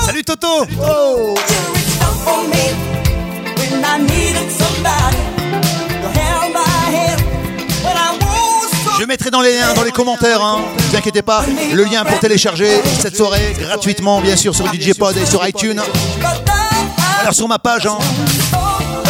Salut 0.06 0.24
Toto. 0.24 0.68
Oh. 0.80 1.34
Je 9.00 9.06
mettrai 9.06 9.30
dans 9.32 9.42
les 9.42 9.56
liens, 9.58 9.74
dans 9.74 9.84
les 9.84 9.92
commentaires, 9.92 10.42
hein. 10.42 10.60
Ne 10.78 10.84
vous 10.84 10.96
inquiétez 10.96 11.22
pas, 11.22 11.44
le 11.74 11.84
lien 11.84 12.04
pour 12.04 12.20
télécharger 12.20 12.82
cette 13.00 13.16
soirée 13.16 13.56
gratuitement, 13.60 14.20
bien 14.22 14.36
sûr, 14.36 14.54
sur 14.56 14.66
DJ 14.74 14.94
Pod 14.98 15.16
et 15.18 15.26
sur 15.26 15.46
iTunes. 15.48 15.82
Alors 17.22 17.34
sur 17.34 17.48
ma 17.48 17.60
page, 17.60 17.86
hein. 17.86 17.98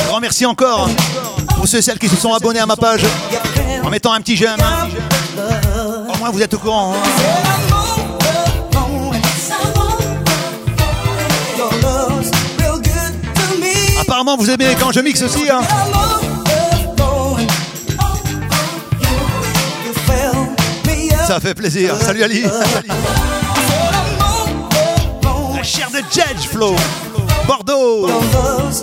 Grand 0.07 0.19
merci 0.19 0.45
encore 0.45 0.89
pour 1.55 1.67
ceux 1.67 1.79
et 1.79 1.81
celles 1.81 1.99
qui 1.99 2.07
se 2.09 2.15
sont 2.15 2.33
abonnés 2.33 2.59
à 2.59 2.65
ma 2.65 2.75
page 2.75 3.01
en 3.83 3.89
mettant 3.89 4.13
un 4.13 4.21
petit 4.21 4.35
j'aime. 4.35 4.57
hein. 4.61 4.87
Au 6.13 6.17
moins 6.17 6.29
vous 6.31 6.41
êtes 6.41 6.53
au 6.53 6.57
courant. 6.59 6.93
hein. 6.95 8.09
Apparemment 14.01 14.37
vous 14.37 14.49
aimez 14.49 14.75
quand 14.79 14.91
je 14.91 14.99
mixe 15.01 15.21
aussi. 15.21 15.43
Ça 21.29 21.39
fait 21.39 21.53
plaisir. 21.53 21.95
Salut 21.95 22.23
Ali. 22.23 22.41
La 25.55 25.61
chair 25.61 25.91
de 25.91 25.97
Jedge 26.11 26.47
Flow. 26.49 26.75
Bordeaux. 27.45 28.07
Your 28.07 28.19
love's 28.33 28.81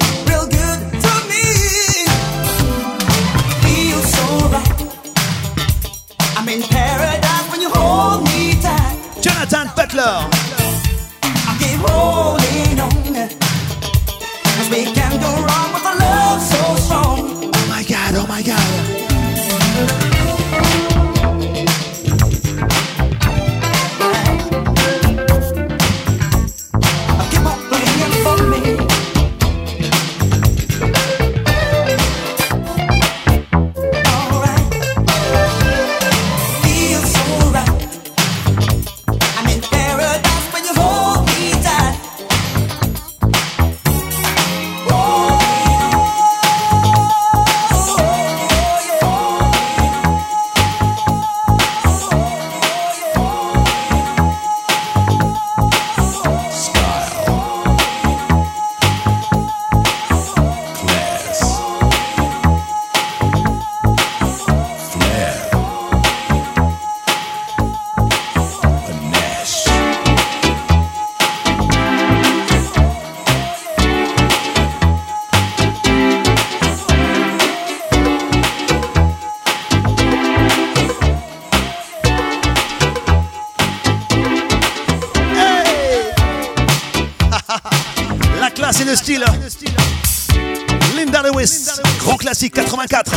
84. 92.89 93.16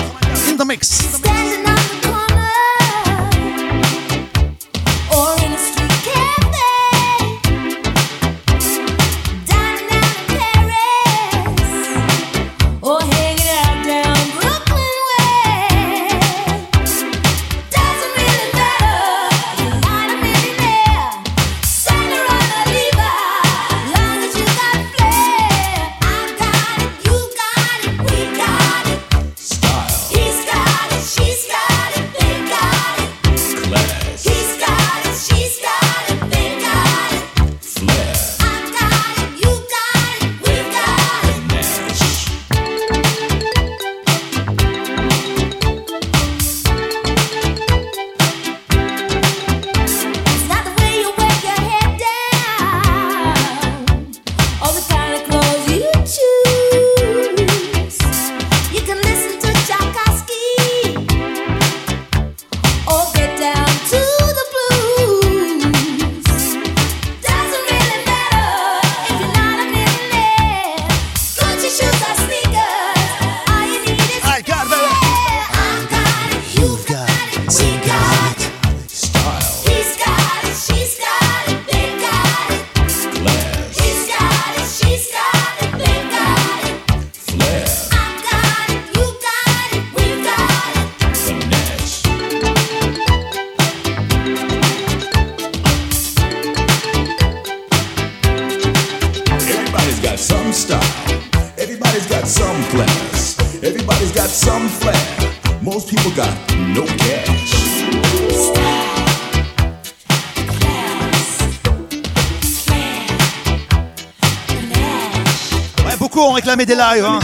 Hein. 116.82 117.20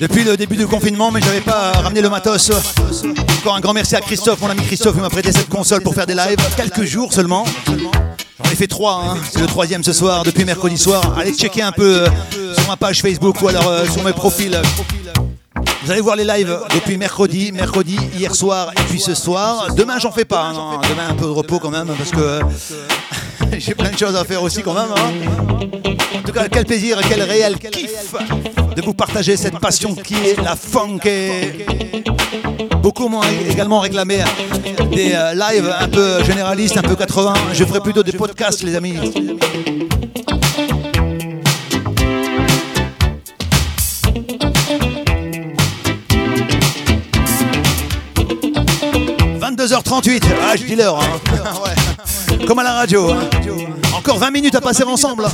Depuis 0.00 0.24
le 0.24 0.36
début 0.36 0.56
du 0.56 0.66
confinement, 0.66 1.10
mais 1.10 1.20
j'avais 1.20 1.40
pas 1.40 1.72
ramené 1.72 2.00
le 2.00 2.08
matos. 2.10 2.50
Encore 3.40 3.56
un 3.56 3.60
grand 3.60 3.72
merci 3.72 3.94
à 3.96 4.00
Christophe, 4.00 4.40
mon 4.40 4.48
ami 4.50 4.62
Christophe, 4.62 4.94
qui 4.94 5.00
m'a 5.00 5.10
prêté 5.10 5.32
cette 5.32 5.48
console 5.48 5.82
pour 5.82 5.94
faire 5.94 6.06
des 6.06 6.14
lives. 6.14 6.36
Quelques 6.56 6.84
jours 6.84 7.12
seulement. 7.12 7.44
J'en 7.66 8.50
ai 8.50 8.54
fait 8.56 8.66
trois, 8.66 9.04
hein. 9.04 9.16
c'est 9.30 9.40
le 9.40 9.46
troisième 9.46 9.82
ce 9.84 9.92
soir, 9.92 10.24
depuis 10.24 10.44
mercredi 10.44 10.76
soir. 10.76 11.16
Allez 11.18 11.32
checker 11.32 11.62
un 11.62 11.72
peu 11.72 12.02
euh, 12.02 12.54
sur 12.56 12.66
ma 12.68 12.76
page 12.76 13.00
Facebook 13.00 13.40
ou 13.42 13.48
alors 13.48 13.68
euh, 13.68 13.84
sur 13.86 14.02
mes 14.02 14.12
profils. 14.12 14.60
Vous 15.84 15.90
allez 15.90 16.00
voir 16.00 16.16
les 16.16 16.24
lives 16.24 16.56
depuis 16.74 16.96
mercredi, 16.96 17.52
mercredi, 17.52 17.96
hier 18.16 18.34
soir 18.34 18.70
et 18.76 18.82
puis 18.88 19.00
ce 19.00 19.14
soir. 19.14 19.72
Demain, 19.74 19.98
j'en 19.98 20.12
fais 20.12 20.24
pas. 20.24 20.52
hein. 20.54 20.80
Demain, 20.88 21.08
un 21.10 21.14
peu 21.14 21.26
de 21.26 21.30
repos 21.30 21.58
quand 21.58 21.70
même 21.70 21.88
parce 21.96 22.10
que 22.10 22.40
j'ai 23.58 23.74
plein 23.74 23.90
de 23.90 23.98
choses 23.98 24.16
à 24.16 24.24
faire 24.24 24.42
aussi 24.42 24.62
quand 24.62 24.74
même. 24.74 24.90
En 26.14 26.22
tout 26.24 26.32
cas, 26.32 26.48
quel 26.48 26.64
plaisir 26.64 26.98
quel 27.08 27.22
réel 27.22 27.58
kiff 27.58 28.14
de 28.76 28.82
vous 28.82 28.94
partager 28.94 29.36
cette 29.36 29.58
passion 29.58 29.94
qui 29.94 30.14
est 30.14 30.40
la 30.42 30.56
funk. 30.56 31.00
Beaucoup 32.82 33.08
m'ont 33.08 33.22
également 33.48 33.80
réclamé 33.80 34.18
des 34.92 35.12
euh, 35.14 35.34
lives 35.34 35.72
un 35.78 35.88
peu 35.88 36.22
généralistes, 36.24 36.76
un 36.76 36.82
peu 36.82 36.96
80. 36.96 37.34
Je 37.52 37.64
ferai 37.64 37.80
plutôt 37.80 38.02
des 38.02 38.12
podcasts, 38.12 38.62
les 38.62 38.74
amis. 38.74 38.94
«22h38, 49.40 50.22
ah 50.42 50.56
je 50.56 50.64
dis 50.64 50.74
l'heure, 50.76 50.98
hein. 51.00 51.20
Comme 52.46 52.58
à 52.58 52.62
la 52.64 52.72
radio. 52.72 53.10
hein. 53.10 53.20
Encore 53.96 54.18
20 54.18 54.30
minutes 54.30 54.54
à 54.54 54.60
passer 54.60 54.82
ensemble. 54.84 55.26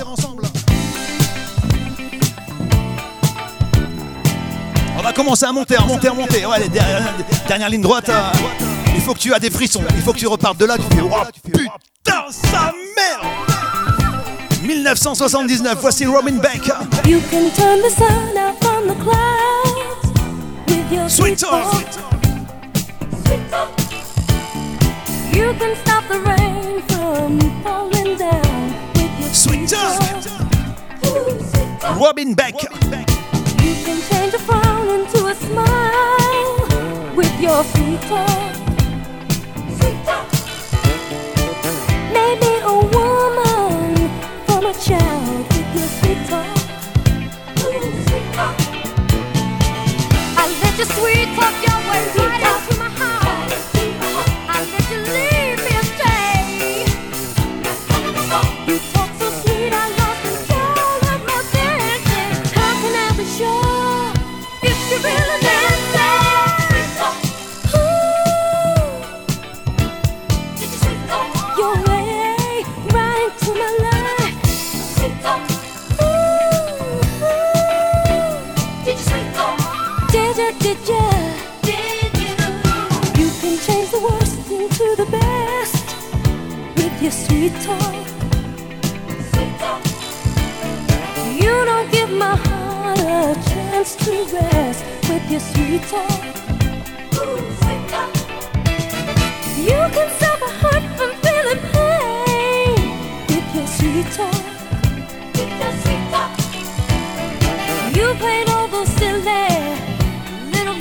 Commencer 5.19 5.45
à 5.47 5.53
monter, 5.53 5.77
à 5.77 5.81
monter, 5.85 6.07
à 6.09 6.15
monter. 6.15 6.47
Ouais, 6.47 6.61
les 6.61 6.69
dernières, 6.69 7.13
dernière 7.49 7.69
ligne 7.69 7.83
droite. 7.83 8.09
euh, 8.09 8.31
il 8.95 9.01
faut 9.01 9.15
que 9.15 9.19
tu 9.19 9.35
aies 9.35 9.41
des 9.41 9.51
frissons. 9.51 9.83
Il 9.97 10.03
faut 10.03 10.13
que 10.13 10.19
tu 10.19 10.29
repartes 10.29 10.59
de 10.59 10.65
là. 10.65 10.77
Tu 10.77 10.85
fais, 10.97 11.03
oh, 11.03 11.09
putain, 11.43 12.25
sa 12.31 12.73
mère 12.97 13.21
1979, 14.63 15.79
voici 15.81 16.07
Robin 16.07 16.37
Beck. 16.37 16.69
You 17.07 17.21
can 17.31 17.51
turn 17.57 17.81
the 17.83 17.91
sun 17.91 18.37
out 18.39 18.55
from 18.63 18.87
the 18.87 18.95
clouds 19.03 20.13
with 20.69 20.93
your 20.93 21.09
Sweet 21.09 21.41
sweet 21.41 21.51
talk. 21.51 21.73
talk. 21.73 21.85
You 25.33 25.53
can 25.59 25.75
stop 25.85 26.05
the 26.09 26.21
rain 26.21 26.81
from 26.89 27.41
falling 27.65 28.17
down 28.17 28.73
with 28.95 29.21
your 29.21 29.33
Sweet 29.33 29.69
talk. 29.69 29.99
talk. 29.99 30.25
Robin 32.01 32.35
Beck. 32.35 32.55
You 32.63 32.69
can 33.85 34.01
change 34.11 34.35
a 34.35 34.39
with 37.39 37.45
your 37.45 37.65
sweet 37.65 38.01
talk. 38.03 38.29
Maybe 42.13 42.53
a 42.63 42.75
woman 42.75 43.95
from 44.47 44.67
a 44.67 44.75
child 44.75 45.47
with 45.49 45.75
your 45.75 45.89
sweet 45.99 46.27
talk. 46.29 46.59
I 50.37 50.47
let 50.63 50.77
your 50.79 50.87
sweet 50.87 51.29
talk 51.37 51.58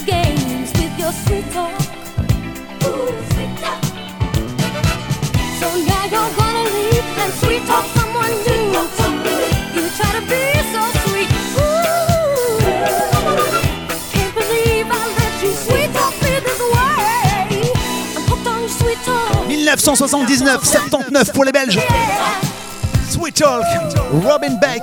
games 0.08 0.72
with 0.80 0.98
your 0.98 1.12
sweet 1.12 1.46
talk. 1.52 1.82
Oh, 2.82 3.08
sweet 3.32 3.54
talk. 3.62 3.84
So 5.60 5.68
now 5.86 6.04
you're 6.14 6.37
1979, 19.78 20.64
79 20.64 21.32
pour 21.34 21.44
les 21.44 21.52
Belges. 21.52 21.80
Sweet 23.10 23.36
Talk. 23.36 23.64
Robin 24.24 24.56
Beck. 24.60 24.82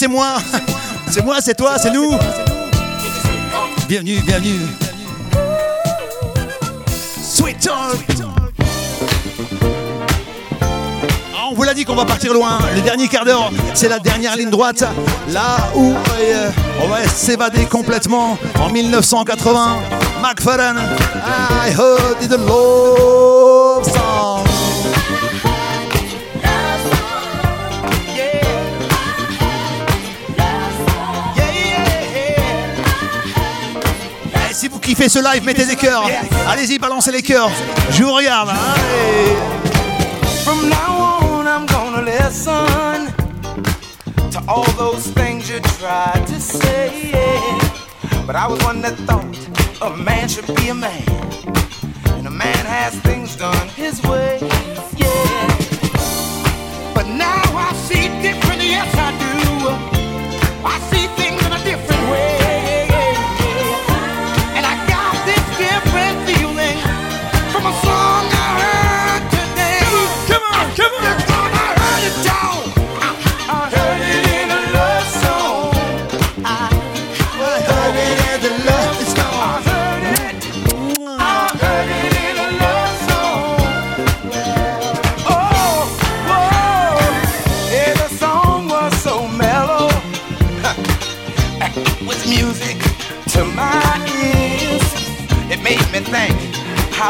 C'est 0.00 0.08
moi. 0.08 0.38
C'est 1.10 1.22
moi, 1.22 1.36
c'est 1.42 1.54
toi, 1.54 1.76
c'est 1.76 1.90
nous. 1.90 2.14
Bienvenue, 3.86 4.18
bienvenue. 4.22 4.60
Sweet 7.22 7.60
Talk. 7.60 7.98
Ah, 11.34 11.48
On 11.50 11.54
vous 11.54 11.64
l'a 11.64 11.74
dit 11.74 11.84
qu'on 11.84 11.96
va 11.96 12.06
partir 12.06 12.32
loin. 12.32 12.60
Le 12.74 12.80
dernier 12.80 13.08
quart 13.08 13.26
d'heure, 13.26 13.50
c'est 13.74 13.90
la 13.90 13.98
dernière 13.98 14.36
ligne 14.36 14.48
droite. 14.48 14.84
Là 15.28 15.68
où 15.74 15.92
euh, 16.18 16.50
on 16.82 16.88
va 16.88 17.06
s'évader 17.06 17.66
complètement 17.66 18.38
en 18.58 18.70
1980. 18.70 19.80
McFadden, 20.22 20.78
I 21.26 21.70
heard 21.76 22.30
love 22.30 23.39
Ce 35.08 35.18
live, 35.18 35.44
mettez 35.44 35.64
des 35.64 35.76
cœurs. 35.76 36.04
Allez-y, 36.48 36.78
balancez 36.78 37.10
les 37.10 37.22
cœurs. 37.22 37.50
Je 37.90 38.04
vous 38.04 38.12
regarde. 38.12 38.50
Allez. 38.50 39.34
From 40.44 40.68
now 40.68 41.18
on, 41.22 41.46
I'm 41.46 41.66
gonna 41.66 42.02
listen 42.02 43.12
to 44.30 44.40
all 44.46 44.70
those 44.76 45.08
things 45.14 45.48
you 45.50 45.58
tried 45.80 46.24
to 46.26 46.38
say. 46.38 47.12
But 48.26 48.36
I 48.36 48.46
was 48.46 48.62
one 48.62 48.82
that 48.82 48.94
thought 49.06 49.24
a 49.82 49.90
man 49.96 50.28
should 50.28 50.46
be 50.54 50.68
a 50.68 50.74
man, 50.74 51.02
and 52.16 52.26
a 52.26 52.30
man 52.30 52.64
has 52.66 52.94
things 53.00 53.34
done 53.34 53.68
his 53.74 54.00
way. 54.02 54.38
Yeah. 54.96 55.48
But 56.94 57.08
now 57.08 57.42
I 57.56 57.72
see 57.88 58.08
different, 58.22 58.62
yes 58.62 58.94
I 58.94 59.10
do. 59.18 59.34
I 60.64 60.78
see 60.90 61.08
things 61.16 61.29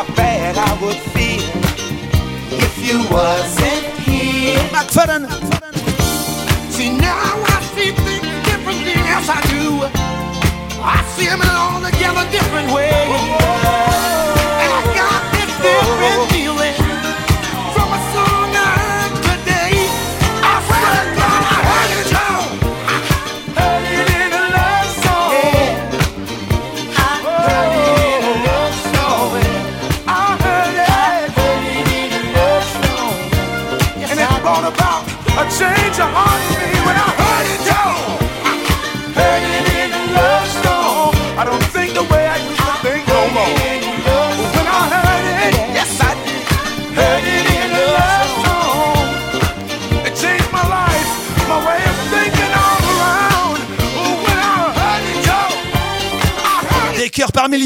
how 0.01 0.15
bad 0.15 0.57
I 0.57 0.73
would 0.81 0.97
feel 1.13 1.45
if 2.57 2.75
you 2.81 3.05
wasn't 3.13 3.85
here. 4.09 4.57
See 6.73 6.97
now 6.97 7.37
I 7.45 7.61
see 7.75 7.93
things 7.93 8.33
differently, 8.49 8.97
yes 8.97 9.29
I 9.29 9.41
do. 9.53 9.85
I 10.81 11.05
see 11.15 11.27
them 11.27 11.43
in 11.43 11.53
all 11.53 11.85
together 11.85 12.25
different 12.33 12.73
ways. 12.73 13.13
And 14.63 14.71
I 14.73 14.83
got 14.97 15.21
this 15.37 15.53
different 15.69 16.40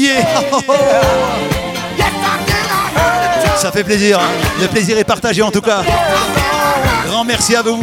yo. 0.05 0.15
Ça 3.57 3.71
fait 3.71 3.83
plaisir. 3.83 4.19
hein. 4.19 4.27
Le 4.61 4.67
plaisir 4.67 4.97
est 4.97 5.03
partagé 5.03 5.41
en 5.41 5.51
tout 5.51 5.61
cas. 5.61 5.81
Grand 7.07 7.23
merci 7.23 7.55
à 7.55 7.61
vous. 7.61 7.81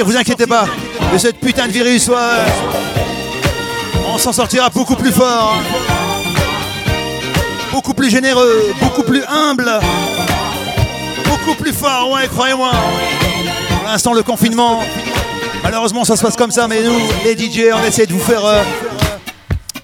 Vous 0.00 0.16
inquiétez 0.16 0.46
pas. 0.46 0.64
De 1.12 1.18
cette 1.18 1.38
putain 1.38 1.66
de 1.66 1.72
virus. 1.72 2.10
On 4.08 4.18
s'en 4.18 4.32
sortira 4.32 4.70
beaucoup 4.70 4.96
plus 4.96 5.12
fort. 5.12 5.56
Beaucoup 7.70 7.92
plus 7.92 8.10
généreux, 8.10 8.72
beaucoup 8.80 9.02
plus 9.02 9.22
humble. 9.26 9.70
Beaucoup 11.24 11.54
plus 11.54 11.72
fort, 11.72 12.10
ouais, 12.12 12.26
croyez-moi. 12.28 12.70
Pour 13.80 13.88
l'instant, 13.88 14.14
le 14.14 14.22
confinement, 14.22 14.82
malheureusement, 15.62 16.04
ça 16.04 16.16
se 16.16 16.22
passe 16.22 16.36
comme 16.36 16.50
ça, 16.50 16.68
mais 16.68 16.82
nous, 16.82 16.98
les 17.24 17.36
DJ, 17.36 17.72
on 17.74 17.84
essaie 17.84 18.06
de 18.06 18.12
vous 18.12 18.20
faire 18.20 18.44
euh, 18.44 18.62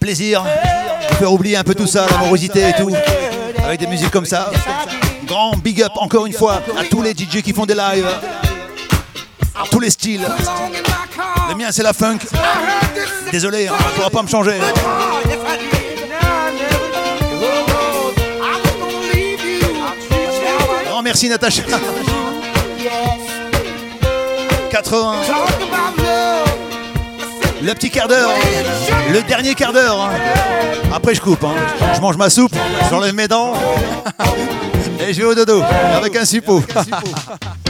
plaisir, 0.01 0.45
vous 1.11 1.17
faire 1.17 1.33
oublier 1.33 1.57
un 1.57 1.65
peu 1.65 1.75
tout 1.75 1.87
ça, 1.87 2.07
l'amorosité 2.11 2.69
et 2.69 2.73
tout, 2.81 2.91
avec 3.65 3.81
des 3.81 3.87
musiques 3.87 4.11
comme 4.11 4.27
ça. 4.27 4.51
Grand 5.27 5.57
big 5.57 5.83
up 5.83 5.93
encore 5.97 6.27
une 6.27 6.33
fois 6.33 6.63
à 6.79 6.85
tous 6.85 7.03
les 7.03 7.11
DJ 7.11 7.43
qui 7.43 7.53
font 7.53 7.67
des 7.67 7.75
lives, 7.75 8.09
tous 9.71 9.81
les 9.81 9.91
styles. 9.91 10.27
Le 11.49 11.55
mien, 11.55 11.69
c'est 11.71 11.83
la 11.83 11.93
funk. 11.93 12.19
Désolé, 13.33 13.69
hein, 13.69 13.73
on 13.79 13.89
ne 13.89 13.95
pourra 13.95 14.11
pas 14.11 14.23
me 14.23 14.29
changer. 14.29 14.59
Grand 20.87 21.03
merci 21.03 21.29
Natacha. 21.29 21.63
80. 24.71 25.15
Le 27.63 27.75
petit 27.75 27.91
quart 27.91 28.09
d'heure. 28.09 28.31
Le 29.13 29.23
dernier 29.23 29.55
quart 29.55 29.73
d'heure. 29.73 30.01
hein. 30.01 30.11
Après, 30.95 31.15
je 31.15 31.21
coupe. 31.21 31.45
hein. 31.45 31.55
Je 31.95 32.01
mange 32.01 32.17
ma 32.17 32.31
soupe, 32.31 32.55
j'enlève 32.91 33.15
mes 33.15 33.29
dents. 33.29 33.53
Et 35.07 35.13
je 35.13 35.19
vais 35.21 35.27
au 35.27 35.35
dodo 35.35 35.63
avec 35.97 36.15
un 36.17 36.25
suppôt. 36.25 36.63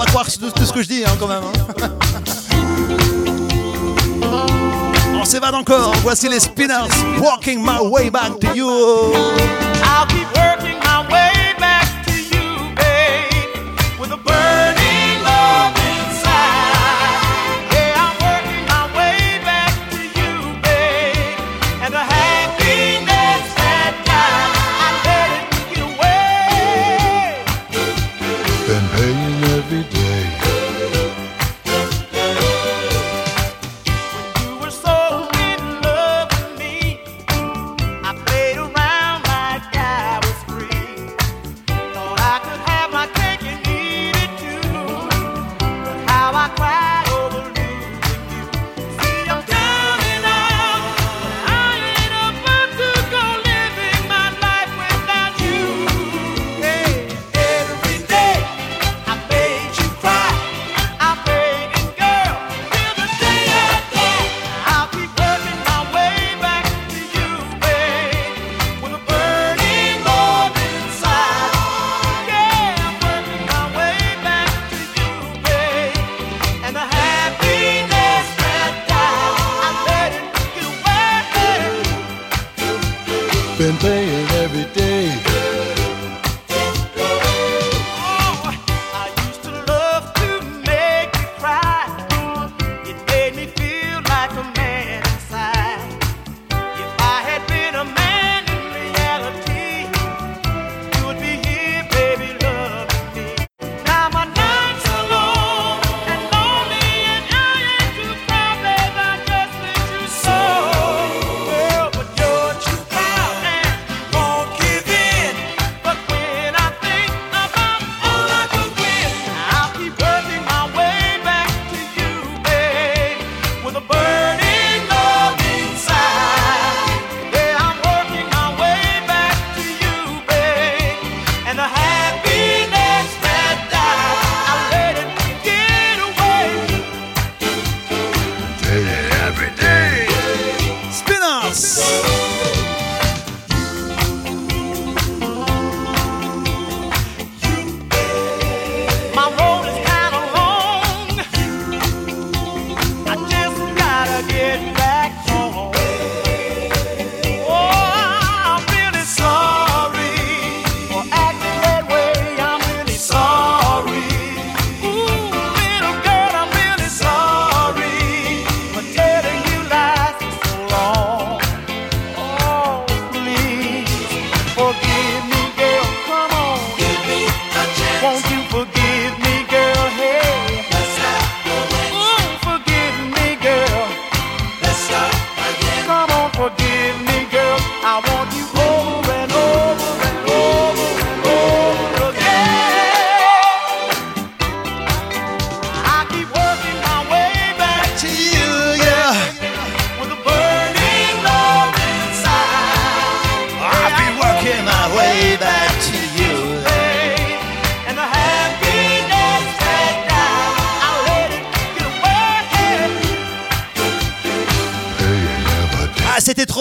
pas 0.00 0.06
croire 0.06 0.24
tout, 0.24 0.64
ce 0.64 0.72
que 0.72 0.82
je 0.82 0.88
dis 0.88 1.04
hein, 1.04 1.10
quand 1.20 1.28
même. 1.28 1.42
hein. 1.44 1.88
On 5.20 5.24
s'évade 5.26 5.54
encore. 5.54 5.92
Voici 6.02 6.28
les 6.28 6.40
Spinners. 6.40 6.88
Walking 7.20 7.62
my 7.62 7.78
way 7.82 8.08
back 8.08 8.40
to 8.40 8.54
you. 8.54 9.12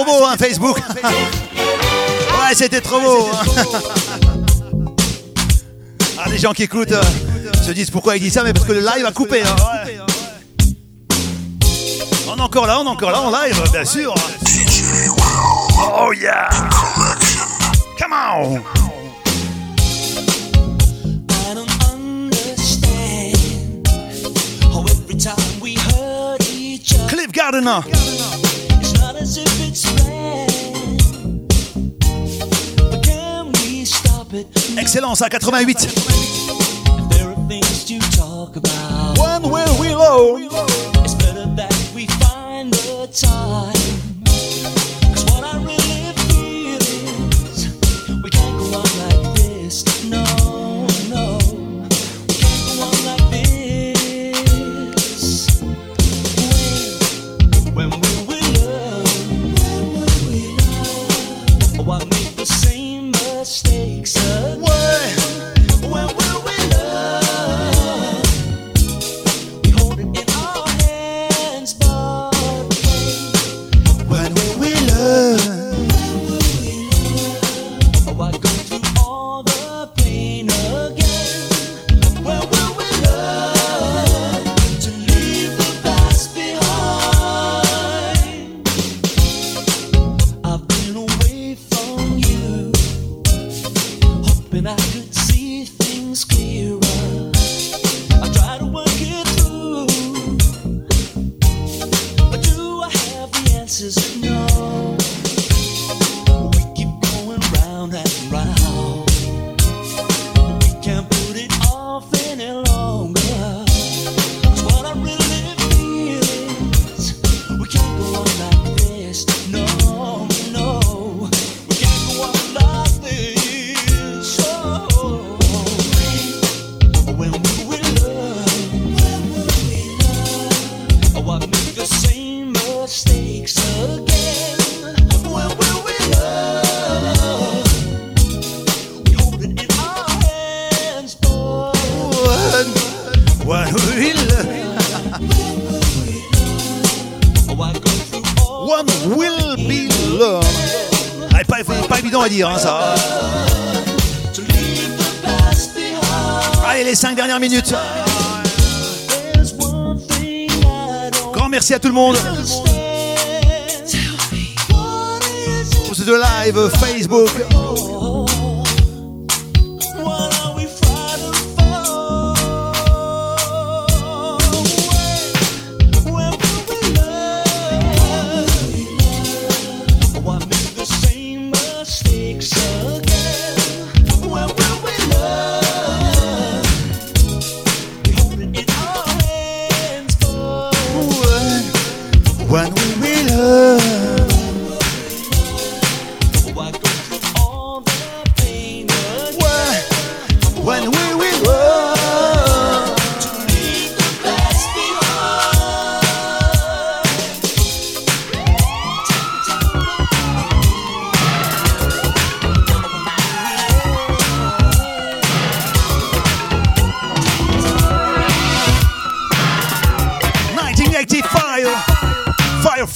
trop 0.03 0.19
beau, 0.19 0.25
hein, 0.25 0.35
Facebook. 0.37 0.77
Ouais, 0.77 2.55
c'était 2.55 2.81
trop 2.81 2.99
beau. 3.01 3.29
Hein. 3.33 3.65
Ah, 6.17 6.29
les 6.29 6.37
gens 6.37 6.51
qui 6.53 6.63
écoutent 6.63 6.91
euh, 6.91 7.01
se 7.65 7.71
disent 7.71 7.89
pourquoi 7.91 8.17
il 8.17 8.21
dit 8.21 8.29
ça, 8.29 8.43
mais 8.43 8.53
parce 8.53 8.65
que 8.65 8.73
le 8.73 8.81
live 8.81 9.05
a 9.05 9.11
coupé. 9.11 9.41
Hein. 9.41 9.55
On 12.27 12.37
est 12.37 12.41
encore 12.41 12.67
là, 12.67 12.79
on 12.79 12.85
est 12.85 12.89
encore 12.89 13.11
là 13.11 13.21
en 13.21 13.31
live, 13.31 13.61
bien 13.71 13.85
sûr. 13.85 14.13
Oh 16.01 16.13
yeah. 16.13 16.49
Come 17.97 18.13
on. 18.13 18.61
Cliff 27.07 27.31
Gardner. 27.31 28.38
Excellence 34.79 35.21
à 35.21 35.29
88. 35.29 35.89
When 39.17 39.43
will 39.51 39.77
we 39.77 39.89
low? 39.89 40.78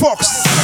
Fox. 0.03 0.62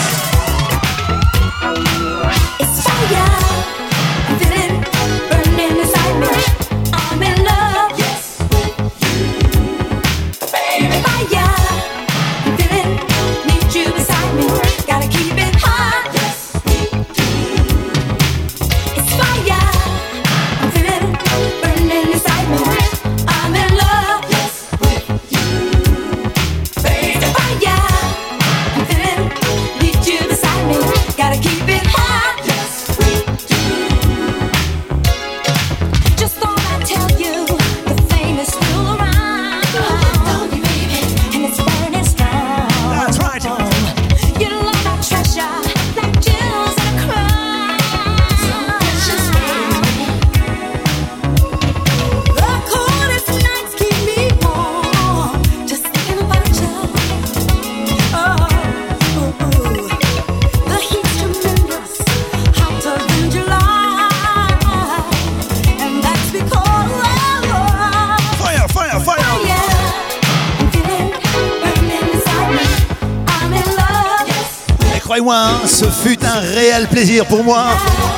Ce 75.80 75.86
fut 75.86 76.20
un 76.26 76.40
réel 76.40 76.88
plaisir 76.88 77.26
pour 77.26 77.42
moi 77.42 77.68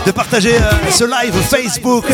de 0.08 0.12
partager 0.12 0.56
euh, 0.56 0.72
ce 0.90 1.04
live 1.04 1.36
Facebook 1.48 2.06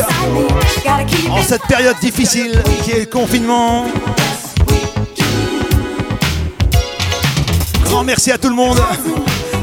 en 1.30 1.42
cette 1.42 1.62
période 1.62 1.96
difficile 2.02 2.62
qui 2.84 2.90
est 2.90 3.00
le 3.00 3.06
confinement. 3.06 3.86
Grand 7.84 8.04
merci 8.04 8.30
à 8.30 8.36
tout 8.36 8.50
le 8.50 8.54
monde. 8.54 8.78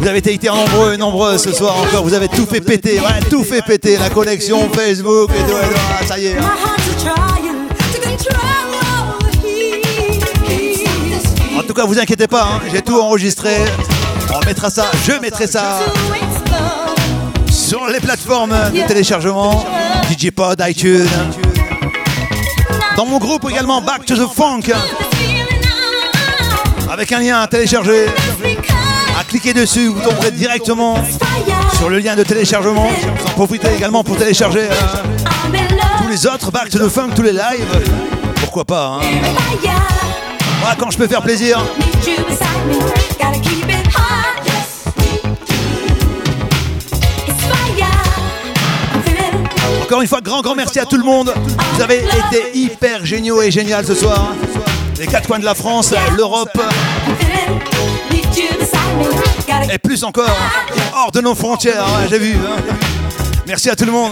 Vous 0.01 0.07
avez 0.07 0.17
été 0.17 0.39
nombreux 0.47 0.95
et 0.95 0.97
nombreux 0.97 1.37
ce 1.37 1.53
soir 1.53 1.77
encore. 1.77 2.03
Vous 2.03 2.15
avez 2.15 2.29
tout 2.29 2.47
fait 2.47 2.61
péter, 2.61 2.99
ouais, 2.99 3.19
tout 3.29 3.43
fait 3.43 3.61
péter. 3.61 3.97
La 3.99 4.09
connexion 4.09 4.67
Facebook 4.73 5.29
et 5.29 5.47
tout. 5.47 5.57
Ah, 6.01 6.03
ça 6.03 6.17
y 6.17 6.25
est. 6.27 6.37
En 11.55 11.61
tout 11.61 11.73
cas, 11.75 11.85
vous 11.85 11.99
inquiétez 11.99 12.27
pas, 12.27 12.43
hein, 12.43 12.61
j'ai 12.73 12.81
tout 12.81 12.99
enregistré. 12.99 13.51
On 14.35 14.45
mettra 14.45 14.69
ça, 14.69 14.91
je 15.05 15.13
mettrai 15.13 15.47
ça 15.47 15.79
sur 17.49 17.87
les 17.87 17.99
plateformes 17.99 18.55
de 18.73 18.87
téléchargement, 18.87 19.65
DigiPod, 20.09 20.61
iTunes. 20.67 21.07
Dans 22.97 23.05
mon 23.05 23.17
groupe 23.17 23.47
également, 23.49 23.81
Back 23.81 24.05
to 24.05 24.15
the 24.15 24.29
Funk, 24.33 24.73
avec 26.91 27.11
un 27.11 27.19
lien 27.19 27.39
à 27.39 27.47
télécharger. 27.47 28.05
À 29.17 29.23
cliquer 29.23 29.53
dessus, 29.53 29.87
vous 29.87 30.01
tomberez 30.01 30.31
directement 30.31 30.97
sur 31.77 31.89
le 31.89 31.99
lien 31.99 32.15
de 32.15 32.23
téléchargement. 32.23 32.89
Profitez 33.35 33.73
également 33.75 34.03
pour 34.03 34.17
télécharger 34.17 34.67
euh, 34.69 35.57
tous 36.01 36.09
les 36.09 36.27
autres 36.27 36.51
Back 36.51 36.69
to 36.69 36.79
the 36.79 36.89
Funk, 36.89 37.11
tous 37.15 37.21
les 37.21 37.31
lives. 37.31 37.91
Pourquoi 38.41 38.65
pas, 38.65 38.99
hein. 39.01 40.75
Quand 40.77 40.91
je 40.91 40.97
peux 40.97 41.07
faire 41.07 41.21
plaisir. 41.21 41.59
Encore 49.85 50.01
une 50.01 50.07
fois, 50.07 50.19
grand, 50.21 50.41
grand 50.41 50.55
merci 50.55 50.79
à 50.79 50.85
tout 50.85 50.97
le 50.97 51.03
monde. 51.03 51.31
Vous 51.75 51.81
avez 51.81 51.99
été 51.99 52.57
hyper 52.57 53.05
géniaux 53.05 53.41
et 53.41 53.51
génial 53.51 53.85
ce 53.85 53.93
soir. 53.93 54.33
Les 54.97 55.05
quatre 55.05 55.27
coins 55.27 55.37
de 55.39 55.45
la 55.45 55.53
France, 55.53 55.93
l'Europe 56.17 56.49
et 59.71 59.77
plus 59.77 60.03
encore, 60.03 60.35
hors 60.95 61.11
de 61.11 61.21
nos 61.21 61.35
frontières, 61.35 61.83
ouais, 61.83 62.07
j'ai 62.09 62.19
vu. 62.19 62.33
hein. 62.35 62.61
Merci 63.47 63.69
à 63.69 63.75
tout 63.75 63.85
le 63.85 63.91
monde. 63.91 64.11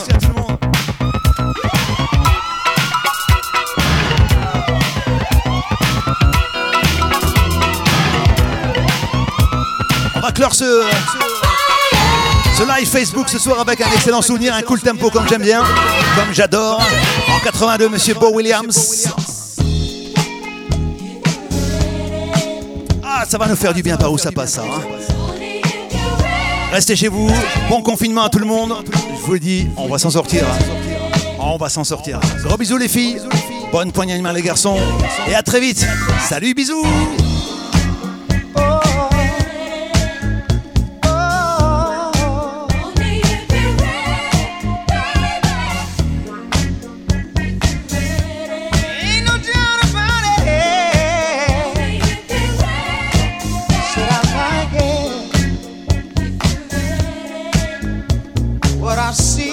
On 10.15 10.19
va 10.19 10.31
clore 10.31 10.53
ce, 10.53 10.63
ce 12.55 12.63
live 12.63 12.87
Facebook 12.87 13.29
ce 13.29 13.39
soir 13.39 13.59
avec 13.59 13.81
un 13.81 13.87
excellent 13.95 14.21
souvenir, 14.21 14.53
un 14.53 14.61
cool 14.61 14.79
tempo 14.79 15.09
comme 15.09 15.27
j'aime 15.27 15.41
bien, 15.41 15.61
comme 16.15 16.33
j'adore. 16.33 16.81
En 17.35 17.39
82, 17.39 17.89
Monsieur 17.89 18.13
Bo 18.15 18.31
Williams. 18.33 19.07
Ah, 23.03 23.25
ça 23.27 23.37
va 23.37 23.47
nous 23.47 23.55
faire 23.55 23.73
du 23.73 23.81
bien 23.83 23.97
par 23.97 24.11
où 24.11 24.17
ça 24.17 24.31
passe, 24.31 24.53
ça. 24.53 24.61
hein. 24.63 24.81
Restez 26.71 26.95
chez 26.95 27.07
vous. 27.07 27.29
Bon 27.69 27.81
confinement 27.81 28.23
à 28.23 28.29
tout 28.29 28.39
le 28.39 28.45
monde. 28.45 28.73
Je 29.19 29.25
vous 29.25 29.33
le 29.33 29.39
dis, 29.39 29.67
on 29.77 29.87
va 29.87 29.97
s'en 29.97 30.09
sortir. 30.09 30.43
hein. 30.43 30.63
On 31.39 31.57
va 31.57 31.69
s'en 31.69 31.83
sortir. 31.83 32.19
Gros 32.43 32.57
bisous 32.57 32.77
les 32.77 32.87
filles. 32.87 33.21
Bonne 33.71 33.91
poignée 33.91 34.17
de 34.17 34.21
main 34.21 34.33
les 34.33 34.41
garçons. 34.41 34.77
Et 35.27 35.35
à 35.35 35.43
très 35.43 35.59
vite. 35.59 35.85
Salut, 36.27 36.53
bisous. 36.53 36.85
It? 58.93 59.52